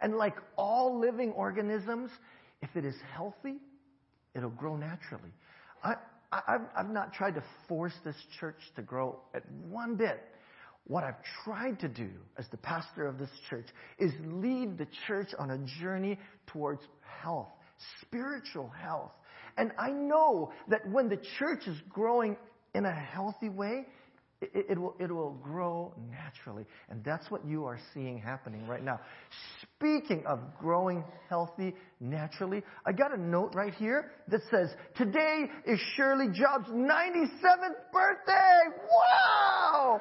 And 0.00 0.14
like 0.16 0.34
all 0.56 1.00
living 1.00 1.32
organisms, 1.32 2.10
if 2.62 2.70
it 2.74 2.84
is 2.84 2.94
healthy, 3.14 3.56
it'll 4.34 4.50
grow 4.50 4.76
naturally. 4.76 5.32
I, 5.82 5.94
I've, 6.32 6.62
I've 6.76 6.90
not 6.90 7.12
tried 7.12 7.34
to 7.34 7.44
force 7.68 7.94
this 8.04 8.16
church 8.38 8.58
to 8.76 8.82
grow 8.82 9.20
at 9.34 9.42
one 9.68 9.96
bit. 9.96 10.22
What 10.86 11.04
I've 11.04 11.22
tried 11.44 11.80
to 11.80 11.88
do 11.88 12.10
as 12.38 12.46
the 12.50 12.56
pastor 12.58 13.06
of 13.06 13.18
this 13.18 13.30
church 13.50 13.66
is 13.98 14.12
lead 14.24 14.78
the 14.78 14.86
church 15.06 15.30
on 15.38 15.50
a 15.50 15.58
journey 15.80 16.18
towards 16.46 16.82
health, 17.22 17.48
spiritual 18.02 18.68
health. 18.68 19.12
And 19.56 19.72
I 19.78 19.90
know 19.90 20.52
that 20.68 20.88
when 20.88 21.08
the 21.08 21.18
church 21.38 21.66
is 21.66 21.76
growing 21.88 22.36
in 22.74 22.84
a 22.84 22.92
healthy 22.92 23.48
way, 23.48 23.86
it, 24.40 24.66
it, 24.70 24.78
will, 24.78 24.94
it 24.98 25.10
will 25.10 25.32
grow 25.42 25.94
naturally. 26.10 26.64
And 26.90 27.02
that's 27.04 27.30
what 27.30 27.46
you 27.46 27.64
are 27.64 27.78
seeing 27.94 28.18
happening 28.18 28.66
right 28.66 28.84
now. 28.84 29.00
Speaking 29.62 30.24
of 30.26 30.40
growing 30.58 31.04
healthy 31.28 31.74
naturally, 32.00 32.62
I 32.84 32.92
got 32.92 33.14
a 33.14 33.20
note 33.20 33.54
right 33.54 33.74
here 33.74 34.12
that 34.28 34.40
says, 34.50 34.68
Today 34.96 35.46
is 35.66 35.80
Shirley 35.96 36.26
Jobs' 36.32 36.68
97th 36.68 37.92
birthday! 37.92 38.76
Wow! 38.90 40.00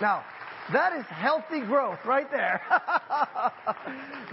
Now, 0.00 0.24
that 0.72 0.94
is 0.98 1.04
healthy 1.08 1.60
growth 1.60 1.98
right 2.04 2.30
there. 2.30 2.60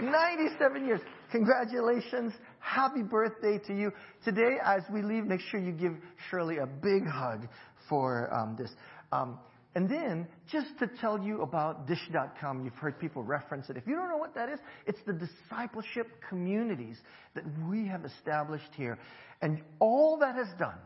97 0.00 0.86
years. 0.86 1.00
Congratulations. 1.30 2.32
Happy 2.58 3.02
birthday 3.02 3.58
to 3.66 3.74
you. 3.74 3.92
Today, 4.24 4.56
as 4.64 4.82
we 4.92 5.02
leave, 5.02 5.24
make 5.24 5.40
sure 5.40 5.60
you 5.60 5.72
give 5.72 5.94
Shirley 6.30 6.58
a 6.58 6.66
big 6.66 7.06
hug 7.06 7.46
for 7.88 8.32
um, 8.32 8.56
this. 8.58 8.70
Um, 9.12 9.38
and 9.76 9.88
then, 9.88 10.28
just 10.50 10.78
to 10.78 10.88
tell 11.00 11.20
you 11.20 11.42
about 11.42 11.88
Dish.com, 11.88 12.64
you've 12.64 12.74
heard 12.74 12.98
people 12.98 13.24
reference 13.24 13.68
it. 13.70 13.76
If 13.76 13.86
you 13.88 13.96
don't 13.96 14.08
know 14.08 14.16
what 14.16 14.34
that 14.36 14.48
is, 14.48 14.60
it's 14.86 15.00
the 15.04 15.12
discipleship 15.12 16.06
communities 16.28 16.96
that 17.34 17.44
we 17.68 17.88
have 17.88 18.04
established 18.04 18.70
here. 18.76 18.98
And 19.42 19.60
all 19.80 20.16
that 20.18 20.36
has 20.36 20.46
done 20.60 20.78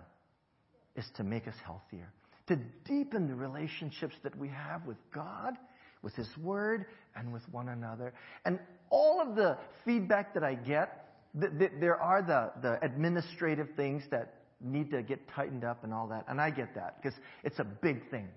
is 0.97 1.05
to 1.17 1.23
make 1.23 1.47
us 1.47 1.55
healthier, 1.65 2.11
to 2.47 2.57
deepen 2.87 3.29
the 3.29 3.35
relationships 3.35 4.15
that 4.23 4.37
we 4.39 4.49
have 4.49 4.87
with 4.87 4.97
God, 5.15 5.55
with 6.03 6.15
His 6.15 6.29
Word, 6.39 6.87
and 7.15 7.31
with 7.31 7.43
one 7.53 7.69
another. 7.69 8.15
And 8.47 8.59
all 8.89 9.21
of 9.21 9.37
the 9.37 9.59
feedback 9.85 10.33
that 10.33 10.43
I 10.43 10.55
get, 10.55 11.05
there 11.35 12.01
are 12.01 12.23
the, 12.23 12.53
the 12.63 12.83
administrative 12.83 13.69
things 13.77 14.03
that 14.11 14.38
need 14.61 14.91
to 14.91 15.03
get 15.03 15.21
tightened 15.29 15.65
up 15.65 15.85
and 15.85 15.95
all 15.95 16.09
that. 16.09 16.25
And 16.29 16.41
I 16.41 16.51
get 16.51 16.75
that 16.75 17.01
because 17.03 17.19
it's 17.45 17.59
a 17.59 17.65
big 17.65 18.11
thing. 18.11 18.29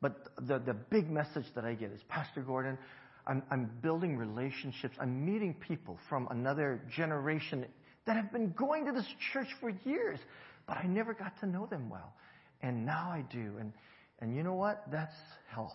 But 0.00 0.28
the, 0.46 0.58
the 0.58 0.74
big 0.74 1.10
message 1.10 1.44
that 1.54 1.64
I 1.64 1.74
get 1.74 1.90
is 1.90 2.00
Pastor 2.08 2.40
Gordon, 2.40 2.78
I'm, 3.26 3.42
I'm 3.50 3.70
building 3.82 4.16
relationships. 4.16 4.96
I'm 5.00 5.24
meeting 5.24 5.54
people 5.54 5.98
from 6.08 6.26
another 6.30 6.80
generation 6.94 7.66
that 8.06 8.16
have 8.16 8.32
been 8.32 8.52
going 8.52 8.86
to 8.86 8.92
this 8.92 9.06
church 9.32 9.48
for 9.60 9.70
years, 9.84 10.18
but 10.66 10.78
I 10.78 10.86
never 10.86 11.12
got 11.12 11.38
to 11.40 11.46
know 11.46 11.66
them 11.66 11.90
well. 11.90 12.14
And 12.62 12.86
now 12.86 13.10
I 13.10 13.24
do. 13.30 13.56
And, 13.60 13.72
and 14.20 14.34
you 14.34 14.42
know 14.42 14.54
what? 14.54 14.84
That's 14.90 15.14
health. 15.48 15.74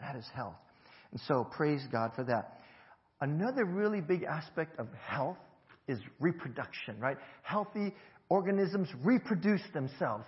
That 0.00 0.16
is 0.16 0.26
health. 0.34 0.56
And 1.12 1.20
so 1.28 1.44
praise 1.44 1.82
God 1.90 2.12
for 2.16 2.24
that. 2.24 2.58
Another 3.20 3.64
really 3.64 4.00
big 4.00 4.24
aspect 4.24 4.78
of 4.80 4.88
health 5.06 5.38
is 5.86 5.98
reproduction, 6.18 6.98
right? 6.98 7.16
Healthy 7.42 7.94
organisms 8.32 8.88
reproduce 9.04 9.60
themselves. 9.74 10.24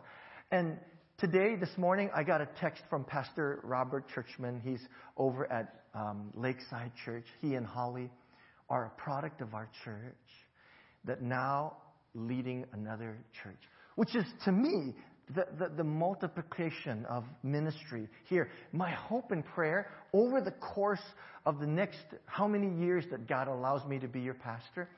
And 0.50 0.76
today, 1.16 1.56
this 1.56 1.70
morning, 1.78 2.10
I 2.14 2.22
got 2.22 2.42
a 2.42 2.48
text 2.60 2.82
from 2.90 3.02
Pastor 3.02 3.60
Robert 3.64 4.04
Churchman. 4.14 4.60
He's 4.62 4.86
over 5.16 5.50
at 5.50 5.84
um, 5.94 6.30
Lakeside 6.34 6.92
Church. 7.02 7.24
He 7.40 7.54
and 7.54 7.66
Holly 7.66 8.10
are 8.68 8.92
a 8.94 9.00
product 9.00 9.40
of 9.40 9.54
our 9.54 9.70
church 9.84 10.14
that 11.06 11.22
now 11.22 11.78
leading 12.14 12.66
another 12.74 13.16
church, 13.42 13.60
which 13.94 14.14
is 14.14 14.26
to 14.44 14.52
me 14.52 14.92
the, 15.34 15.46
the, 15.58 15.70
the, 15.74 15.84
multiplication 15.84 17.06
of 17.06 17.24
ministry 17.42 18.06
here. 18.28 18.50
My 18.72 18.90
hope 18.90 19.30
and 19.30 19.42
prayer 19.42 19.90
over 20.12 20.42
the 20.42 20.50
course 20.50 21.06
of 21.46 21.58
the 21.58 21.66
next 21.66 22.04
how 22.26 22.46
many 22.46 22.68
years 22.84 23.06
that 23.10 23.26
God 23.26 23.48
allows 23.48 23.86
me 23.88 23.98
to 23.98 24.08
be 24.08 24.20
your 24.20 24.34
pastor 24.34 24.90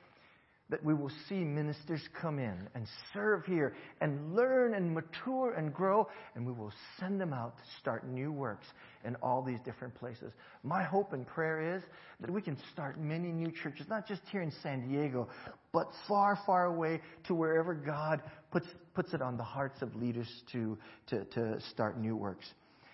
that 0.68 0.82
we 0.84 0.94
will 0.94 1.10
see 1.28 1.36
ministers 1.36 2.00
come 2.20 2.38
in 2.38 2.68
and 2.74 2.86
serve 3.12 3.44
here 3.44 3.74
and 4.00 4.34
learn 4.34 4.74
and 4.74 4.92
mature 4.92 5.54
and 5.54 5.72
grow, 5.72 6.08
and 6.34 6.44
we 6.44 6.52
will 6.52 6.72
send 6.98 7.20
them 7.20 7.32
out 7.32 7.56
to 7.56 7.62
start 7.80 8.06
new 8.08 8.32
works 8.32 8.66
in 9.04 9.14
all 9.16 9.42
these 9.42 9.60
different 9.64 9.94
places. 9.94 10.32
My 10.64 10.82
hope 10.82 11.12
and 11.12 11.24
prayer 11.24 11.76
is 11.76 11.82
that 12.20 12.30
we 12.30 12.42
can 12.42 12.56
start 12.72 12.98
many 12.98 13.30
new 13.30 13.52
churches, 13.62 13.86
not 13.88 14.08
just 14.08 14.22
here 14.32 14.42
in 14.42 14.52
San 14.62 14.88
Diego, 14.88 15.28
but 15.72 15.86
far, 16.08 16.38
far 16.44 16.66
away 16.66 17.00
to 17.28 17.34
wherever 17.34 17.72
God 17.72 18.20
puts, 18.50 18.66
puts 18.94 19.14
it 19.14 19.22
on 19.22 19.36
the 19.36 19.44
hearts 19.44 19.82
of 19.82 19.94
leaders 19.94 20.28
to, 20.52 20.76
to, 21.08 21.24
to 21.26 21.60
start 21.70 22.00
new 22.00 22.16
works. 22.16 22.46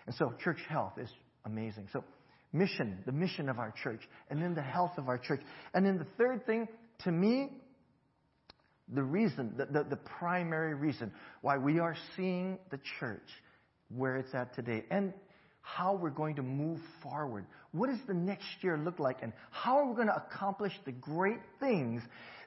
And 0.07 0.15
so, 0.17 0.35
church 0.43 0.59
health 0.69 0.95
is 0.99 1.09
amazing. 1.47 1.89
So, 1.93 2.05
mission, 2.53 2.99
the 3.07 3.13
mission 3.13 3.49
of 3.49 3.59
our 3.59 3.73
church, 3.83 4.03
and 4.31 4.43
then 4.43 4.55
the 4.55 4.63
health 4.63 4.93
of 4.99 5.09
our 5.09 5.19
church. 5.19 5.41
And 5.73 5.87
then 5.87 5.97
the 5.97 6.07
third 6.19 6.45
thing, 6.45 6.69
to 7.05 7.13
me, 7.13 7.51
the 8.95 9.03
reason, 9.03 9.55
the, 9.57 9.67
the, 9.67 9.85
the, 9.85 9.97
primary 9.97 10.75
reason 10.75 11.13
why 11.41 11.57
we 11.59 11.79
are 11.79 11.97
seeing 12.17 12.59
the 12.71 12.79
church 13.01 13.29
where 13.89 14.17
it's 14.17 14.35
at 14.35 14.55
today 14.55 14.85
and 14.91 15.13
how 15.63 15.95
we're 15.95 16.11
going 16.11 16.37
to 16.37 16.43
move 16.43 16.81
forward. 17.03 17.47
What 17.71 17.89
does 17.89 18.01
the 18.07 18.15
next 18.15 18.47
year 18.61 18.77
look 18.77 18.99
like? 18.99 19.19
And 19.23 19.33
how 19.51 19.79
are 19.79 19.89
we 19.89 19.95
going 19.95 20.09
to 20.09 20.17
accomplish 20.17 20.73
the 20.85 20.93
great 20.93 21.39
things 21.61 22.03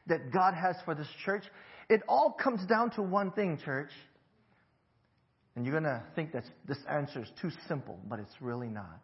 that 0.07 0.31
God 0.31 0.53
has 0.53 0.75
for 0.85 0.93
this 0.93 1.07
church? 1.23 1.43
It 1.89 2.01
all 2.07 2.31
comes 2.31 2.65
down 2.67 2.91
to 2.91 3.01
one 3.01 3.31
thing, 3.31 3.59
church. 3.63 3.91
And 5.55 5.65
you're 5.65 5.79
going 5.79 5.83
to 5.83 6.03
think 6.15 6.33
that 6.33 6.43
this 6.67 6.77
answer 6.89 7.23
is 7.23 7.29
too 7.41 7.49
simple, 7.67 7.97
but 8.07 8.19
it's 8.19 8.41
really 8.41 8.67
not. 8.67 8.99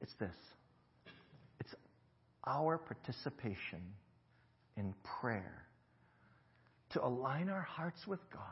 It's 0.00 0.14
this 0.18 0.34
it's 1.60 1.74
our 2.44 2.76
participation 2.76 3.80
in 4.76 4.94
prayer 5.20 5.62
to 6.92 7.04
align 7.04 7.48
our 7.48 7.62
hearts 7.62 8.06
with 8.06 8.20
God 8.32 8.42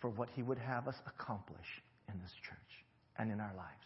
for 0.00 0.10
what 0.10 0.28
He 0.34 0.42
would 0.42 0.58
have 0.58 0.88
us 0.88 0.96
accomplish 1.06 1.66
in 2.12 2.18
this 2.20 2.32
church 2.42 2.56
and 3.18 3.30
in 3.30 3.40
our 3.40 3.52
lives. 3.56 3.84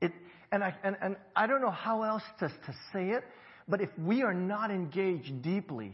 It, 0.00 0.12
and, 0.52 0.62
I, 0.62 0.74
and, 0.84 0.96
and 1.00 1.16
I 1.34 1.46
don't 1.46 1.62
know 1.62 1.70
how 1.70 2.02
else 2.02 2.22
to, 2.40 2.48
to 2.48 2.74
say 2.92 3.10
it, 3.10 3.24
but 3.68 3.80
if 3.80 3.90
we 3.98 4.22
are 4.22 4.34
not 4.34 4.70
engaged 4.70 5.42
deeply 5.42 5.92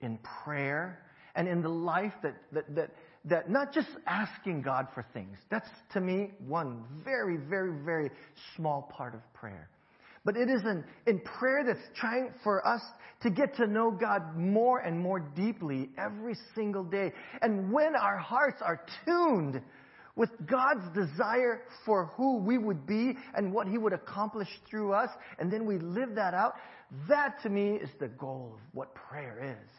in 0.00 0.18
prayer 0.44 1.00
and 1.34 1.48
in 1.48 1.62
the 1.62 1.68
life 1.68 2.12
that, 2.22 2.34
that, 2.52 2.74
that, 2.74 2.90
that 3.26 3.50
not 3.50 3.72
just 3.72 3.88
asking 4.06 4.62
God 4.62 4.88
for 4.94 5.04
things, 5.12 5.36
that's 5.50 5.68
to 5.92 6.00
me 6.00 6.32
one 6.46 6.84
very, 7.04 7.36
very, 7.36 7.72
very 7.84 8.10
small 8.56 8.90
part 8.96 9.14
of 9.14 9.20
prayer. 9.34 9.68
But 10.26 10.36
it 10.36 10.50
is 10.50 10.60
in, 10.64 10.84
in 11.06 11.20
prayer 11.20 11.62
that's 11.64 11.78
trying 11.94 12.30
for 12.42 12.66
us 12.66 12.82
to 13.22 13.30
get 13.30 13.54
to 13.56 13.68
know 13.68 13.92
God 13.92 14.36
more 14.36 14.80
and 14.80 14.98
more 14.98 15.20
deeply 15.20 15.88
every 15.96 16.34
single 16.56 16.82
day. 16.82 17.12
And 17.42 17.72
when 17.72 17.94
our 17.94 18.18
hearts 18.18 18.60
are 18.60 18.84
tuned 19.04 19.62
with 20.16 20.30
God's 20.44 20.84
desire 20.94 21.62
for 21.84 22.06
who 22.16 22.38
we 22.38 22.58
would 22.58 22.86
be 22.86 23.16
and 23.36 23.52
what 23.52 23.68
He 23.68 23.78
would 23.78 23.92
accomplish 23.92 24.48
through 24.68 24.92
us, 24.92 25.10
and 25.38 25.50
then 25.50 25.64
we 25.64 25.78
live 25.78 26.16
that 26.16 26.34
out, 26.34 26.54
that 27.08 27.40
to 27.44 27.48
me 27.48 27.76
is 27.76 27.90
the 28.00 28.08
goal 28.08 28.54
of 28.56 28.60
what 28.72 28.96
prayer 28.96 29.56
is. 29.62 29.70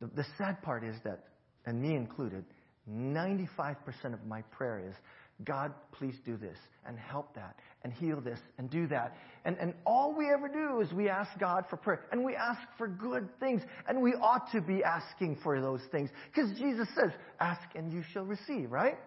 The, 0.00 0.10
the 0.16 0.26
sad 0.36 0.60
part 0.62 0.82
is 0.82 0.96
that, 1.04 1.20
and 1.64 1.80
me 1.80 1.94
included, 1.94 2.44
95% 2.90 3.76
of 4.12 4.26
my 4.26 4.42
prayer 4.50 4.82
is 4.84 4.96
God, 5.44 5.72
please 5.92 6.16
do 6.24 6.36
this 6.36 6.56
and 6.86 6.98
help 6.98 7.34
that 7.36 7.54
and 7.84 7.92
heal 7.92 8.20
this 8.20 8.38
and 8.58 8.70
do 8.70 8.86
that. 8.88 9.16
And, 9.44 9.56
and 9.58 9.74
all 9.84 10.14
we 10.16 10.30
ever 10.30 10.48
do 10.48 10.80
is 10.80 10.92
we 10.92 11.08
ask 11.08 11.30
God 11.38 11.64
for 11.68 11.76
prayer 11.76 12.06
and 12.12 12.24
we 12.24 12.34
ask 12.34 12.60
for 12.78 12.88
good 12.88 13.28
things 13.40 13.62
and 13.88 14.00
we 14.00 14.12
ought 14.14 14.50
to 14.52 14.60
be 14.60 14.82
asking 14.84 15.38
for 15.42 15.60
those 15.60 15.80
things 15.90 16.10
because 16.32 16.50
Jesus 16.58 16.88
says, 16.94 17.10
ask 17.40 17.62
and 17.74 17.92
you 17.92 18.02
shall 18.12 18.24
receive, 18.24 18.70
right? 18.70 18.98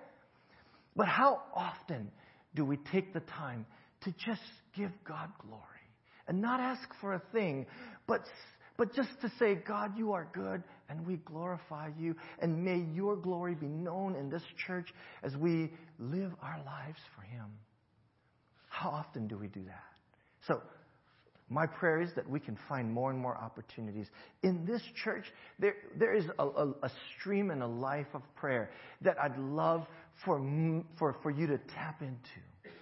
But 0.95 1.07
how 1.07 1.41
often 1.53 2.11
do 2.55 2.65
we 2.65 2.77
take 2.91 3.13
the 3.13 3.21
time 3.21 3.65
to 4.03 4.11
just 4.25 4.41
give 4.75 4.91
God 5.07 5.29
glory 5.41 5.61
and 6.27 6.41
not 6.41 6.59
ask 6.59 6.87
for 6.99 7.13
a 7.13 7.21
thing, 7.31 7.65
but 8.07 8.21
but 8.77 8.93
just 8.93 9.09
to 9.21 9.31
say, 9.39 9.55
God, 9.55 9.97
you 9.97 10.11
are 10.11 10.27
good, 10.33 10.61
and 10.89 11.07
we 11.07 11.15
glorify 11.17 11.91
you, 11.97 12.15
and 12.41 12.63
may 12.63 12.85
your 12.93 13.15
glory 13.15 13.55
be 13.55 13.67
known 13.67 14.15
in 14.15 14.29
this 14.29 14.43
church 14.67 14.89
as 15.23 15.35
we 15.37 15.71
live 15.97 16.31
our 16.41 16.61
lives 16.65 16.99
for 17.15 17.21
Him. 17.21 17.45
How 18.75 18.89
often 18.89 19.27
do 19.27 19.37
we 19.37 19.47
do 19.47 19.63
that? 19.63 19.83
So, 20.47 20.61
my 21.49 21.65
prayer 21.65 22.01
is 22.01 22.09
that 22.15 22.29
we 22.29 22.41
can 22.41 22.57
find 22.67 22.91
more 22.91 23.09
and 23.09 23.17
more 23.17 23.37
opportunities. 23.37 24.07
In 24.43 24.65
this 24.65 24.81
church, 25.01 25.23
there, 25.59 25.75
there 25.97 26.13
is 26.13 26.25
a, 26.39 26.43
a, 26.43 26.69
a 26.83 26.91
stream 27.17 27.51
and 27.51 27.63
a 27.63 27.67
life 27.67 28.07
of 28.13 28.21
prayer 28.35 28.71
that 29.01 29.15
I'd 29.21 29.37
love 29.37 29.85
for, 30.25 30.41
for, 30.99 31.15
for 31.23 31.31
you 31.31 31.47
to 31.47 31.57
tap 31.73 32.01
into. 32.01 32.73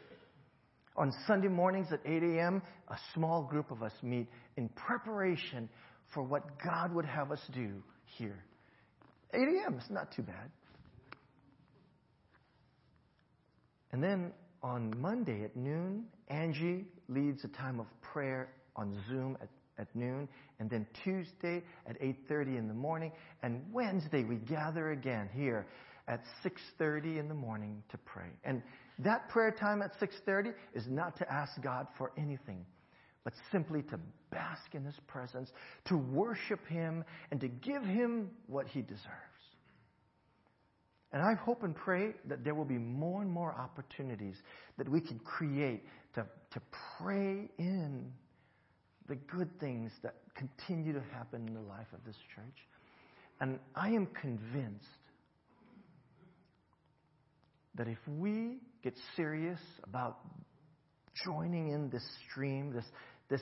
On 0.95 1.11
Sunday 1.27 1.47
mornings 1.49 1.87
at 1.91 1.99
8 2.05 2.23
a.m., 2.23 2.61
a 2.87 2.97
small 3.13 3.43
group 3.43 3.69
of 3.69 3.83
us 3.83 3.93
meet 4.01 4.27
in 4.57 4.69
preparation 4.69 5.69
for 6.11 6.23
what 6.23 6.43
God 6.63 6.91
would 6.95 7.05
have 7.05 7.31
us 7.31 7.41
do 7.53 7.83
here. 8.17 8.43
8 9.33 9.41
a.m. 9.41 9.77
is 9.77 9.89
not 9.91 10.11
too 10.15 10.23
bad. 10.23 10.49
And 13.91 14.01
then 14.01 14.31
on 14.63 14.93
Monday 14.99 15.43
at 15.43 15.55
noon, 15.55 16.05
Angie 16.29 16.85
leads 17.09 17.43
a 17.43 17.49
time 17.49 17.79
of 17.79 17.85
prayer 18.01 18.49
on 18.75 18.97
Zoom 19.09 19.37
at, 19.41 19.49
at 19.77 19.93
noon, 19.95 20.27
and 20.59 20.69
then 20.69 20.87
Tuesday 21.03 21.61
at 21.87 21.99
8:30 22.01 22.57
in 22.57 22.67
the 22.67 22.73
morning, 22.73 23.11
and 23.43 23.61
Wednesday 23.71 24.23
we 24.23 24.37
gather 24.37 24.91
again 24.91 25.29
here 25.33 25.67
at 26.07 26.21
6:30 26.43 27.19
in 27.19 27.27
the 27.27 27.33
morning 27.33 27.83
to 27.89 27.97
pray. 27.99 28.29
And 28.45 28.63
that 28.99 29.29
prayer 29.29 29.51
time 29.51 29.81
at 29.81 29.91
6:30 29.99 30.53
is 30.73 30.87
not 30.87 31.17
to 31.17 31.31
ask 31.31 31.61
God 31.61 31.87
for 31.97 32.11
anything, 32.17 32.65
but 33.23 33.33
simply 33.51 33.83
to 33.83 33.99
bask 34.31 34.73
in 34.73 34.83
his 34.85 34.99
presence, 35.07 35.51
to 35.85 35.97
worship 35.97 36.65
him 36.67 37.03
and 37.31 37.41
to 37.41 37.47
give 37.47 37.83
him 37.83 38.29
what 38.47 38.67
he 38.67 38.81
deserves. 38.81 39.32
And 41.13 41.21
I 41.21 41.35
hope 41.35 41.61
and 41.61 41.75
pray 41.75 42.13
that 42.27 42.43
there 42.43 42.55
will 42.55 42.65
be 42.65 42.79
more 42.79 43.21
and 43.21 43.29
more 43.29 43.53
opportunities 43.53 44.35
that 44.77 44.89
we 44.89 44.99
can 44.99 45.19
create 45.19 45.83
to, 46.15 46.25
to 46.51 46.61
pray 46.99 47.49
in 47.59 48.11
the 49.07 49.15
good 49.15 49.59
things 49.59 49.91
that 50.01 50.15
continue 50.35 50.91
to 50.91 51.03
happen 51.13 51.47
in 51.47 51.53
the 51.53 51.61
life 51.61 51.87
of 51.93 52.03
this 52.03 52.15
church. 52.35 52.57
And 53.39 53.59
I 53.75 53.89
am 53.89 54.07
convinced 54.19 54.87
that 57.75 57.87
if 57.87 57.99
we 58.07 58.57
get 58.83 58.93
serious 59.15 59.59
about 59.83 60.17
joining 61.25 61.69
in 61.69 61.89
this 61.89 62.03
stream, 62.29 62.71
this, 62.73 62.85
this, 63.29 63.41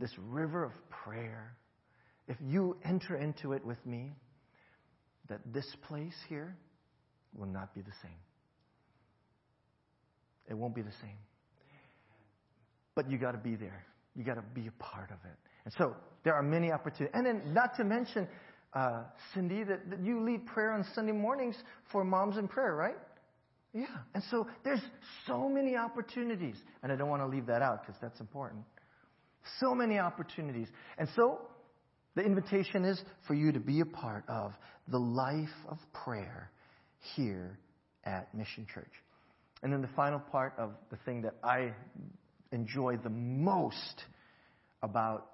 this 0.00 0.10
river 0.30 0.64
of 0.64 0.72
prayer, 0.90 1.54
if 2.28 2.36
you 2.40 2.78
enter 2.84 3.16
into 3.16 3.52
it 3.52 3.64
with 3.64 3.84
me, 3.84 4.12
that 5.28 5.40
this 5.52 5.66
place 5.88 6.14
here 6.28 6.56
will 7.34 7.46
not 7.46 7.74
be 7.74 7.80
the 7.80 7.92
same. 8.02 8.18
It 10.48 10.54
won't 10.54 10.74
be 10.74 10.82
the 10.82 10.92
same. 11.02 11.18
But 12.94 13.10
you 13.10 13.18
got 13.18 13.32
to 13.32 13.38
be 13.38 13.56
there. 13.56 13.84
You 14.14 14.24
got 14.24 14.34
to 14.34 14.44
be 14.54 14.66
a 14.66 14.82
part 14.82 15.10
of 15.10 15.18
it. 15.24 15.36
And 15.64 15.74
so 15.76 15.94
there 16.24 16.34
are 16.34 16.42
many 16.42 16.72
opportunities. 16.72 17.12
And 17.14 17.26
then, 17.26 17.52
not 17.52 17.76
to 17.76 17.84
mention, 17.84 18.26
uh, 18.72 19.02
Cindy, 19.34 19.64
that, 19.64 19.90
that 19.90 20.00
you 20.00 20.24
lead 20.24 20.46
prayer 20.46 20.72
on 20.72 20.84
Sunday 20.94 21.12
mornings 21.12 21.56
for 21.92 22.04
moms 22.04 22.38
in 22.38 22.48
prayer, 22.48 22.74
right? 22.74 22.96
Yeah. 23.74 23.86
And 24.14 24.22
so 24.30 24.46
there's 24.64 24.80
so 25.26 25.48
many 25.48 25.76
opportunities. 25.76 26.56
And 26.82 26.90
I 26.90 26.96
don't 26.96 27.10
want 27.10 27.22
to 27.22 27.26
leave 27.26 27.46
that 27.46 27.60
out 27.60 27.82
because 27.84 28.00
that's 28.00 28.20
important. 28.20 28.62
So 29.60 29.74
many 29.74 29.98
opportunities. 29.98 30.68
And 30.98 31.08
so 31.14 31.40
the 32.16 32.22
invitation 32.22 32.84
is 32.84 33.00
for 33.26 33.34
you 33.34 33.52
to 33.52 33.60
be 33.60 33.80
a 33.80 33.86
part 33.86 34.24
of 34.26 34.52
the 34.88 34.98
life 34.98 35.48
of 35.68 35.78
prayer 35.92 36.50
here 37.14 37.58
at 38.04 38.34
Mission 38.34 38.66
Church. 38.72 38.90
And 39.62 39.72
then 39.72 39.82
the 39.82 39.90
final 39.94 40.18
part 40.18 40.54
of 40.58 40.72
the 40.90 40.96
thing 41.04 41.22
that 41.22 41.34
I 41.44 41.72
enjoy 42.52 42.96
the 42.96 43.10
most 43.10 44.04
about 44.82 45.30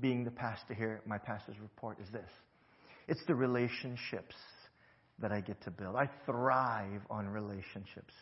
being 0.00 0.24
the 0.24 0.30
pastor 0.30 0.74
here, 0.74 1.02
my 1.06 1.18
pastor's 1.18 1.58
report, 1.60 1.98
is 2.00 2.10
this 2.10 2.28
it's 3.06 3.20
the 3.26 3.34
relationships 3.34 4.34
that 5.18 5.30
I 5.30 5.40
get 5.40 5.62
to 5.64 5.70
build. 5.70 5.94
I 5.94 6.08
thrive 6.24 7.02
on 7.10 7.28
relationships. 7.28 8.14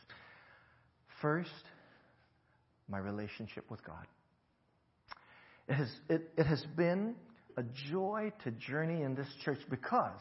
First, 1.20 1.50
my 2.88 2.98
relationship 2.98 3.70
with 3.70 3.84
God. 3.84 4.06
It 5.68 5.74
has, 5.74 5.88
it, 6.08 6.30
it 6.36 6.46
has 6.46 6.64
been 6.76 7.14
a 7.56 7.62
joy 7.90 8.32
to 8.44 8.50
journey 8.52 9.02
in 9.02 9.14
this 9.14 9.28
church 9.44 9.58
because 9.70 10.20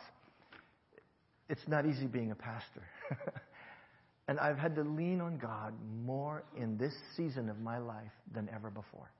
it's 1.49 1.67
not 1.67 1.85
easy 1.85 2.07
being 2.07 2.31
a 2.31 2.35
pastor. 2.35 2.83
and 4.27 4.39
I've 4.39 4.57
had 4.57 4.75
to 4.75 4.83
lean 4.83 5.21
on 5.21 5.37
God 5.37 5.73
more 6.03 6.43
in 6.57 6.77
this 6.77 6.93
season 7.15 7.49
of 7.49 7.59
my 7.59 7.77
life 7.77 8.11
than 8.33 8.49
ever 8.53 8.69
before. 8.69 9.11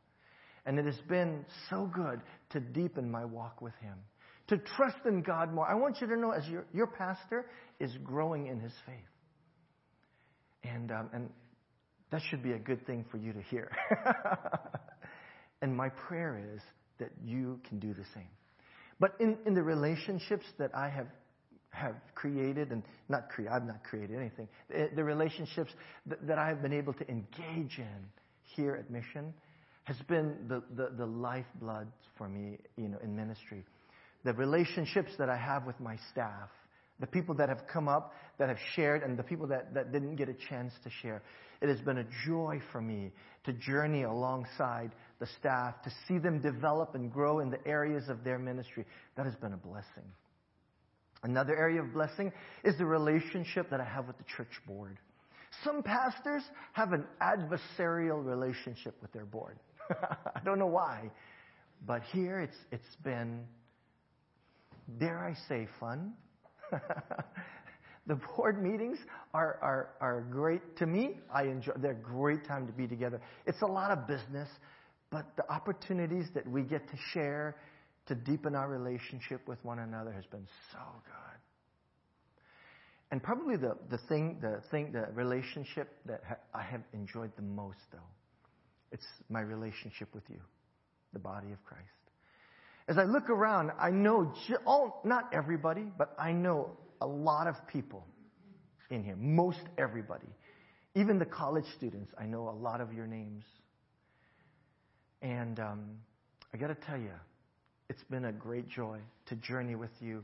And 0.66 0.78
it 0.78 0.86
has 0.86 0.99
been 1.09 1.45
so 1.70 1.89
good 1.93 2.22
to 2.51 2.59
deepen 2.59 3.09
my 3.09 3.26
walk 3.26 3.62
with 3.62 3.74
Him 3.82 3.97
to 4.51 4.57
trust 4.57 4.97
in 5.05 5.22
God 5.22 5.53
more. 5.53 5.66
I 5.66 5.76
want 5.76 6.01
you 6.01 6.07
to 6.07 6.18
know, 6.18 6.32
as 6.32 6.45
your, 6.47 6.66
your 6.74 6.88
pastor 6.88 7.45
is 7.80 7.89
growing 8.03 8.47
in 8.47 8.59
his 8.59 8.74
faith. 8.86 8.95
And, 10.66 10.91
um, 10.91 11.09
and 11.14 11.30
that 12.12 12.22
should 12.30 12.43
be 12.43 12.51
a 12.51 12.59
good 12.59 12.86
thing 12.86 13.05
for 13.09 13.16
you 13.18 13.32
to 13.32 13.41
hear. 13.43 13.72
and 15.62 15.74
my 15.76 15.88
prayer 15.88 16.43
is 16.53 16.62
that 17.02 17.12
you 17.24 17.60
can 17.68 17.80
do 17.80 17.93
the 17.93 18.06
same. 18.14 18.30
But 18.99 19.16
in, 19.20 19.38
in 19.45 19.54
the 19.54 19.64
relationships 19.64 20.45
that 20.58 20.72
I 20.74 20.88
have 20.89 21.08
have 21.72 21.95
created 22.16 22.72
and 22.72 22.84
not 23.08 23.30
create 23.30 23.49
I've 23.49 23.66
not 23.66 23.82
created 23.84 24.18
anything. 24.18 24.47
The, 24.70 25.04
relationships 25.04 25.72
that, 26.06 26.28
that 26.28 26.38
I 26.38 26.47
have 26.49 26.62
been 26.62 26.74
able 26.74 26.93
to 26.93 27.10
engage 27.10 27.78
in 27.78 28.06
here 28.56 28.76
at 28.76 28.89
Mission 28.89 29.34
has 29.86 29.95
been 30.10 30.36
the, 30.49 30.62
the, 30.76 30.91
the 30.97 31.06
lifeblood 31.06 31.88
for 32.18 32.28
me, 32.28 32.58
you 32.76 32.89
know, 32.89 32.97
in 33.02 33.16
ministry 33.16 33.64
the 34.24 34.34
relationships 34.34 35.12
that 35.18 35.30
I 35.30 35.38
have 35.38 35.66
with 35.66 35.80
my 35.80 35.97
staff, 36.12 36.49
the 36.99 37.08
people 37.08 37.34
that 37.36 37.49
have 37.49 37.64
come 37.72 37.88
up, 37.88 38.14
that 38.38 38.49
have 38.49 38.60
shared, 38.76 39.04
and 39.04 39.18
the 39.18 39.24
people 39.24 39.47
that, 39.47 39.74
that 39.74 39.91
didn't 39.91 40.16
get 40.16 40.30
a 40.30 40.36
chance 40.49 40.74
to 40.84 40.89
share. 41.02 41.24
It 41.62 41.70
has 41.70 41.80
been 41.82 41.99
a 41.99 42.06
joy 42.26 42.62
for 42.72 42.82
me 42.82 43.12
to 43.45 43.54
journey 43.54 44.04
alongside 44.04 44.91
the 45.22 45.28
staff, 45.39 45.82
to 45.84 45.91
see 46.07 46.17
them 46.17 46.41
develop 46.41 46.95
and 46.95 47.09
grow 47.09 47.39
in 47.39 47.49
the 47.49 47.65
areas 47.65 48.09
of 48.09 48.26
their 48.26 48.38
ministry. 48.38 48.86
That 49.15 49.26
has 49.26 49.36
been 49.36 49.53
a 49.53 49.57
blessing. 49.57 50.11
Another 51.24 51.55
area 51.55 51.82
of 51.82 51.93
blessing 51.93 52.34
is 52.65 52.78
the 52.78 52.86
relationship 52.86 53.69
that 53.69 53.80
I 53.80 53.86
have 53.86 54.07
with 54.07 54.17
the 54.17 54.26
church 54.36 54.59
board. 54.67 54.97
Some 55.63 55.84
pastors 55.84 56.43
have 56.74 56.91
an 56.91 57.05
adversarial 57.22 58.26
relationship 58.26 58.95
with 59.01 59.13
their 59.13 59.26
board. 59.26 59.57
I 59.89 60.39
don't 60.43 60.59
know 60.59 60.67
why, 60.67 61.11
but 61.86 62.01
here 62.11 62.41
it's, 62.41 62.57
it's 62.72 62.95
been 63.03 63.45
dare 64.99 65.19
I 65.19 65.36
say, 65.47 65.67
fun. 65.80 66.13
the 68.07 68.15
board 68.36 68.61
meetings 68.61 68.97
are, 69.34 69.57
are, 69.61 69.89
are 69.99 70.22
great 70.30 70.78
to 70.78 70.86
me. 70.86 71.19
I 71.34 71.43
enjoy, 71.43 71.74
they're 71.78 71.91
a 71.91 71.95
great 71.95 72.45
time 72.45 72.67
to 72.67 72.74
be 72.74 72.88
together. 72.88 73.22
It's 73.45 73.61
a 73.61 73.67
lot 73.67 73.91
of 73.91 74.07
business, 74.07 74.49
but 75.12 75.36
the 75.36 75.49
opportunities 75.51 76.26
that 76.34 76.47
we 76.47 76.62
get 76.64 76.89
to 76.89 76.97
share 77.14 77.55
to 78.07 78.16
deepen 78.16 78.55
our 78.55 78.70
relationship 78.70 79.47
with 79.47 79.64
one 79.64 79.80
another 79.80 80.12
has 80.12 80.26
been 80.26 80.47
so 80.72 80.80
good. 81.05 81.39
And 83.12 83.22
probably 83.22 83.57
the, 83.57 83.78
the 83.89 83.97
thing, 84.09 84.38
the 84.41 84.62
thing, 84.72 84.93
the 84.93 85.07
relationship 85.14 85.89
that 86.05 86.22
ha- 86.28 86.38
I 86.53 86.64
have 86.64 86.82
enjoyed 86.93 87.32
the 87.36 87.41
most, 87.41 87.80
though, 87.91 87.99
It's 88.91 89.05
my 89.30 89.41
relationship 89.41 90.07
with 90.14 90.24
you, 90.30 90.39
the 91.14 91.20
body 91.20 91.51
of 91.51 91.64
Christ. 91.66 91.84
As 92.88 92.97
I 92.97 93.03
look 93.03 93.30
around, 93.30 93.72
I 93.80 93.89
know, 93.89 94.34
all, 94.66 95.01
not 95.03 95.30
everybody, 95.34 95.86
but 95.97 96.16
I 96.18 96.32
know 96.32 96.72
a 97.01 97.07
lot 97.07 97.47
of 97.47 97.55
people 97.68 98.05
in 98.89 99.03
here. 99.03 99.16
Most 99.18 99.62
everybody. 99.78 100.28
Even 100.95 101.20
the 101.20 101.26
college 101.26 101.66
students, 101.78 102.12
I 102.20 102.26
know 102.26 102.49
a 102.49 102.57
lot 102.57 102.82
of 102.82 102.93
your 102.93 103.07
names. 103.07 103.43
And 105.22 105.59
um, 105.59 105.82
I 106.53 106.57
got 106.57 106.67
to 106.67 106.76
tell 106.76 106.97
you, 106.97 107.11
it's 107.89 108.03
been 108.09 108.26
a 108.26 108.32
great 108.32 108.67
joy 108.69 108.99
to 109.28 109.36
journey 109.36 109.76
with 109.76 109.91
you, 109.99 110.24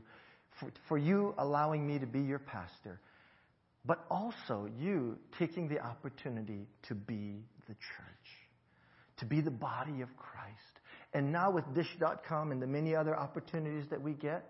for, 0.58 0.72
for 0.88 0.98
you 0.98 1.34
allowing 1.38 1.86
me 1.86 1.98
to 1.98 2.06
be 2.06 2.20
your 2.20 2.38
pastor, 2.38 3.00
but 3.84 4.04
also 4.10 4.68
you 4.78 5.16
taking 5.38 5.68
the 5.68 5.78
opportunity 5.78 6.66
to 6.88 6.94
be 6.94 7.44
the 7.68 7.74
church, 7.74 8.28
to 9.18 9.24
be 9.24 9.40
the 9.40 9.50
body 9.50 10.00
of 10.00 10.08
Christ. 10.16 10.58
And 11.14 11.32
now 11.32 11.50
with 11.50 11.64
Dish.com 11.74 12.52
and 12.52 12.60
the 12.60 12.66
many 12.66 12.94
other 12.94 13.16
opportunities 13.16 13.84
that 13.90 14.02
we 14.02 14.12
get, 14.12 14.44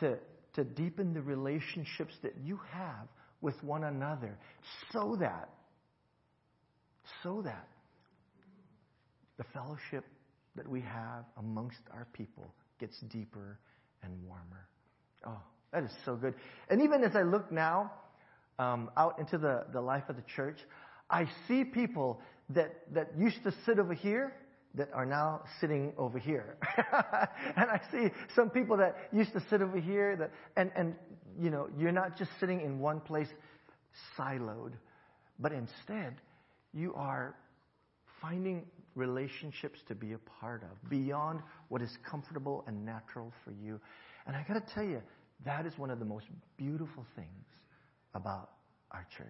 to, 0.00 0.18
to 0.54 0.64
deepen 0.64 1.14
the 1.14 1.22
relationships 1.22 2.14
that 2.22 2.34
you 2.44 2.60
have 2.70 3.08
with 3.40 3.62
one 3.62 3.84
another 3.84 4.36
so 4.92 5.16
that, 5.20 5.50
so 7.22 7.42
that 7.42 7.68
the 9.36 9.44
fellowship 9.52 10.04
that 10.56 10.68
we 10.68 10.80
have 10.80 11.24
amongst 11.38 11.80
our 11.92 12.06
people 12.12 12.54
gets 12.78 12.98
deeper 13.10 13.58
and 14.02 14.12
warmer. 14.26 14.68
Oh, 15.26 15.40
that 15.72 15.82
is 15.84 15.90
so 16.04 16.16
good. 16.16 16.34
And 16.70 16.82
even 16.82 17.02
as 17.02 17.16
I 17.16 17.22
look 17.22 17.50
now 17.50 17.92
um, 18.58 18.90
out 18.96 19.18
into 19.18 19.38
the, 19.38 19.64
the 19.72 19.80
life 19.80 20.04
of 20.08 20.16
the 20.16 20.24
church, 20.36 20.58
I 21.10 21.26
see 21.48 21.64
people 21.64 22.20
that, 22.50 22.74
that 22.92 23.10
used 23.18 23.42
to 23.44 23.52
sit 23.66 23.78
over 23.78 23.94
here 23.94 24.34
that 24.74 24.88
are 24.92 25.06
now 25.06 25.42
sitting 25.60 25.92
over 25.96 26.18
here. 26.18 26.56
and 27.56 27.70
I 27.70 27.80
see 27.92 28.08
some 28.34 28.50
people 28.50 28.76
that 28.78 28.96
used 29.12 29.32
to 29.32 29.42
sit 29.48 29.62
over 29.62 29.78
here 29.78 30.16
that, 30.16 30.30
and, 30.56 30.70
and, 30.74 30.94
you 31.40 31.50
know, 31.50 31.68
you're 31.78 31.92
not 31.92 32.18
just 32.18 32.30
sitting 32.40 32.60
in 32.60 32.80
one 32.80 33.00
place 33.00 33.28
siloed, 34.18 34.72
but 35.38 35.52
instead 35.52 36.14
you 36.72 36.92
are 36.94 37.36
finding 38.24 38.64
relationships 38.94 39.80
to 39.88 39.94
be 39.94 40.12
a 40.12 40.18
part 40.40 40.62
of 40.62 40.90
beyond 40.90 41.40
what 41.68 41.82
is 41.82 41.90
comfortable 42.08 42.64
and 42.66 42.84
natural 42.84 43.32
for 43.44 43.50
you. 43.50 43.78
And 44.26 44.34
I 44.36 44.44
got 44.46 44.54
to 44.54 44.74
tell 44.74 44.84
you, 44.84 45.02
that 45.44 45.66
is 45.66 45.76
one 45.76 45.90
of 45.90 45.98
the 45.98 46.04
most 46.04 46.26
beautiful 46.56 47.04
things 47.16 47.44
about 48.14 48.50
our 48.92 49.06
church. 49.16 49.26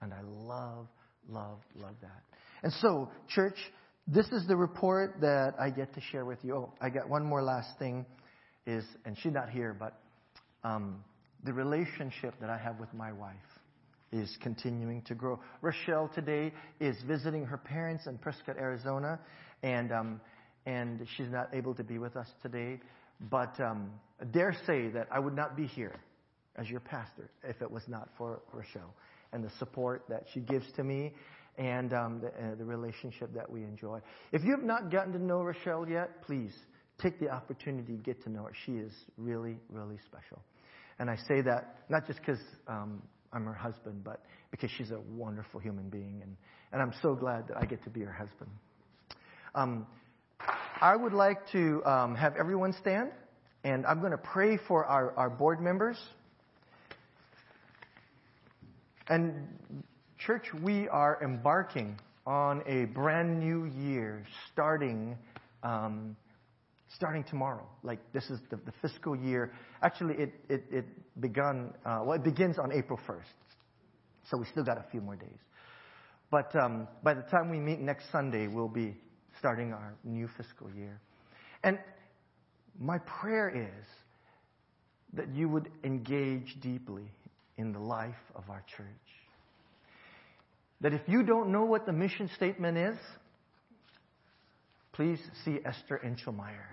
And 0.00 0.14
I 0.14 0.20
love, 0.22 0.86
love, 1.28 1.58
love 1.74 1.94
that. 2.00 2.22
And 2.62 2.72
so, 2.80 3.10
church, 3.28 3.58
this 4.06 4.26
is 4.28 4.46
the 4.46 4.56
report 4.56 5.16
that 5.20 5.54
I 5.60 5.70
get 5.70 5.92
to 5.94 6.00
share 6.00 6.24
with 6.24 6.38
you. 6.42 6.54
Oh, 6.56 6.72
I 6.80 6.88
got 6.88 7.08
one 7.08 7.24
more 7.24 7.42
last 7.42 7.78
thing 7.78 8.06
is, 8.66 8.84
and 9.04 9.16
she's 9.18 9.32
not 9.32 9.50
here, 9.50 9.76
but 9.78 10.00
um, 10.64 11.04
the 11.44 11.52
relationship 11.52 12.34
that 12.40 12.48
I 12.48 12.56
have 12.56 12.78
with 12.78 12.92
my 12.94 13.12
wife 13.12 13.34
is 14.12 14.36
continuing 14.40 15.02
to 15.02 15.14
grow. 15.14 15.40
Rochelle 15.62 16.08
today 16.14 16.52
is 16.80 16.96
visiting 17.06 17.44
her 17.44 17.56
parents 17.56 18.06
in 18.06 18.18
Prescott, 18.18 18.56
Arizona, 18.56 19.18
and 19.62 19.92
um, 19.92 20.20
and 20.66 21.06
she's 21.16 21.30
not 21.30 21.48
able 21.54 21.74
to 21.74 21.84
be 21.84 21.98
with 21.98 22.16
us 22.16 22.28
today. 22.42 22.80
But 23.30 23.58
um, 23.60 23.90
I 24.20 24.24
dare 24.24 24.54
say 24.66 24.88
that 24.88 25.08
I 25.10 25.18
would 25.18 25.34
not 25.34 25.56
be 25.56 25.66
here 25.66 25.94
as 26.56 26.68
your 26.68 26.80
pastor 26.80 27.30
if 27.44 27.62
it 27.62 27.70
was 27.70 27.82
not 27.88 28.08
for 28.18 28.40
Rochelle 28.52 28.94
and 29.32 29.44
the 29.44 29.50
support 29.58 30.04
that 30.08 30.24
she 30.32 30.40
gives 30.40 30.70
to 30.72 30.84
me 30.84 31.12
and 31.58 31.92
um, 31.92 32.20
the, 32.20 32.28
uh, 32.28 32.54
the 32.56 32.64
relationship 32.64 33.32
that 33.34 33.50
we 33.50 33.62
enjoy. 33.62 34.00
If 34.32 34.44
you 34.44 34.50
have 34.50 34.64
not 34.64 34.90
gotten 34.90 35.12
to 35.12 35.22
know 35.22 35.42
Rochelle 35.42 35.88
yet, 35.88 36.22
please 36.22 36.52
take 37.00 37.18
the 37.18 37.30
opportunity 37.30 37.96
to 37.96 38.02
get 38.02 38.22
to 38.24 38.30
know 38.30 38.44
her. 38.44 38.52
She 38.64 38.72
is 38.72 38.92
really, 39.16 39.56
really 39.70 39.98
special. 40.06 40.42
And 40.98 41.10
I 41.10 41.16
say 41.28 41.42
that 41.42 41.76
not 41.88 42.06
just 42.06 42.20
because 42.20 42.40
um, 42.68 43.02
I'm 43.36 43.44
her 43.44 43.52
husband, 43.52 44.02
but 44.02 44.24
because 44.50 44.70
she's 44.70 44.90
a 44.90 45.00
wonderful 45.14 45.60
human 45.60 45.90
being. 45.90 46.20
And, 46.22 46.36
and 46.72 46.80
I'm 46.80 46.94
so 47.02 47.14
glad 47.14 47.48
that 47.48 47.58
I 47.58 47.66
get 47.66 47.84
to 47.84 47.90
be 47.90 48.00
her 48.00 48.12
husband. 48.12 48.50
Um, 49.54 49.86
I 50.80 50.96
would 50.96 51.12
like 51.12 51.46
to 51.52 51.84
um, 51.84 52.14
have 52.14 52.34
everyone 52.36 52.72
stand, 52.72 53.10
and 53.62 53.84
I'm 53.84 54.00
going 54.00 54.12
to 54.12 54.18
pray 54.18 54.56
for 54.56 54.86
our, 54.86 55.12
our 55.16 55.28
board 55.28 55.60
members. 55.60 55.98
And 59.08 59.46
Church, 60.18 60.46
we 60.62 60.88
are 60.88 61.18
embarking 61.22 61.98
on 62.26 62.62
a 62.66 62.86
brand 62.86 63.38
new 63.38 63.66
year 63.66 64.24
starting 64.50 65.16
um, 65.62 66.16
starting 66.88 67.22
tomorrow. 67.24 67.66
Like 67.82 67.98
this 68.12 68.24
is 68.30 68.40
the, 68.50 68.56
the 68.56 68.72
fiscal 68.80 69.14
year. 69.14 69.52
Actually, 69.82 70.14
it 70.14 70.34
it, 70.48 70.64
it 70.70 70.84
begun. 71.20 71.72
Uh, 71.84 72.00
well, 72.04 72.12
it 72.12 72.24
begins 72.24 72.58
on 72.58 72.72
April 72.72 72.98
1st, 73.08 73.22
so 74.30 74.38
we 74.38 74.46
still 74.46 74.64
got 74.64 74.78
a 74.78 74.84
few 74.90 75.00
more 75.00 75.16
days. 75.16 75.38
But 76.30 76.54
um, 76.56 76.88
by 77.02 77.14
the 77.14 77.22
time 77.22 77.50
we 77.50 77.58
meet 77.58 77.80
next 77.80 78.10
Sunday, 78.10 78.48
we'll 78.48 78.68
be 78.68 78.96
starting 79.38 79.72
our 79.72 79.94
new 80.04 80.28
fiscal 80.36 80.70
year. 80.76 81.00
And 81.62 81.78
my 82.78 82.98
prayer 82.98 83.48
is 83.48 83.86
that 85.14 85.28
you 85.34 85.48
would 85.48 85.70
engage 85.84 86.56
deeply 86.60 87.04
in 87.56 87.72
the 87.72 87.78
life 87.78 88.14
of 88.34 88.48
our 88.50 88.62
church 88.76 88.86
that 90.80 90.92
if 90.92 91.00
you 91.06 91.22
don't 91.22 91.50
know 91.50 91.64
what 91.64 91.86
the 91.86 91.92
mission 91.92 92.28
statement 92.36 92.76
is, 92.76 92.96
please 94.92 95.18
see 95.44 95.58
Esther 95.64 96.00
Engelmeyer. 96.04 96.66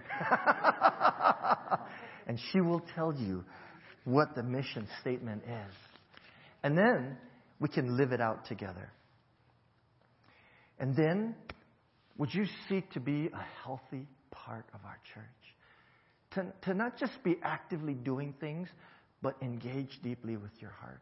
and 2.27 2.39
she 2.51 2.59
will 2.61 2.81
tell 2.95 3.13
you 3.13 3.43
what 4.05 4.35
the 4.35 4.43
mission 4.43 4.87
statement 5.01 5.43
is. 5.45 5.73
And 6.63 6.77
then 6.77 7.17
we 7.59 7.69
can 7.69 7.97
live 7.97 8.11
it 8.11 8.21
out 8.21 8.45
together. 8.45 8.91
And 10.79 10.95
then, 10.95 11.35
would 12.17 12.33
you 12.33 12.45
seek 12.67 12.91
to 12.91 12.99
be 12.99 13.27
a 13.27 13.45
healthy 13.63 14.07
part 14.31 14.65
of 14.73 14.79
our 14.85 14.99
church? 15.13 15.25
To, 16.31 16.69
to 16.69 16.73
not 16.73 16.97
just 16.97 17.23
be 17.23 17.37
actively 17.43 17.93
doing 17.93 18.33
things, 18.39 18.67
but 19.21 19.35
engage 19.41 19.99
deeply 20.03 20.35
with 20.35 20.51
your 20.59 20.71
heart. 20.71 21.01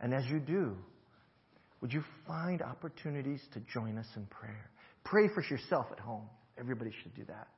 And 0.00 0.14
as 0.14 0.24
you 0.26 0.38
do, 0.38 0.76
would 1.80 1.92
you 1.92 2.04
find 2.26 2.62
opportunities 2.62 3.40
to 3.54 3.60
join 3.72 3.98
us 3.98 4.06
in 4.16 4.26
prayer? 4.26 4.70
Pray 5.04 5.28
for 5.34 5.42
yourself 5.42 5.86
at 5.90 5.98
home. 5.98 6.28
Everybody 6.58 6.90
should 7.02 7.14
do 7.14 7.24
that. 7.24 7.48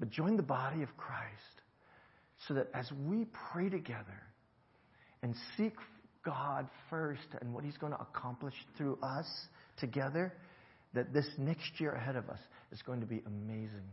But 0.00 0.10
join 0.10 0.36
the 0.36 0.42
body 0.42 0.82
of 0.82 0.96
Christ 0.96 1.62
so 2.46 2.54
that 2.54 2.68
as 2.74 2.90
we 3.08 3.26
pray 3.52 3.68
together 3.68 4.22
and 5.22 5.34
seek 5.56 5.74
God 6.24 6.68
first 6.90 7.26
and 7.40 7.52
what 7.52 7.64
He's 7.64 7.76
going 7.76 7.92
to 7.92 8.00
accomplish 8.00 8.54
through 8.76 8.98
us 9.02 9.26
together, 9.78 10.32
that 10.94 11.12
this 11.12 11.26
next 11.38 11.80
year 11.80 11.92
ahead 11.92 12.16
of 12.16 12.28
us 12.28 12.40
is 12.72 12.82
going 12.82 13.00
to 13.00 13.06
be 13.06 13.22
amazing. 13.26 13.88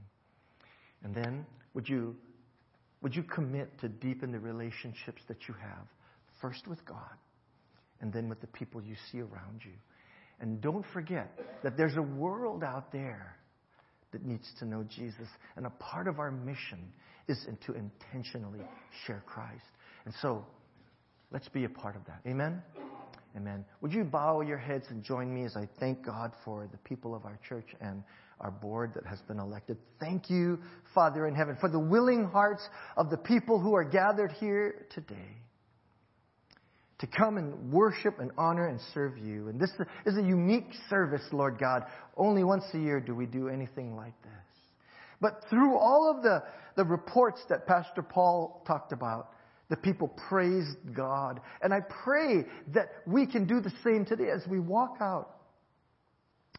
And 1.04 1.14
then, 1.14 1.46
would 1.74 1.88
you, 1.88 2.16
would 3.02 3.16
you 3.16 3.24
commit 3.24 3.80
to 3.82 3.90
deepen 3.90 4.32
the 4.32 4.40
relationships 4.40 5.22
that 5.28 5.48
you 5.48 5.56
have, 5.62 5.88
first 6.42 6.68
with 6.68 6.84
God 6.86 7.16
and 8.02 8.12
then 8.12 8.30
with 8.30 8.42
the 8.42 8.48
people 8.48 8.82
you 8.82 8.96
see 9.12 9.20
around 9.20 9.62
you. 9.64 9.72
And 10.40 10.62
don't 10.62 10.86
forget 10.94 11.32
that 11.64 11.78
there's 11.78 11.96
a 11.96 12.02
world 12.02 12.64
out 12.64 12.92
there 12.92 13.38
that 14.16 14.26
needs 14.26 14.50
to 14.60 14.66
know 14.66 14.84
Jesus. 14.84 15.28
And 15.58 15.66
a 15.66 15.70
part 15.72 16.08
of 16.08 16.20
our 16.20 16.32
mission 16.32 16.80
is 17.28 17.46
to 17.66 17.74
intentionally 17.74 18.62
share 19.06 19.22
Christ. 19.26 19.66
And 20.06 20.14
so, 20.22 20.46
let's 21.32 21.50
be 21.50 21.66
a 21.66 21.70
part 21.70 21.98
of 21.98 22.06
that. 22.06 22.22
Amen? 22.26 22.62
Amen. 23.36 23.66
Would 23.82 23.92
you 23.92 24.06
bow 24.06 24.40
your 24.40 24.58
heads 24.58 24.86
and 24.90 25.04
join 25.04 25.34
me 25.34 25.44
as 25.44 25.58
I 25.58 25.68
thank 25.82 26.06
God 26.06 26.32
for 26.46 26.70
the 26.72 26.78
people 26.78 27.14
of 27.14 27.26
our 27.26 27.38
church 27.50 27.68
and 27.82 28.04
our 28.40 28.52
board 28.52 28.94
that 28.96 29.06
has 29.06 29.20
been 29.22 29.40
elected. 29.40 29.78
Thank 30.00 30.30
you, 30.30 30.60
Father 30.94 31.26
in 31.28 31.36
heaven, 31.36 31.58
for 31.60 31.70
the 31.70 31.80
willing 31.80 32.26
hearts 32.26 32.68
of 32.98 33.10
the 33.10 33.18
people 33.18 33.60
who 33.60 33.74
are 33.76 33.84
gathered 33.84 34.34
here 34.34 34.86
today 34.94 35.38
to 37.00 37.08
come 37.08 37.38
and 37.38 37.72
worship 37.72 38.20
and 38.20 38.32
honor 38.38 38.68
and 38.68 38.80
serve 38.94 39.18
you. 39.18 39.50
And 39.50 39.60
this 39.60 39.72
is 40.06 40.18
a 40.18 40.22
unique 40.22 40.70
service, 40.90 41.24
Lord 41.32 41.58
God. 41.60 41.84
Only 42.16 42.44
once 42.44 42.64
a 42.74 42.78
year 42.78 43.00
do 43.00 43.14
we 43.14 43.26
do 43.26 43.50
anything 43.50 43.96
like 43.96 44.14
this. 44.24 44.32
But 45.20 45.44
through 45.50 45.78
all 45.78 46.14
of 46.16 46.24
the, 46.24 46.44
the 46.76 46.86
reports 46.86 47.42
that 47.50 47.68
Pastor 47.68 48.02
Paul 48.02 48.64
talked 48.66 48.92
about, 48.92 49.32
the 49.70 49.76
people 49.76 50.10
praised 50.30 50.78
God. 50.94 51.42
And 51.62 51.74
I 51.74 51.80
pray 52.04 52.46
that 52.74 52.90
we 53.06 53.26
can 53.26 53.46
do 53.46 53.60
the 53.60 53.74
same 53.84 54.06
today 54.06 54.30
as 54.30 54.46
we 54.48 54.60
walk 54.60 54.98
out, 55.02 55.38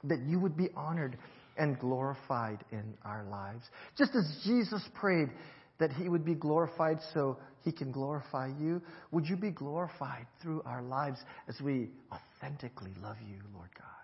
that 0.04 0.20
you 0.26 0.40
would 0.40 0.56
be 0.56 0.68
honored 0.76 1.16
and 1.56 1.78
glorified 1.78 2.64
in 2.72 2.94
our 3.04 3.24
lives. 3.30 3.64
Just 3.96 4.14
as 4.14 4.40
Jesus 4.44 4.82
prayed 4.94 5.30
that 5.78 5.92
he 5.92 6.08
would 6.08 6.24
be 6.24 6.34
glorified 6.34 6.98
so 7.14 7.38
he 7.66 7.72
can 7.72 7.92
glorify 7.92 8.46
you. 8.58 8.80
Would 9.10 9.28
you 9.28 9.36
be 9.36 9.50
glorified 9.50 10.26
through 10.40 10.62
our 10.64 10.80
lives 10.80 11.18
as 11.48 11.60
we 11.60 11.90
authentically 12.10 12.92
love 13.02 13.16
you, 13.28 13.40
Lord 13.54 13.68
God? 13.76 13.96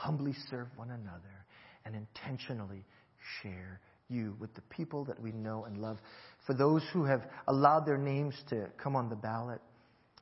humbly 0.00 0.32
serve 0.48 0.66
one 0.76 0.90
another, 0.90 1.44
and 1.84 1.94
intentionally 1.94 2.82
share 3.42 3.80
you 4.08 4.34
with 4.40 4.52
the 4.54 4.62
people 4.62 5.04
that 5.04 5.20
we 5.20 5.30
know 5.30 5.64
and 5.64 5.76
love. 5.76 5.98
For 6.46 6.54
those 6.54 6.82
who 6.92 7.04
have 7.04 7.22
allowed 7.48 7.84
their 7.84 7.98
names 7.98 8.34
to 8.48 8.68
come 8.82 8.96
on 8.96 9.10
the 9.10 9.16
ballot 9.16 9.60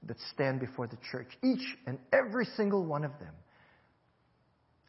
that 0.03 0.17
stand 0.35 0.59
before 0.59 0.89
the 0.89 0.99
church, 1.13 1.29
each 1.45 1.77
and 1.87 1.99
every 2.13 2.45
single 2.57 2.85
one 2.85 3.05
of 3.05 3.13
them, 3.21 3.35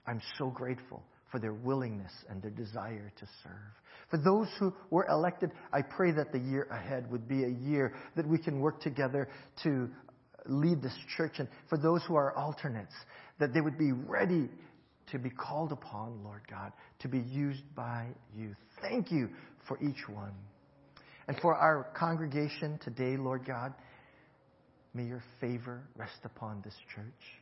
I'm 0.07 0.21
so 0.39 0.49
grateful 0.49 1.03
for 1.31 1.39
their 1.39 1.53
willingness 1.53 2.11
and 2.29 2.41
their 2.41 2.51
desire 2.51 3.11
to 3.19 3.25
serve. 3.43 3.79
For 4.09 4.17
those 4.17 4.47
who 4.59 4.73
were 4.89 5.05
elected, 5.07 5.51
I 5.71 5.81
pray 5.81 6.11
that 6.11 6.31
the 6.31 6.39
year 6.39 6.67
ahead 6.71 7.09
would 7.11 7.27
be 7.27 7.43
a 7.43 7.49
year 7.49 7.93
that 8.15 8.27
we 8.27 8.37
can 8.37 8.59
work 8.59 8.81
together 8.81 9.29
to 9.63 9.89
lead 10.45 10.81
this 10.81 10.95
church. 11.15 11.33
And 11.37 11.47
for 11.69 11.77
those 11.77 12.01
who 12.07 12.15
are 12.15 12.35
alternates, 12.35 12.93
that 13.39 13.53
they 13.53 13.61
would 13.61 13.77
be 13.77 13.91
ready 13.91 14.49
to 15.11 15.19
be 15.19 15.29
called 15.29 15.71
upon, 15.71 16.23
Lord 16.23 16.41
God, 16.49 16.71
to 16.99 17.07
be 17.07 17.19
used 17.19 17.63
by 17.75 18.07
you. 18.35 18.55
Thank 18.81 19.11
you 19.11 19.29
for 19.67 19.77
each 19.83 20.07
one. 20.07 20.33
And 21.27 21.37
for 21.41 21.55
our 21.55 21.87
congregation 21.95 22.79
today, 22.83 23.15
Lord 23.17 23.45
God, 23.45 23.73
may 24.93 25.03
your 25.03 25.23
favor 25.39 25.83
rest 25.95 26.19
upon 26.23 26.61
this 26.63 26.75
church. 26.95 27.38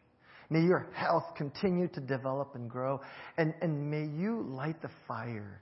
May 0.50 0.62
your 0.62 0.88
health 0.94 1.36
continue 1.36 1.88
to 1.90 2.00
develop 2.00 2.56
and 2.56 2.70
grow. 2.70 3.02
And, 3.38 3.54
and 3.62 3.90
may 3.92 4.06
you 4.06 4.44
light 4.44 4.82
the 4.82 4.90
fire 5.08 5.62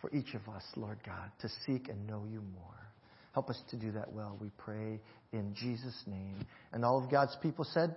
for 0.00 0.14
each 0.14 0.34
of 0.34 0.48
us, 0.54 0.64
Lord 0.76 0.98
God, 1.04 1.30
to 1.40 1.48
seek 1.66 1.88
and 1.88 2.06
know 2.06 2.24
you 2.30 2.42
more. 2.54 2.92
Help 3.32 3.50
us 3.50 3.60
to 3.70 3.76
do 3.76 3.92
that 3.92 4.10
well, 4.10 4.38
we 4.40 4.50
pray 4.56 4.98
in 5.32 5.54
Jesus' 5.54 6.02
name. 6.06 6.46
And 6.72 6.84
all 6.84 7.02
of 7.02 7.10
God's 7.10 7.36
people 7.42 7.64
said, 7.64 7.94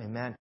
Amen. 0.00 0.36